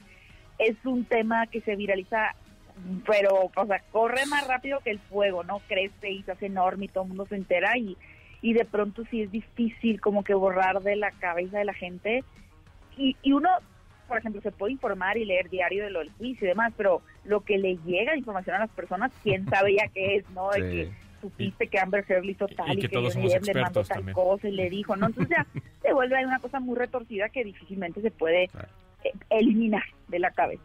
es 0.58 0.76
un 0.86 1.06
tema 1.06 1.46
que 1.46 1.62
se 1.62 1.76
viraliza, 1.76 2.34
pero, 3.06 3.52
o 3.56 3.66
sea, 3.68 3.80
corre 3.92 4.26
más 4.26 4.48
rápido 4.48 4.80
que 4.80 4.90
el 4.90 4.98
fuego, 4.98 5.44
¿no? 5.44 5.60
Crece 5.68 6.10
y 6.10 6.24
se 6.24 6.32
hace 6.32 6.48
enorme 6.48 6.86
y 6.86 6.88
todo 6.88 7.04
el 7.04 7.10
mundo 7.10 7.28
se 7.28 7.36
entera 7.36 7.78
y, 7.78 7.96
y 8.42 8.54
de 8.54 8.66
pronto 8.66 9.04
sí 9.12 9.22
es 9.22 9.32
difícil 9.32 10.02
como 10.02 10.24
que 10.24 10.34
borrar 10.34 10.82
de 10.82 10.96
la 10.96 11.12
cabeza 11.12 11.60
de 11.60 11.66
la 11.66 11.74
gente. 11.76 12.24
Y, 12.98 13.16
y 13.22 13.34
uno, 13.34 13.50
por 14.08 14.18
ejemplo, 14.18 14.42
se 14.42 14.52
puede 14.52 14.72
informar 14.74 15.16
y 15.18 15.26
leer 15.26 15.48
diario 15.52 15.84
de 15.84 15.92
lo 15.92 16.00
del 16.00 16.12
juicio 16.14 16.46
y 16.46 16.50
demás, 16.50 16.74
pero 16.76 17.04
lo 17.24 17.42
que 17.42 17.60
le 17.60 17.78
llega 17.86 18.14
de 18.14 18.18
información 18.18 18.56
a 18.56 18.60
las 18.62 18.72
personas, 18.72 19.12
quién 19.22 19.46
sabe 19.48 19.76
ya 19.76 19.88
qué 19.90 20.16
es, 20.16 20.30
¿no? 20.32 20.50
De 20.50 20.62
Sí. 20.72 20.78
que 20.90 21.05
supiste 21.30 21.68
que 21.68 21.80
Amber 21.80 22.06
Heard 22.08 22.26
hizo 22.26 22.48
tal 22.48 22.70
y 22.70 22.74
y, 22.74 22.76
que 22.76 22.88
que, 22.88 22.90
todos 22.90 23.16
le 23.16 23.54
mandó 23.62 23.84
tal 23.84 23.98
también. 23.98 24.14
cosa 24.14 24.48
y 24.48 24.52
le 24.52 24.70
dijo, 24.70 24.96
¿no? 24.96 25.08
Entonces 25.08 25.36
ya 25.36 25.46
se 25.82 25.94
vuelve 25.94 26.18
ahí 26.18 26.26
una 26.26 26.40
cosa 26.40 26.60
muy 26.60 26.78
retorcida 26.78 27.30
que 27.30 27.44
difícilmente 27.44 28.02
se 28.02 28.12
puede 28.12 28.44
eh, 29.04 29.14
eliminar 29.30 29.84
de 30.08 30.20
la 30.20 30.32
cabeza. 30.32 30.64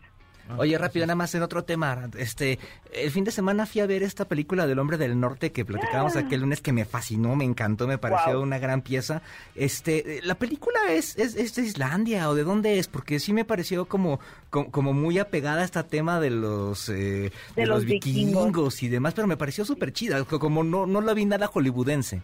Oye, 0.58 0.76
rápido, 0.78 1.06
nada 1.06 1.14
más 1.16 1.34
en 1.34 1.42
otro 1.42 1.64
tema. 1.64 2.08
Este, 2.18 2.58
el 2.92 3.10
fin 3.10 3.24
de 3.24 3.30
semana 3.30 3.66
fui 3.66 3.80
a 3.80 3.86
ver 3.86 4.02
esta 4.02 4.26
película 4.26 4.66
del 4.66 4.78
Hombre 4.78 4.98
del 4.98 5.18
Norte 5.18 5.52
que 5.52 5.64
platicábamos 5.64 6.16
Ah. 6.16 6.20
aquel 6.20 6.40
lunes 6.40 6.60
que 6.60 6.72
me 6.72 6.84
fascinó, 6.84 7.36
me 7.36 7.44
encantó, 7.44 7.86
me 7.86 7.98
pareció 7.98 8.40
una 8.40 8.58
gran 8.58 8.82
pieza. 8.82 9.22
Este, 9.54 10.20
la 10.24 10.34
película 10.34 10.78
es, 10.90 11.16
es, 11.18 11.34
es 11.36 11.54
de 11.54 11.62
Islandia 11.62 12.28
o 12.28 12.34
de 12.34 12.44
dónde 12.44 12.78
es, 12.78 12.88
porque 12.88 13.20
sí 13.20 13.32
me 13.32 13.44
pareció 13.44 13.86
como, 13.86 14.20
como, 14.50 14.70
como 14.70 14.92
muy 14.92 15.18
apegada 15.18 15.62
a 15.62 15.64
este 15.64 15.82
tema 15.84 16.20
de 16.20 16.30
los, 16.30 16.88
eh, 16.88 17.32
de, 17.56 17.66
los 17.66 17.80
los 17.80 17.84
vikingos. 17.84 18.44
vikingos 18.46 18.82
y 18.82 18.88
demás, 18.88 19.14
pero 19.14 19.26
me 19.28 19.36
pareció 19.36 19.64
súper 19.64 19.92
chida, 19.92 20.22
co- 20.24 20.38
como 20.38 20.64
no, 20.64 20.86
no 20.86 21.00
la 21.00 21.14
vi 21.14 21.24
nada 21.24 21.46
hollywoodense. 21.46 22.22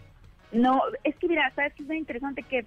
No, 0.51 0.81
es 1.03 1.15
que 1.17 1.27
mira, 1.27 1.51
sabes 1.55 1.73
que 1.73 1.83
es 1.83 1.87
muy 1.87 1.97
interesante 1.97 2.43
que 2.43 2.65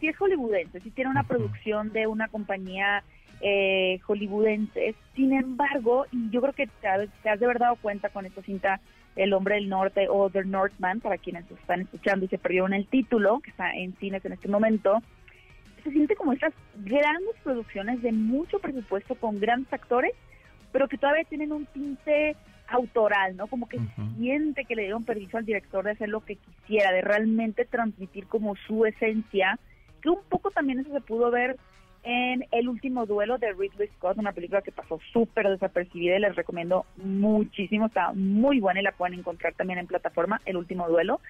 si 0.00 0.08
es 0.08 0.16
hollywoodense, 0.16 0.80
si 0.80 0.90
tiene 0.90 1.10
una 1.10 1.22
producción 1.24 1.92
de 1.92 2.06
una 2.06 2.28
compañía 2.28 3.02
eh, 3.44 3.98
hollywoodense, 4.06 4.94
sin 5.16 5.32
embargo, 5.32 6.06
y 6.12 6.30
yo 6.30 6.40
creo 6.40 6.52
que 6.52 6.68
te, 6.80 6.86
has- 6.88 7.08
te 7.22 7.28
has 7.28 7.38
de 7.40 7.44
haber 7.46 7.58
dado 7.58 7.76
cuenta 7.76 8.08
con 8.08 8.24
esta 8.24 8.40
cinta 8.42 8.80
El 9.16 9.32
Hombre 9.32 9.56
del 9.56 9.68
Norte 9.68 10.06
o 10.08 10.30
The 10.30 10.44
Northman, 10.44 11.00
para 11.00 11.18
quienes 11.18 11.50
están 11.50 11.80
escuchando 11.80 12.24
y 12.24 12.28
se 12.28 12.38
perdieron 12.38 12.72
el 12.72 12.86
título, 12.86 13.40
que 13.40 13.50
está 13.50 13.72
en 13.74 13.94
cines 13.96 14.24
en 14.24 14.32
este 14.32 14.48
momento, 14.48 15.02
se 15.82 15.90
siente 15.90 16.14
como 16.14 16.32
estas 16.32 16.54
grandes 16.84 17.34
producciones 17.42 18.00
de 18.02 18.12
mucho 18.12 18.60
presupuesto 18.60 19.16
con 19.16 19.40
grandes 19.40 19.72
actores, 19.72 20.12
pero 20.70 20.86
que 20.86 20.96
todavía 20.96 21.24
tienen 21.24 21.50
un 21.52 21.66
tinte 21.66 22.36
autoral, 22.68 23.36
¿no? 23.36 23.48
Como 23.48 23.68
que 23.68 23.78
siente 24.16 24.64
que 24.64 24.76
le 24.76 24.82
dieron 24.82 25.04
permiso 25.04 25.36
al 25.36 25.44
director 25.44 25.84
de 25.84 25.90
hacer 25.90 26.08
lo 26.08 26.20
que 26.24 26.36
quisiera, 26.36 26.92
de 26.92 27.02
realmente 27.02 27.64
transmitir 27.64 28.26
como 28.28 28.54
su 28.54 28.86
esencia, 28.86 29.58
que 30.00 30.08
un 30.08 30.20
poco 30.28 30.50
también 30.52 30.78
eso 30.78 30.90
se 30.92 31.00
pudo 31.00 31.30
ver 31.30 31.56
en 32.02 32.46
El 32.50 32.68
último 32.68 33.06
duelo 33.06 33.38
de 33.38 33.52
Ridley 33.52 33.88
Scott, 33.96 34.18
una 34.18 34.32
película 34.32 34.62
que 34.62 34.72
pasó 34.72 35.00
súper 35.12 35.48
desapercibida 35.48 36.16
y 36.16 36.20
les 36.20 36.34
recomiendo 36.34 36.84
muchísimo, 36.96 37.86
está 37.86 38.12
muy 38.12 38.60
buena 38.60 38.80
y 38.80 38.82
la 38.82 38.92
pueden 38.92 39.18
encontrar 39.18 39.54
también 39.54 39.78
en 39.78 39.86
plataforma, 39.86 40.40
El 40.44 40.56
último 40.56 40.88
duelo. 40.88 41.20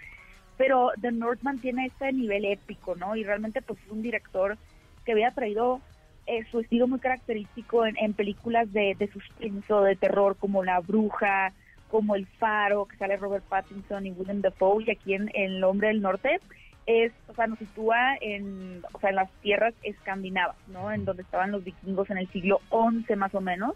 Pero 0.56 0.90
The 1.00 1.12
Northman 1.12 1.58
tiene 1.58 1.86
este 1.86 2.12
nivel 2.12 2.44
épico, 2.44 2.94
¿no? 2.94 3.16
Y 3.16 3.24
realmente 3.24 3.62
pues 3.62 3.78
es 3.84 3.90
un 3.90 4.02
director 4.02 4.56
que 5.04 5.12
había 5.12 5.30
traído 5.32 5.80
eh, 6.26 6.44
su 6.50 6.60
estilo 6.60 6.86
muy 6.86 7.00
característico 7.00 7.84
en, 7.84 8.14
películas 8.14 8.72
de, 8.72 8.94
de 8.98 9.10
suspenso, 9.10 9.82
de 9.82 9.96
terror, 9.96 10.36
como 10.38 10.64
La 10.64 10.80
Bruja, 10.80 11.52
como 11.90 12.14
El 12.14 12.26
Faro, 12.26 12.86
que 12.86 12.96
sale 12.96 13.16
Robert 13.16 13.44
Pattinson 13.44 14.06
y 14.06 14.12
Willem 14.12 14.40
Dafoe, 14.40 14.84
y 14.84 14.90
aquí 14.90 15.14
en 15.14 15.30
El 15.34 15.62
Hombre 15.64 15.88
del 15.88 16.00
Norte 16.00 16.40
es, 16.86 17.12
o 17.28 17.34
sea, 17.34 17.46
nos 17.46 17.58
sitúa 17.58 18.16
en, 18.20 18.82
o 18.92 19.00
sea, 19.00 19.10
en 19.10 19.16
las 19.16 19.30
tierras 19.40 19.74
escandinavas, 19.82 20.56
¿no? 20.68 20.92
En 20.92 21.04
donde 21.04 21.22
estaban 21.22 21.52
los 21.52 21.64
vikingos 21.64 22.10
en 22.10 22.18
el 22.18 22.28
siglo 22.28 22.60
XI 22.70 23.16
más 23.16 23.34
o 23.34 23.40
menos. 23.40 23.74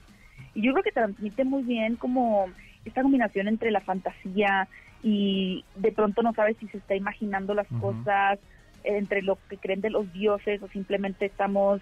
Y 0.55 0.63
yo 0.63 0.73
creo 0.73 0.83
que 0.83 0.93
transmite 0.93 1.45
muy 1.45 1.63
bien 1.63 1.97
como 1.97 2.47
esta 2.85 3.03
combinación 3.03 3.49
entre 3.49 3.71
la 3.71 3.81
fantasía 3.81 4.69
y 5.03 5.65
de 5.77 5.93
pronto 5.93 6.23
no 6.23 6.33
sabes 6.33 6.57
si 6.59 6.67
se 6.69 6.79
está 6.79 6.95
imaginando 6.95 7.55
las 7.55 7.67
cosas 7.81 8.39
eh, 8.85 8.97
entre 8.97 9.23
lo 9.23 9.39
que 9.49 9.59
creen 9.59 9.81
de 9.81 9.91
los 9.91 10.13
dioses 10.13 10.63
o 10.63 10.69
simplemente 10.69 11.27
estamos 11.27 11.81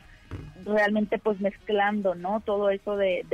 realmente 0.64 1.18
pues 1.18 1.40
mezclando, 1.40 2.14
¿no? 2.14 2.40
Todo 2.40 2.70
eso 2.70 2.96
de, 2.96 3.24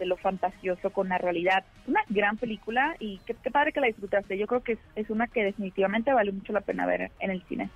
lo 0.00 0.16
fantasioso 0.16 0.90
con 0.90 1.08
la 1.08 1.18
realidad. 1.18 1.64
Una 1.86 2.00
gran 2.08 2.36
película 2.36 2.96
y 2.98 3.18
qué, 3.26 3.34
qué 3.42 3.50
padre 3.50 3.72
que 3.72 3.80
la 3.80 3.86
disfrutaste. 3.86 4.38
Yo 4.38 4.46
creo 4.46 4.62
que 4.62 4.72
es, 4.72 4.78
es 4.96 5.10
una 5.10 5.26
que 5.26 5.44
definitivamente 5.44 6.12
vale 6.12 6.32
mucho 6.32 6.52
la 6.52 6.60
pena 6.60 6.86
ver 6.86 7.10
en 7.20 7.30
el 7.30 7.42
cine. 7.44 7.70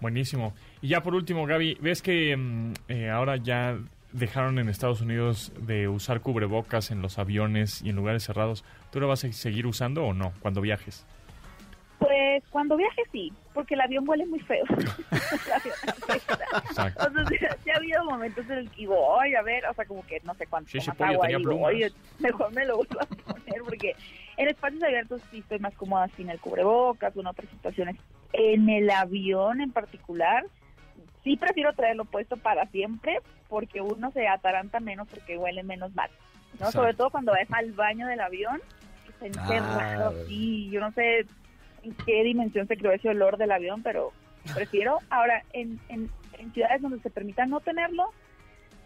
Buenísimo. 0.00 0.54
Y 0.80 0.88
ya 0.88 1.02
por 1.02 1.14
último, 1.14 1.46
Gaby, 1.46 1.78
¿ves 1.80 2.02
que 2.02 2.36
mm, 2.36 2.72
eh, 2.88 3.10
ahora 3.10 3.36
ya 3.36 3.78
dejaron 4.12 4.58
en 4.58 4.68
Estados 4.68 5.00
Unidos 5.02 5.52
de 5.60 5.88
usar 5.88 6.20
cubrebocas 6.20 6.90
en 6.90 7.02
los 7.02 7.18
aviones 7.18 7.82
y 7.82 7.90
en 7.90 7.96
lugares 7.96 8.24
cerrados? 8.24 8.64
¿Tú 8.90 9.00
lo 9.00 9.08
vas 9.08 9.24
a 9.24 9.32
seguir 9.32 9.66
usando 9.66 10.04
o 10.04 10.14
no 10.14 10.32
cuando 10.40 10.60
viajes? 10.60 11.06
Pues 12.00 12.42
cuando 12.50 12.76
viaje 12.78 13.02
sí, 13.12 13.30
porque 13.52 13.74
el 13.74 13.82
avión 13.82 14.08
huele 14.08 14.26
muy 14.26 14.40
feo. 14.40 14.64
O 15.30 16.72
sea, 16.74 16.90
sí, 17.28 17.36
sí 17.64 17.70
ha 17.70 17.76
habido 17.76 18.04
momentos 18.04 18.44
en 18.46 18.58
el 18.58 18.70
que 18.70 18.76
digo, 18.78 18.98
oye, 18.98 19.36
a 19.36 19.42
ver, 19.42 19.64
o 19.66 19.74
sea, 19.74 19.84
como 19.84 20.04
que 20.06 20.20
no 20.24 20.34
sé 20.34 20.46
cuánto 20.46 20.70
Sí, 20.70 20.78
más 20.78 20.96
pollo 20.96 21.10
agua, 21.12 21.26
digo, 21.28 21.60
oye, 21.62 21.92
mejor 22.18 22.52
me 22.52 22.64
lo 22.64 22.78
vuelvo 22.78 23.00
a 23.00 23.06
poner, 23.06 23.62
porque 23.64 23.94
en 24.36 24.48
espacios 24.48 24.82
abiertos 24.82 25.22
sí 25.30 25.38
estoy 25.38 25.58
más 25.58 25.74
cómoda 25.74 26.08
sin 26.16 26.30
el 26.30 26.40
cubrebocas 26.40 27.16
o 27.16 27.20
en 27.20 27.26
otras 27.26 27.48
situaciones. 27.50 27.96
En 28.32 28.68
el 28.68 28.90
avión 28.90 29.60
en 29.60 29.70
particular, 29.72 30.44
sí 31.22 31.36
prefiero 31.36 31.72
traerlo 31.74 32.04
puesto 32.06 32.36
para 32.36 32.66
siempre, 32.66 33.20
porque 33.48 33.80
uno 33.80 34.10
se 34.12 34.26
ataranta 34.26 34.80
menos 34.80 35.06
porque 35.08 35.36
huele 35.36 35.62
menos 35.62 35.94
mal. 35.94 36.10
¿no? 36.52 36.66
Exacto. 36.66 36.78
Sobre 36.78 36.94
todo 36.94 37.10
cuando 37.10 37.32
vas 37.32 37.50
al 37.52 37.72
baño 37.72 38.06
del 38.06 38.20
avión, 38.20 38.60
se 39.18 39.26
Ah. 39.26 39.26
encerrado 39.26 40.14
sí, 40.26 40.70
yo 40.70 40.80
no 40.80 40.92
sé 40.92 41.26
en 41.82 41.94
qué 41.94 42.22
dimensión 42.22 42.66
se 42.66 42.76
creó 42.76 42.92
ese 42.92 43.08
olor 43.08 43.36
del 43.36 43.52
avión, 43.52 43.82
pero 43.82 44.12
prefiero. 44.54 44.98
Ahora, 45.10 45.42
en, 45.52 45.80
en, 45.88 46.10
en 46.38 46.52
ciudades 46.52 46.82
donde 46.82 47.00
se 47.00 47.10
permita 47.10 47.46
no 47.46 47.60
tenerlo, 47.60 48.10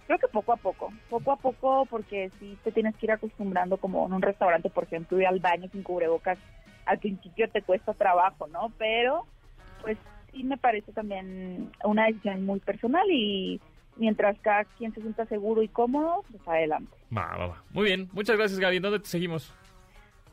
creo 0.07 0.18
que 0.18 0.28
poco 0.28 0.53
a 0.53 0.57
poco, 0.57 0.92
poco 1.09 1.32
a 1.32 1.36
poco, 1.36 1.86
porque 1.86 2.30
sí 2.38 2.59
te 2.64 2.72
tienes 2.72 2.97
que 2.97 3.07
ir 3.07 3.12
acostumbrando, 3.12 3.76
como 3.76 4.07
en 4.07 4.12
un 4.12 4.22
restaurante, 4.22 4.70
por 4.70 4.84
ejemplo, 4.84 5.18
ir 5.20 5.26
al 5.26 5.40
baño 5.40 5.68
sin 5.70 5.82
cubrebocas, 5.82 6.38
al 6.86 6.99
principio 6.99 7.49
te 7.49 7.62
cuesta 7.62 7.95
trabajo, 7.95 8.47
¿no? 8.49 8.72
Pero, 8.78 9.26
pues 9.82 9.97
sí 10.32 10.45
me 10.45 10.59
parece 10.59 10.92
también 10.92 11.70
una 11.84 12.07
decisión 12.07 12.45
muy 12.45 12.61
personal 12.61 13.09
y 13.11 13.61
mientras 13.97 14.38
cada 14.40 14.64
quien 14.64 14.92
se 14.92 15.01
sienta 15.01 15.24
seguro 15.26 15.62
y 15.62 15.68
cómodo, 15.68 16.24
pues 16.30 16.47
adelante. 16.47 16.92
Va, 17.16 17.36
va, 17.36 17.47
va. 17.47 17.62
Muy 17.70 17.84
bien. 17.84 18.09
Muchas 18.12 18.36
gracias, 18.36 18.59
Gaby. 18.59 18.80
¿Dónde 18.80 19.01
te 19.01 19.07
seguimos? 19.07 19.55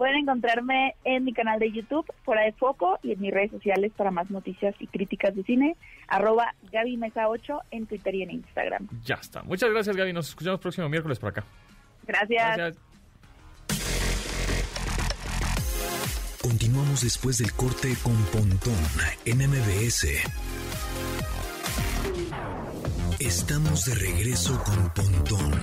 Pueden 0.01 0.15
encontrarme 0.15 0.95
en 1.03 1.23
mi 1.25 1.31
canal 1.31 1.59
de 1.59 1.71
YouTube, 1.71 2.11
Fuera 2.25 2.41
de 2.41 2.53
Foco, 2.53 2.97
y 3.03 3.11
en 3.11 3.21
mis 3.21 3.31
redes 3.31 3.51
sociales 3.51 3.91
para 3.95 4.09
más 4.09 4.31
noticias 4.31 4.73
y 4.79 4.87
críticas 4.87 5.35
de 5.35 5.43
cine, 5.43 5.77
arroba 6.07 6.55
Gaby 6.71 6.97
Mesa 6.97 7.29
8 7.29 7.59
en 7.69 7.85
Twitter 7.85 8.15
y 8.15 8.23
en 8.23 8.31
Instagram. 8.31 8.87
Ya 9.03 9.13
está. 9.21 9.43
Muchas 9.43 9.69
gracias, 9.69 9.95
Gaby. 9.95 10.11
Nos 10.11 10.29
escuchamos 10.29 10.59
próximo 10.59 10.89
miércoles 10.89 11.19
por 11.19 11.29
acá. 11.29 11.43
Gracias. 12.07 12.57
Gracias. 12.57 12.83
Continuamos 16.41 17.03
después 17.03 17.37
del 17.37 17.53
corte 17.53 17.95
con 18.01 18.15
Pontón 18.31 18.73
en 19.25 19.37
MBS. 19.37 20.07
Estamos 23.19 23.85
de 23.85 23.93
regreso 23.93 24.63
con 24.63 24.91
Pontón 24.95 25.61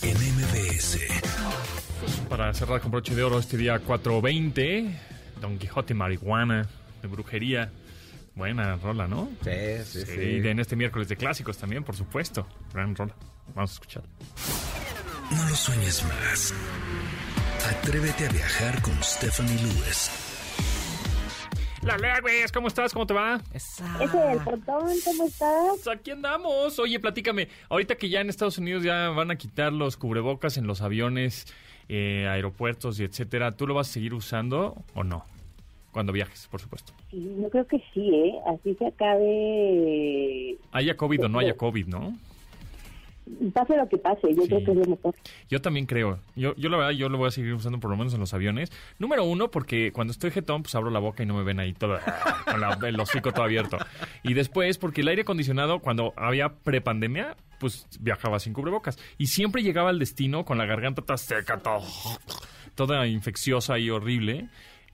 en 0.00 0.16
MBS. 0.16 1.85
Para 2.28 2.52
cerrar 2.54 2.80
con 2.80 2.90
broche 2.90 3.14
de 3.14 3.22
oro 3.22 3.38
este 3.38 3.56
día 3.56 3.78
420, 3.78 4.98
Don 5.40 5.58
Quijote 5.58 5.94
Marihuana, 5.94 6.66
de 7.02 7.08
brujería. 7.08 7.70
Buena 8.34 8.76
rola, 8.76 9.06
¿no? 9.08 9.30
Sí, 9.42 9.50
sí, 9.84 10.00
Sí, 10.00 10.06
sí. 10.06 10.16
de- 10.40 10.50
en 10.50 10.60
este 10.60 10.76
miércoles 10.76 11.08
de 11.08 11.16
clásicos 11.16 11.56
también, 11.56 11.82
por 11.84 11.96
supuesto. 11.96 12.46
Gran 12.74 12.94
rola. 12.94 13.14
Vamos 13.54 13.70
a 13.70 13.74
escuchar. 13.74 14.02
No 15.30 15.48
lo 15.48 15.56
sueñes 15.56 16.04
más. 16.04 16.52
Atrévete 17.70 18.26
a 18.26 18.32
viajar 18.32 18.82
con 18.82 19.02
Stephanie 19.02 19.56
Lewis. 19.56 20.10
La 21.82 21.96
Lea, 21.96 22.20
güey, 22.20 22.42
¿cómo 22.52 22.68
estás? 22.68 22.92
¿Cómo 22.92 23.06
te 23.06 23.14
va? 23.14 23.40
Esa. 23.54 24.02
Es 24.04 24.12
el 24.12 24.38
portón, 24.40 24.88
¿cómo 25.04 25.24
estás? 25.26 25.78
Pues 25.84 25.88
aquí 25.96 26.10
andamos. 26.10 26.78
Oye, 26.78 26.98
platícame. 27.00 27.48
Ahorita 27.70 27.94
que 27.96 28.08
ya 28.10 28.20
en 28.20 28.28
Estados 28.28 28.58
Unidos 28.58 28.82
ya 28.82 29.08
van 29.10 29.30
a 29.30 29.36
quitar 29.36 29.72
los 29.72 29.96
cubrebocas 29.96 30.56
en 30.58 30.66
los 30.66 30.80
aviones, 30.82 31.46
eh, 31.88 32.26
aeropuertos 32.28 32.98
y 33.00 33.04
etcétera, 33.04 33.56
¿tú 33.56 33.66
lo 33.66 33.74
vas 33.74 33.88
a 33.88 33.92
seguir 33.92 34.14
usando 34.14 34.74
o 34.94 35.04
no? 35.04 35.24
Cuando 35.92 36.12
viajes, 36.12 36.46
por 36.50 36.60
supuesto. 36.60 36.92
Sí, 37.10 37.36
yo 37.40 37.48
creo 37.48 37.66
que 37.66 37.82
sí, 37.94 38.14
¿eh? 38.14 38.34
Así 38.46 38.74
se 38.74 38.86
acabe, 38.86 40.58
Haya 40.72 40.96
COVID 40.96 41.24
o 41.24 41.28
no 41.28 41.38
haya 41.38 41.56
COVID, 41.56 41.86
¿no? 41.86 42.16
Pase 43.52 43.76
lo 43.76 43.88
que 43.88 43.98
pase, 43.98 44.28
yo 44.34 44.42
Sí. 44.42 44.48
creo 44.48 44.64
que 44.64 44.70
es 44.72 44.76
lo 44.78 44.84
mejor. 44.96 45.14
Yo 45.48 45.60
también 45.60 45.86
creo. 45.86 46.18
Yo, 46.36 46.54
yo 46.56 46.68
la 46.68 46.76
verdad, 46.76 46.92
yo 46.92 47.08
lo 47.08 47.18
voy 47.18 47.28
a 47.28 47.30
seguir 47.30 47.54
usando 47.54 47.78
por 47.80 47.90
lo 47.90 47.96
menos 47.96 48.14
en 48.14 48.20
los 48.20 48.32
aviones. 48.34 48.70
Número 48.98 49.24
uno, 49.24 49.50
porque 49.50 49.92
cuando 49.92 50.12
estoy 50.12 50.30
jetón, 50.30 50.62
pues 50.62 50.74
abro 50.74 50.90
la 50.90 50.98
boca 51.00 51.22
y 51.22 51.26
no 51.26 51.34
me 51.34 51.42
ven 51.42 51.58
ahí 51.60 51.72
todo, 51.72 51.98
con 52.46 52.60
la- 52.60 52.78
el 52.88 52.98
hocico 53.00 53.32
todo 53.32 53.44
abierto. 53.44 53.78
Y 54.22 54.34
después, 54.34 54.78
porque 54.78 55.00
el 55.00 55.08
aire 55.08 55.22
acondicionado, 55.22 55.80
cuando 55.80 56.12
había 56.16 56.50
prepandemia, 56.50 57.36
pues 57.58 57.86
viajaba 58.00 58.38
sin 58.38 58.52
cubrebocas. 58.52 58.98
Y 59.18 59.26
siempre 59.28 59.62
llegaba 59.62 59.90
al 59.90 59.98
destino 59.98 60.44
con 60.44 60.58
la 60.58 60.66
garganta 60.66 61.02
toda 61.02 61.16
seca, 61.16 61.58
todo, 61.58 61.82
toda 62.74 63.06
infecciosa 63.06 63.78
y 63.78 63.90
horrible. 63.90 64.48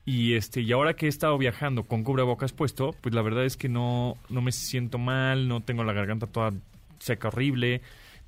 Y 0.04 0.34
este, 0.34 0.62
y 0.62 0.72
ahora 0.72 0.94
que 0.94 1.06
he 1.06 1.08
estado 1.08 1.38
viajando 1.38 1.84
con 1.84 2.02
cubrebocas 2.02 2.52
puesto, 2.52 2.90
pues 3.00 3.14
la 3.14 3.22
verdad 3.22 3.44
es 3.44 3.56
que 3.56 3.68
no, 3.68 4.16
no 4.30 4.40
me 4.42 4.50
siento 4.50 4.98
mal, 4.98 5.46
no 5.48 5.60
tengo 5.60 5.84
la 5.84 5.92
garganta 5.92 6.26
toda 6.26 6.52
seca 6.98 7.28
horrible. 7.28 7.82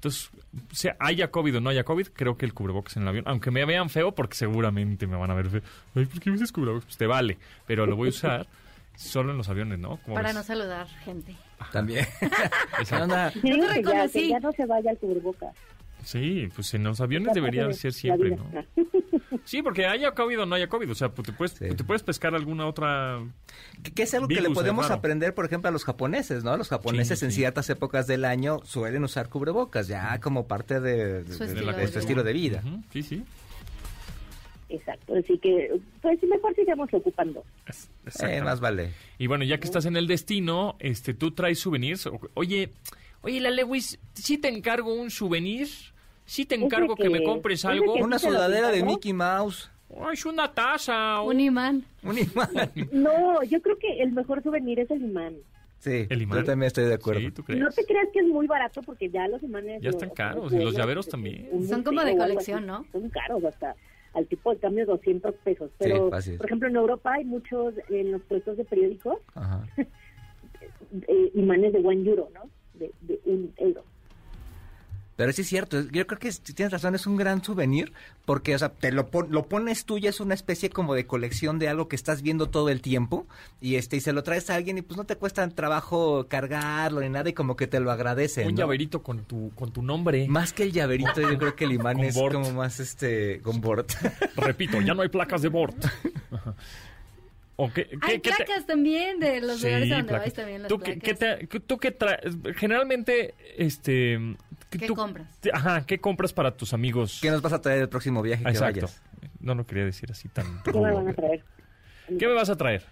Entonces, 0.04 0.30
sea 0.70 0.96
haya 1.00 1.30
COVID 1.30 1.56
o 1.56 1.60
no 1.62 1.70
haya 1.70 1.82
COVID, 1.84 2.08
creo 2.08 2.36
que 2.36 2.44
el 2.44 2.52
cubrebocas 2.52 2.94
en 2.98 3.04
el 3.04 3.08
avión, 3.08 3.24
aunque 3.26 3.50
me 3.50 3.64
vean 3.64 3.88
feo, 3.88 4.14
porque 4.14 4.34
seguramente 4.34 5.06
me 5.06 5.16
van 5.16 5.30
a 5.30 5.34
ver 5.34 5.48
feo. 5.48 5.62
Ay, 5.94 6.04
¿por 6.04 6.20
qué 6.20 6.30
usas 6.30 6.52
cubrebocas? 6.52 6.84
Pues 6.84 6.98
te 6.98 7.06
vale, 7.06 7.38
pero 7.66 7.86
lo 7.86 7.96
voy 7.96 8.08
a 8.08 8.10
usar 8.10 8.46
solo 8.96 9.30
en 9.32 9.38
los 9.38 9.48
aviones, 9.48 9.78
¿no? 9.78 9.96
¿Cómo 10.04 10.14
Para 10.14 10.28
ves? 10.28 10.36
no 10.36 10.42
saludar 10.42 10.86
gente. 11.04 11.34
También. 11.72 12.06
Exacto. 12.78 13.04
Onda, 13.04 13.32
Yo 13.32 13.40
digo 13.42 13.66
te 13.66 13.74
que 13.76 13.82
ya, 13.82 13.90
reconocí. 13.92 14.12
que 14.20 14.28
ya 14.28 14.40
no 14.40 14.52
se 14.52 14.66
vaya 14.66 14.90
al 14.90 14.98
cubrebocas. 14.98 15.54
Sí, 16.04 16.48
pues 16.54 16.72
en 16.74 16.84
los 16.84 17.00
aviones 17.00 17.28
Ya 17.28 17.34
debería 17.34 17.66
de 17.66 17.74
ser 17.74 17.92
la 17.92 17.98
siempre. 17.98 18.30
¿no? 18.36 18.44
Sí, 19.44 19.62
porque 19.62 19.84
haya 19.86 20.12
COVID 20.12 20.40
o 20.42 20.46
no 20.46 20.54
haya 20.54 20.68
COVID, 20.68 20.90
o 20.90 20.94
sea, 20.94 21.10
pues 21.10 21.26
te 21.26 21.32
puedes, 21.32 21.52
Sí. 21.52 21.66
te 21.76 21.84
puedes 21.84 22.02
pescar 22.02 22.34
alguna 22.34 22.66
otra... 22.66 23.20
que, 23.82 23.90
que 23.92 24.02
es 24.04 24.14
algo 24.14 24.26
que 24.28 24.40
le 24.40 24.48
podemos 24.50 24.90
aprender, 24.90 25.34
por 25.34 25.44
ejemplo, 25.44 25.68
a 25.68 25.72
los 25.72 25.84
japoneses, 25.84 26.44
¿no? 26.44 26.56
Los 26.56 26.68
japoneses 26.68 27.18
Sí, 27.18 27.24
en 27.26 27.30
sí. 27.30 27.36
ciertas 27.38 27.68
épocas 27.68 28.06
del 28.06 28.24
año 28.24 28.60
suelen 28.64 29.04
usar 29.04 29.28
cubrebocas, 29.28 29.86
ya 29.88 30.18
como 30.20 30.46
parte 30.46 30.80
de, 30.80 31.24
Su 31.26 31.38
de- 31.40 31.44
estilo 31.46 31.72
de 31.72 31.78
de 31.78 31.86
su 31.86 31.90
vida. 31.92 32.00
estilo 32.00 32.22
de 32.22 32.32
vida. 32.32 32.62
Ujú, 32.64 32.82
Sí, 32.92 33.02
sí. 33.02 33.22
Exacto, 34.70 35.14
así 35.14 35.38
que, 35.38 35.70
pues 36.00 36.22
mejor 36.22 36.54
sigamos 36.54 36.88
ocupando. 36.92 37.44
Eh, 38.26 38.40
más 38.42 38.60
vale. 38.60 38.92
Y 39.18 39.26
bueno, 39.26 39.44
ya 39.44 39.58
que 39.58 39.66
estás 39.66 39.84
en 39.84 39.96
el 39.96 40.06
destino, 40.06 40.76
este, 40.80 41.12
tú 41.14 41.32
traes 41.32 41.58
souvenirs. 41.60 42.08
Oye, 42.34 42.72
oye, 43.20 43.40
la 43.40 43.50
Lewis, 43.50 43.98
¿sí 44.14 44.38
te 44.38 44.48
encargo 44.48 44.94
un 44.94 45.10
souvenir? 45.10 45.68
¿Sí 46.24 46.46
te 46.46 46.54
encargo 46.54 46.96
que, 46.96 47.10
me 47.10 47.22
compres 47.22 47.64
algo? 47.64 47.94
que- 47.94 48.02
Una 48.02 48.18
sudadera 48.18 48.70
de? 48.70 48.82
Mickey 48.82 49.12
Mouse. 49.12 49.70
Ay, 50.00 50.14
es 50.14 50.24
una 50.26 50.52
taza. 50.52 51.20
Un 51.20 51.38
imán. 51.40 51.84
Un 52.02 52.18
imán. 52.18 52.50
No, 52.92 53.42
yo 53.44 53.60
creo 53.62 53.78
que 53.78 54.02
el 54.02 54.12
mejor 54.12 54.42
souvenir 54.42 54.80
es 54.80 54.90
el 54.90 55.02
imán. 55.04 55.36
Sí, 55.78 56.06
¿El 56.08 56.22
imán? 56.22 56.38
yo 56.40 56.44
también 56.46 56.68
estoy 56.68 56.84
de 56.86 56.94
acuerdo. 56.94 57.20
Sí, 57.20 57.30
¿tú 57.30 57.44
crees? 57.44 57.60
No 57.60 57.68
te 57.70 57.84
creas 57.84 58.08
que 58.12 58.20
es 58.20 58.26
muy 58.26 58.46
barato 58.46 58.80
porque 58.82 59.10
ya 59.10 59.28
los 59.28 59.42
imanes... 59.42 59.82
Ya 59.82 59.90
los- 59.90 59.96
están 59.96 60.10
caros, 60.14 60.44
los 60.50 60.52
y 60.60 60.64
los 60.64 60.74
llaveros 60.74 61.06
también. 61.08 61.46
Son 61.68 61.82
como 61.82 62.02
de 62.02 62.16
colección, 62.16 62.66
¿no? 62.66 62.86
Son 62.90 63.08
caros 63.10 63.44
hasta 63.44 63.76
al 64.14 64.26
tipo 64.26 64.52
de 64.54 64.58
cambio 64.60 64.86
200 64.86 65.34
pesos. 65.44 65.70
Pero, 65.78 66.08
fácil. 66.08 66.38
por 66.38 66.46
ejemplo, 66.46 66.68
en 66.68 66.76
Europa 66.76 67.12
hay 67.14 67.24
muchos, 67.24 67.74
en 67.90 68.12
los 68.12 68.22
puestos 68.22 68.56
de 68.56 68.64
periódicos, 68.64 69.18
Ajá. 69.34 69.66
eh, 71.08 71.30
imanes 71.34 71.72
de 71.72 71.80
one 71.80 72.08
euro, 72.08 72.30
¿no? 72.32 72.48
De, 72.74 72.90
de 73.02 73.20
un 73.26 73.52
euro. 73.58 73.84
Pero 75.16 75.32
sí 75.32 75.42
es 75.42 75.48
cierto, 75.48 75.80
yo 75.92 76.06
creo 76.08 76.18
que 76.18 76.26
es- 76.26 76.40
tienes 76.40 76.72
razón, 76.72 76.96
es 76.96 77.06
un 77.06 77.16
gran 77.16 77.42
souvenir, 77.44 77.92
porque, 78.24 78.54
o 78.54 78.58
sea, 78.58 78.70
te 78.70 78.90
lo, 78.90 79.06
pon- 79.10 79.28
lo 79.30 79.46
pones 79.46 79.84
tú 79.84 79.96
y 79.96 80.08
es 80.08 80.18
una 80.18 80.34
especie 80.34 80.70
como 80.70 80.92
de 80.94 81.06
colección 81.06 81.60
de 81.60 81.68
algo 81.68 81.86
que 81.86 81.94
estás 81.94 82.20
viendo 82.22 82.48
todo 82.48 82.68
el 82.68 82.80
tiempo, 82.80 83.24
y 83.60 83.76
este 83.76 83.96
y 83.96 84.00
se 84.00 84.12
lo 84.12 84.24
traes 84.24 84.50
a 84.50 84.56
alguien 84.56 84.76
y 84.78 84.82
pues 84.82 84.96
no 84.96 85.04
te 85.04 85.14
cuesta 85.14 85.48
trabajo 85.50 86.26
cargarlo 86.28 87.00
ni 87.00 87.08
nada 87.10 87.28
y 87.28 87.32
como 87.32 87.54
que 87.56 87.68
te 87.68 87.78
lo 87.78 87.92
agradece, 87.92 88.44
Un 88.44 88.54
¿no? 88.54 88.58
llaverito 88.62 89.02
con 89.04 89.24
tu, 89.24 89.52
con 89.54 89.70
tu 89.72 89.82
nombre. 89.82 90.26
Más 90.28 90.52
que 90.52 90.64
el 90.64 90.72
llaverito, 90.72 91.20
yo 91.20 91.38
creo 91.38 91.54
que 91.54 91.64
el 91.66 91.72
imán 91.72 91.96
Con 91.98 92.04
es 92.06 92.14
como 92.18 92.50
más, 92.52 92.80
este, 92.80 93.40
con 93.42 93.60
bord. 93.60 93.86
Repito, 94.36 94.80
ya 94.80 94.94
no 94.94 95.02
hay 95.02 95.08
placas 95.10 95.42
de 95.42 95.48
bord. 95.48 95.74
Ajá. 96.32 96.54
¿O 97.56 97.72
qué, 97.72 97.86
qué- 97.86 97.98
Hay 98.02 98.20
qué 98.20 98.30
te- 98.32 98.44
placas 98.44 98.66
también 98.66 99.20
de 99.20 99.40
los 99.40 99.60
Sí, 99.60 99.66
lugares 99.66 99.92
a 99.92 99.96
donde 99.98 100.12
vais 100.14 100.34
también 100.34 100.62
las 100.62 100.68
¿Tú 100.68 100.80
placas. 100.80 101.02
qué 101.04 101.14
te- 101.14 101.60
tú 101.60 101.78
qué 101.78 101.92
traes? 101.92 102.34
Generalmente, 102.56 103.34
este... 103.56 104.18
¿Qué 104.70 104.86
tú- 104.86 104.94
compras? 104.94 105.28
Ajá, 105.52 105.86
¿qué 105.86 106.00
compras 106.00 106.32
para 106.32 106.56
tus 106.56 106.72
amigos? 106.74 107.18
¿Qué 107.22 107.30
nos 107.30 107.40
vas 107.42 107.52
a 107.52 107.60
traer 107.60 107.82
el 107.82 107.88
próximo 107.88 108.22
viaje 108.22 108.42
que 108.44 108.50
Exacto. 108.50 108.80
vayas? 108.82 109.02
No 109.40 109.54
lo 109.54 109.66
quería 109.66 109.84
decir 109.84 110.10
así 110.10 110.28
tan 110.28 110.46
¿Qué 110.62 110.72
me 110.72 110.78
rudo, 110.80 110.94
van 110.94 111.08
a 111.08 111.12
pero- 111.12 111.14
traer? 111.28 111.44
¿Qué 112.18 112.26
me 112.26 112.34
vas 112.34 112.50
a 112.50 112.56
traer? 112.56 112.82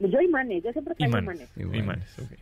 Yo 0.00 0.20
imanes, 0.20 0.64
yo 0.64 0.72
siempre 0.72 0.94
traigo 0.96 1.18
Imanes. 1.18 1.48
imanes. 1.56 1.56
Imanes. 1.56 1.82
Imanes, 1.84 2.18
ok. 2.18 2.38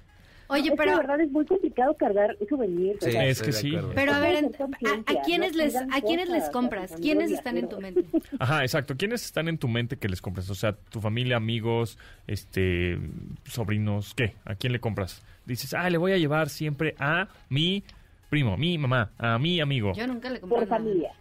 Oye, 0.53 0.63
Es 0.65 0.71
que 0.71 0.77
pero 0.79 0.91
de 0.93 0.97
verdad 0.97 1.21
es 1.21 1.31
muy 1.31 1.47
complicado 1.47 1.95
cargar 1.97 2.37
souvenirs. 2.49 3.01
o 3.03 3.05
Sí, 3.07 3.13
sea, 3.13 3.25
Es 3.27 3.41
que 3.41 3.53
sí. 3.53 3.73
pero 3.95 4.13
a 4.15 4.19
ver, 4.19 4.45
a, 4.47 5.23
quiénes 5.23 5.53
no 5.53 5.59
les 5.63 5.77
a 5.77 6.01
quiénes 6.05 6.29
les 6.29 6.49
compras? 6.51 6.93
¿Quiénes 7.01 7.31
están 7.31 7.57
en 7.57 7.69
tu 7.69 7.81
mente? 7.81 8.05
Ajá, 8.41 8.63
exacto. 8.63 8.97
¿Quiénes 8.97 9.25
están 9.25 9.47
en 9.47 9.59
tu 9.59 9.69
mente 9.69 9.97
que 9.97 10.09
les 10.09 10.21
compras? 10.21 10.51
O 10.51 10.57
sea, 10.57 10.73
tu 10.73 11.01
familia, 11.01 11.37
amigos, 11.37 11.99
este, 12.27 12.99
sobrinos, 13.45 14.13
¿qué? 14.15 14.35
¿A 14.45 14.57
quién 14.57 14.73
le 14.73 14.81
compras? 14.81 15.23
Dices, 15.47 15.73
ah, 15.75 15.89
le 15.89 15.99
voy 15.99 16.13
a 16.13 16.17
llevar 16.19 16.49
siempre 16.49 16.97
a 16.99 17.29
mi 17.49 17.85
primo, 18.31 18.57
mi 18.57 18.79
mamá, 18.79 19.11
a 19.19 19.39
mi 19.39 19.61
amigo, 19.61 19.93
Yo 19.95 20.07
nunca 20.07 20.31
le 20.31 20.41
compré 20.41 20.59
Por 20.61 20.69
nada. 20.69 20.79
familia. 20.83 21.13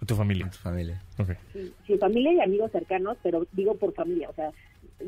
a 0.00 0.06
tu 0.06 0.14
familia. 0.16 0.48
Tu 0.50 0.58
familia. 0.58 1.02
Ok. 1.18 1.30
Sí, 1.52 1.74
sí, 1.86 1.98
familia 1.98 2.32
y 2.32 2.40
amigos 2.40 2.72
cercanos, 2.72 3.18
pero 3.22 3.46
digo 3.52 3.76
por 3.76 3.92
familia. 3.92 4.30
O 4.30 4.34
sea, 4.34 4.50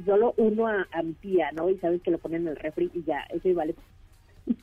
solo 0.05 0.35
uno 0.37 0.67
a, 0.69 0.87
a 0.93 1.03
mi 1.03 1.15
tía, 1.15 1.51
¿no? 1.53 1.71
Y 1.71 1.79
sabes 1.79 2.03
que 2.03 2.11
lo 2.11 2.19
ponen 2.19 2.43
en 2.43 2.49
el 2.49 2.57
refri 2.57 2.91
y 2.93 3.03
ya, 3.05 3.21
eso 3.31 3.49
vale. 3.55 3.75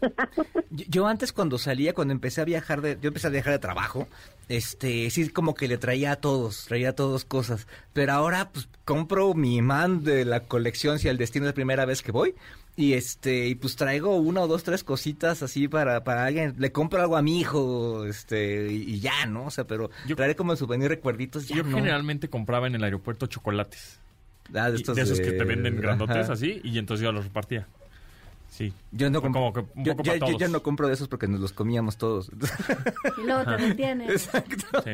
Yo, 0.69 0.85
yo 0.87 1.07
antes 1.07 1.33
cuando 1.33 1.57
salía, 1.57 1.93
cuando 1.93 2.11
empecé 2.13 2.39
a 2.41 2.45
viajar 2.45 2.81
de, 2.81 2.97
yo 3.01 3.07
empecé 3.07 3.25
a 3.27 3.29
viajar 3.31 3.53
de 3.53 3.57
trabajo, 3.59 4.07
este, 4.47 5.09
sí 5.09 5.27
como 5.29 5.55
que 5.55 5.67
le 5.67 5.77
traía 5.79 6.11
a 6.11 6.15
todos, 6.17 6.65
traía 6.65 6.89
a 6.89 6.93
todos 6.93 7.25
cosas, 7.25 7.67
pero 7.91 8.13
ahora 8.13 8.49
pues 8.53 8.69
compro 8.85 9.33
mi 9.33 9.55
imán 9.57 10.03
de 10.03 10.23
la 10.23 10.41
colección 10.41 10.99
si 10.99 11.07
el 11.07 11.17
destino 11.17 11.45
es 11.45 11.49
la 11.49 11.55
primera 11.55 11.85
vez 11.85 12.03
que 12.03 12.11
voy 12.11 12.35
y 12.81 12.93
este, 12.93 13.47
y 13.47 13.55
pues 13.55 13.75
traigo 13.75 14.17
una 14.17 14.41
o 14.41 14.47
dos 14.47 14.63
tres 14.63 14.83
cositas 14.83 15.43
así 15.43 15.67
para 15.67 16.03
para 16.03 16.25
alguien, 16.25 16.55
le 16.57 16.71
compro 16.71 16.99
algo 17.01 17.15
a 17.17 17.21
mi 17.21 17.39
hijo, 17.39 18.05
este, 18.05 18.71
y, 18.71 18.95
y 18.95 18.99
ya, 18.99 19.25
¿no? 19.27 19.45
O 19.45 19.51
sea, 19.51 19.65
pero 19.65 19.89
Yo- 20.07 20.15
traeré 20.15 20.35
como 20.35 20.55
souvenir 20.55 20.89
recuerditos 20.89 21.47
ya 21.47 21.57
Yo 21.57 21.63
no. 21.63 21.75
generalmente 21.77 22.29
compraba 22.29 22.67
en 22.67 22.75
el 22.75 22.83
aeropuerto 22.83 23.27
chocolates. 23.27 23.99
Ah, 24.53 24.69
de, 24.69 24.77
estos 24.77 24.95
de 24.97 25.03
esos 25.03 25.19
que 25.21 25.31
te 25.31 25.43
venden 25.45 25.77
grandotes 25.79 26.17
ajá. 26.17 26.33
así, 26.33 26.59
y 26.63 26.77
entonces 26.77 27.03
yo 27.03 27.11
los 27.11 27.23
repartía. 27.25 27.67
Sí. 28.49 28.73
Yo 28.91 29.09
no 29.09 29.21
Como 29.21 29.53
compro, 29.53 29.65
que 29.73 29.79
un 29.79 29.85
yo, 29.85 29.91
poco 29.93 30.03
para 30.03 30.17
yo 30.17 30.25
ya 30.33 30.37
todos. 30.39 30.51
no 30.51 30.61
compro 30.63 30.87
de 30.89 30.93
esos 30.95 31.07
porque 31.07 31.25
nos 31.27 31.39
los 31.39 31.53
comíamos 31.53 31.97
todos. 31.97 32.29
Y 33.17 33.25
luego 33.25 33.45
te 33.45 33.63
detienes. 33.67 34.29
Sí. 34.83 34.91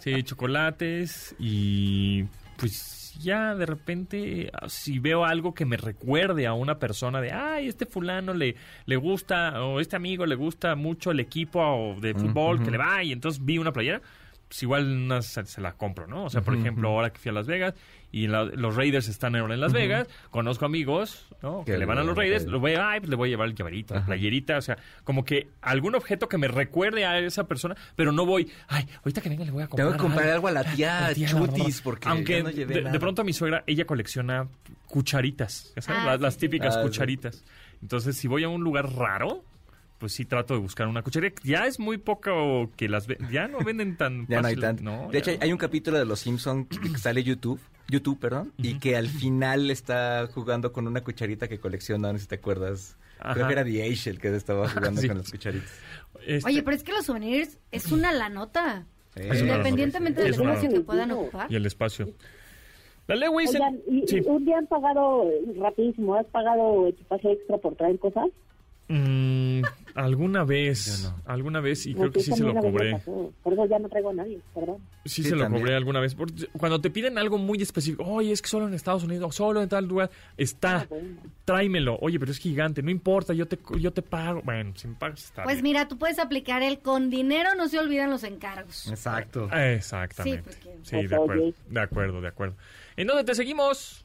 Sí, 0.00 0.22
chocolates 0.24 1.34
y 1.38 2.24
pues 2.56 2.72
ya 3.18 3.54
de 3.54 3.66
repente 3.66 4.50
ah, 4.52 4.68
si 4.68 4.98
veo 4.98 5.24
algo 5.24 5.54
que 5.54 5.64
me 5.64 5.76
recuerde 5.76 6.46
a 6.46 6.52
una 6.52 6.78
persona 6.78 7.20
de, 7.20 7.32
ay, 7.32 7.68
este 7.68 7.86
fulano 7.86 8.34
le, 8.34 8.56
le 8.86 8.96
gusta 8.96 9.62
o 9.64 9.80
este 9.80 9.96
amigo 9.96 10.26
le 10.26 10.34
gusta 10.34 10.74
mucho 10.76 11.10
el 11.10 11.20
equipo 11.20 11.60
o 11.60 12.00
de 12.00 12.14
fútbol 12.14 12.62
que 12.62 12.70
le 12.70 12.78
va 12.78 13.02
y 13.02 13.12
entonces 13.12 13.44
vi 13.44 13.58
una 13.58 13.72
playera, 13.72 14.00
pues 14.48 14.62
igual 14.62 14.86
una 14.86 15.22
se, 15.22 15.44
se 15.46 15.60
la 15.60 15.72
compro, 15.72 16.06
¿no? 16.06 16.24
O 16.24 16.30
sea, 16.30 16.42
por 16.42 16.54
ejemplo, 16.54 16.88
ahora 16.88 17.10
que 17.10 17.18
fui 17.18 17.30
a 17.30 17.32
Las 17.32 17.46
Vegas 17.46 17.74
y 18.12 18.26
la- 18.26 18.44
los 18.44 18.74
Raiders 18.76 19.08
están 19.08 19.36
ahora 19.36 19.54
en 19.54 19.60
Las 19.60 19.72
Vegas, 19.72 20.08
conozco 20.30 20.64
amigos, 20.66 21.26
¿no? 21.42 21.64
Que 21.64 21.78
le 21.78 21.84
van 21.86 21.98
a 21.98 22.02
los 22.04 22.16
Raiders, 22.16 22.46
lo 22.46 22.58
voy 22.60 22.74
a, 22.74 22.90
ay, 22.90 23.00
pues 23.00 23.10
le 23.10 23.16
voy 23.16 23.28
a 23.28 23.30
llevar 23.30 23.48
el 23.48 23.54
llaverito, 23.54 23.94
la 23.94 24.04
playerita, 24.04 24.58
o 24.58 24.62
sea, 24.62 24.76
como 25.04 25.24
que 25.24 25.48
algún 25.60 25.94
objeto 25.94 26.28
que 26.28 26.36
me 26.38 26.48
recuerde 26.48 27.04
a 27.06 27.18
esa 27.18 27.44
persona, 27.46 27.76
pero 27.96 28.10
no 28.12 28.26
voy, 28.26 28.50
ay, 28.68 28.86
ahorita 28.98 29.20
que 29.20 29.28
venga 29.28 29.44
le 29.44 29.50
voy 29.52 29.62
a 29.62 29.68
comprar 29.68 29.88
Tengo 29.88 29.96
que 29.96 30.02
comprar 30.08 30.28
algo 30.30 30.48
a 30.48 30.52
la 30.52 30.64
tía 30.64 31.00
la 31.02 31.14
tía, 31.14 31.28
Chutis 31.28 31.76
la- 31.78 31.82
porque 31.84 32.08
aunque 32.08 32.38
ya 32.38 32.42
no 32.42 32.50
llevé 32.50 32.74
de, 32.74 32.80
nada. 32.82 32.92
de 32.92 33.00
pronto 33.00 33.22
mi 33.24 33.32
suegra 33.32 33.62
ella 33.66 33.84
colecciona 33.84 34.48
cucharitas 34.86 35.72
sabes 35.78 36.02
Ah, 36.04 36.16
las, 36.20 36.36
típicas 36.36 36.76
Ah, 36.76 36.82
cucharitas. 36.82 37.44
Entonces 37.82 38.16
si 38.16 38.28
voy 38.28 38.44
a 38.44 38.48
un 38.48 38.62
lugar 38.62 38.92
raro 38.92 39.44
pues 40.00 40.12
sí 40.14 40.24
trato 40.24 40.54
de 40.54 40.60
buscar 40.60 40.88
una 40.88 41.02
cucharita 41.02 41.40
ya 41.44 41.66
es 41.66 41.78
muy 41.78 41.98
poco 41.98 42.70
que 42.76 42.88
las 42.88 43.06
ve- 43.06 43.18
ya 43.30 43.46
no 43.46 43.58
venden 43.60 43.96
tan 43.96 44.26
Ya 44.28 44.40
no 44.42 44.48
hay 44.48 44.56
tanto. 44.56 44.82
No, 44.82 45.06
de 45.08 45.12
ya 45.12 45.18
hecho, 45.20 45.30
no. 45.32 45.38
hay 45.42 45.52
un 45.52 45.58
capítulo 45.58 45.98
de 45.98 46.04
Los 46.06 46.20
Simpson 46.20 46.64
que 46.64 46.98
sale 46.98 47.22
YouTube, 47.22 47.60
YouTube, 47.86 48.18
perdón, 48.18 48.52
y 48.56 48.78
que 48.78 48.96
al 48.96 49.08
final 49.08 49.70
está 49.70 50.26
jugando 50.34 50.72
con 50.72 50.86
una 50.88 51.02
cucharita 51.04 51.46
que 51.46 51.58
colecciona, 51.60 52.10
no 52.12 52.18
sé 52.18 52.22
si 52.22 52.28
te 52.28 52.36
acuerdas. 52.36 52.96
Creo 53.34 53.46
que 53.46 53.52
era 53.52 53.64
The 53.64 53.92
Ace 53.92 54.08
el 54.10 54.18
que 54.18 54.34
estaba 54.34 54.66
jugando 54.70 55.00
Sí. 55.02 55.08
con 55.08 55.18
las 55.18 55.30
cucharitas. 55.30 55.70
Este, 56.26 56.48
Oye, 56.48 56.62
pero 56.62 56.74
es 56.76 56.82
que 56.82 56.92
los 56.92 57.04
souvenirs 57.04 57.58
es 57.70 57.92
una 57.92 58.10
la 58.12 58.28
nota. 58.30 58.86
Sí. 59.14 59.22
Independientemente 59.40 60.22
Sí, 60.22 60.30
del 60.30 60.40
espacio 60.40 60.70
que 60.70 60.80
puedan 60.80 61.10
ocupar. 61.10 61.52
y 61.52 61.56
el 61.56 61.66
espacio 61.66 62.08
la 63.08 63.16
Lewis 63.16 63.50
Oigan, 63.50 63.80
y, 63.88 64.06
sí. 64.06 64.18
y 64.18 64.20
un 64.20 64.44
día 64.44 64.56
han 64.58 64.68
pagado, 64.68 65.28
eh, 65.28 65.52
rapidísimo, 65.58 66.14
¿has 66.14 66.26
pagado 66.26 66.86
equipaje 66.86 67.32
extra 67.32 67.58
por 67.58 67.74
traer 67.74 67.98
cosas? 67.98 68.26
Mm, 68.92 69.62
alguna 69.94 70.42
vez 70.42 71.04
no. 71.04 71.32
alguna 71.32 71.60
vez 71.60 71.86
y 71.86 71.94
creo 71.94 72.10
que 72.10 72.18
sí 72.20 72.32
se 72.32 72.42
lo 72.42 72.54
cobré 72.56 72.90
pasó. 72.90 73.32
Por 73.40 73.52
eso 73.52 73.64
ya 73.66 73.78
no 73.78 73.88
traigo 73.88 74.10
a 74.10 74.14
nadie, 74.14 74.40
perdón. 74.52 74.78
Sí, 75.04 75.22
Sí, 75.22 75.28
se 75.28 75.36
lo 75.36 75.48
cobré 75.48 75.76
alguna 75.76 76.00
vez. 76.00 76.16
Porque 76.16 76.48
Cuando 76.58 76.80
te 76.80 76.90
piden 76.90 77.16
algo 77.16 77.38
muy 77.38 77.62
específico, 77.62 78.02
oye, 78.04 78.32
es 78.32 78.42
que 78.42 78.48
solo 78.48 78.66
en 78.66 78.74
Estados 78.74 79.04
Unidos, 79.04 79.32
solo 79.36 79.62
en 79.62 79.68
tal 79.68 79.86
lugar, 79.86 80.10
está, 80.36 80.78
Ah, 80.80 80.86
bueno. 80.90 81.20
tráemelo. 81.44 81.98
Oye, 82.00 82.18
pero 82.18 82.32
es 82.32 82.38
gigante, 82.38 82.82
no 82.82 82.90
importa, 82.90 83.32
yo 83.32 83.46
te, 83.46 83.58
yo 83.78 83.92
te 83.92 84.02
pago. 84.02 84.42
Bueno, 84.42 84.72
si 84.74 84.88
me 84.88 84.94
pagas 84.96 85.22
está 85.22 85.44
Pues 85.44 85.56
bien. 85.58 85.64
mira, 85.64 85.86
tú 85.86 85.96
puedes 85.96 86.18
aplicar 86.18 86.62
el 86.64 86.80
con 86.80 87.10
dinero 87.10 87.50
no 87.56 87.68
se 87.68 87.78
olvidan 87.78 88.10
los 88.10 88.24
encargos. 88.24 88.88
Exacto. 88.90 89.48
Exactamente. 89.52 90.50
Sí, 90.52 90.58
porque- 90.64 90.78
Sí, 90.82 91.06
de 91.06 91.14
acuerdo, 91.14 91.52
de 91.68 91.80
acuerdo, 91.80 92.20
de 92.20 92.28
acuerdo. 92.28 92.56
¿En 92.96 93.06
dónde 93.06 93.22
te 93.22 93.36
seguimos? 93.36 94.04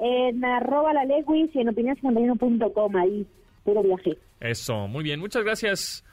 En 0.00 0.44
arroba 0.44 0.92
la 0.92 1.04
Lewis 1.06 1.50
y 1.54 1.60
en 1.60 1.68
opinión51.com, 1.68 2.96
ahí, 2.96 3.26
puro 3.68 3.82
viaje. 3.82 4.18
Eso, 4.40 4.88
muy 4.88 5.04
bien, 5.04 5.20
muchas 5.20 5.44
gracias. 5.44 6.04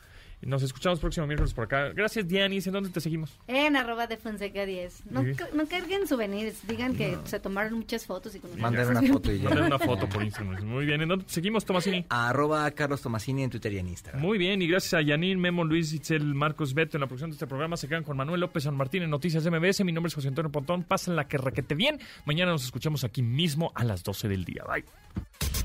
Nos 0.41 0.61
escuchamos 0.61 0.99
próximo 0.99 1.25
miércoles 1.25 1.53
por 1.53 1.63
acá. 1.63 1.89
Gracias, 1.89 2.27
Dianis. 2.27 2.67
¿En 2.67 2.73
dónde 2.73 2.89
te 2.89 2.99
seguimos? 2.99 3.39
En 3.47 3.75
arroba 3.75 4.05
de 4.05 4.17
Fonseca 4.17 4.65
10. 4.65 5.05
No, 5.09 5.23
no 5.53 5.65
carguen 5.67 6.05
souvenirs, 6.05 6.67
digan 6.67 6.95
que 6.95 7.17
se 7.23 7.39
tomaron 7.39 7.73
muchas 7.73 8.05
fotos 8.05 8.35
y 8.35 8.39
con 8.39 8.59
Manden 8.59 8.89
una 8.89 9.01
foto 9.01 9.31
y 9.31 9.39
ya. 9.39 9.49
Manden 9.49 9.65
una 9.65 9.79
foto 9.79 10.07
por 10.07 10.21
Instagram. 10.23 10.65
Muy 10.65 10.85
bien, 10.85 11.01
¿en 11.01 11.09
dónde 11.09 11.25
te 11.25 11.31
seguimos, 11.31 11.65
Tomasini? 11.65 12.05
Arroba 12.09 12.69
Carlos 12.71 13.01
Tomasini 13.01 13.43
en 13.43 13.49
Twitter 13.49 13.73
y 13.73 13.79
en 13.79 13.87
Instagram. 13.87 14.21
Muy 14.21 14.37
bien, 14.37 14.61
y 14.61 14.67
gracias 14.67 14.93
a 14.93 15.01
Yanin, 15.01 15.39
Memo, 15.39 15.63
Luis, 15.63 15.93
Itzel, 15.93 16.35
Marcos, 16.35 16.73
Beto 16.73 16.97
en 16.97 17.01
la 17.01 17.07
producción 17.07 17.31
de 17.31 17.35
este 17.35 17.47
programa. 17.47 17.77
Se 17.77 17.87
quedan 17.87 18.03
con 18.03 18.17
Manuel 18.17 18.41
López 18.41 18.63
San 18.63 18.75
Martín 18.75 19.01
en 19.01 19.09
Noticias 19.09 19.43
de 19.43 19.51
MBS. 19.51 19.83
Mi 19.83 19.93
nombre 19.93 20.09
es 20.09 20.13
José 20.13 20.27
Antonio 20.27 20.51
Pontón. 20.51 20.83
Pásenla 20.83 21.27
que 21.27 21.37
requete 21.37 21.73
bien. 21.73 21.99
Mañana 22.25 22.51
nos 22.51 22.65
escuchamos 22.65 23.03
aquí 23.03 23.23
mismo 23.23 23.71
a 23.73 23.83
las 23.83 24.03
12 24.03 24.27
del 24.27 24.45
día. 24.45 24.63
Bye. 24.67 25.64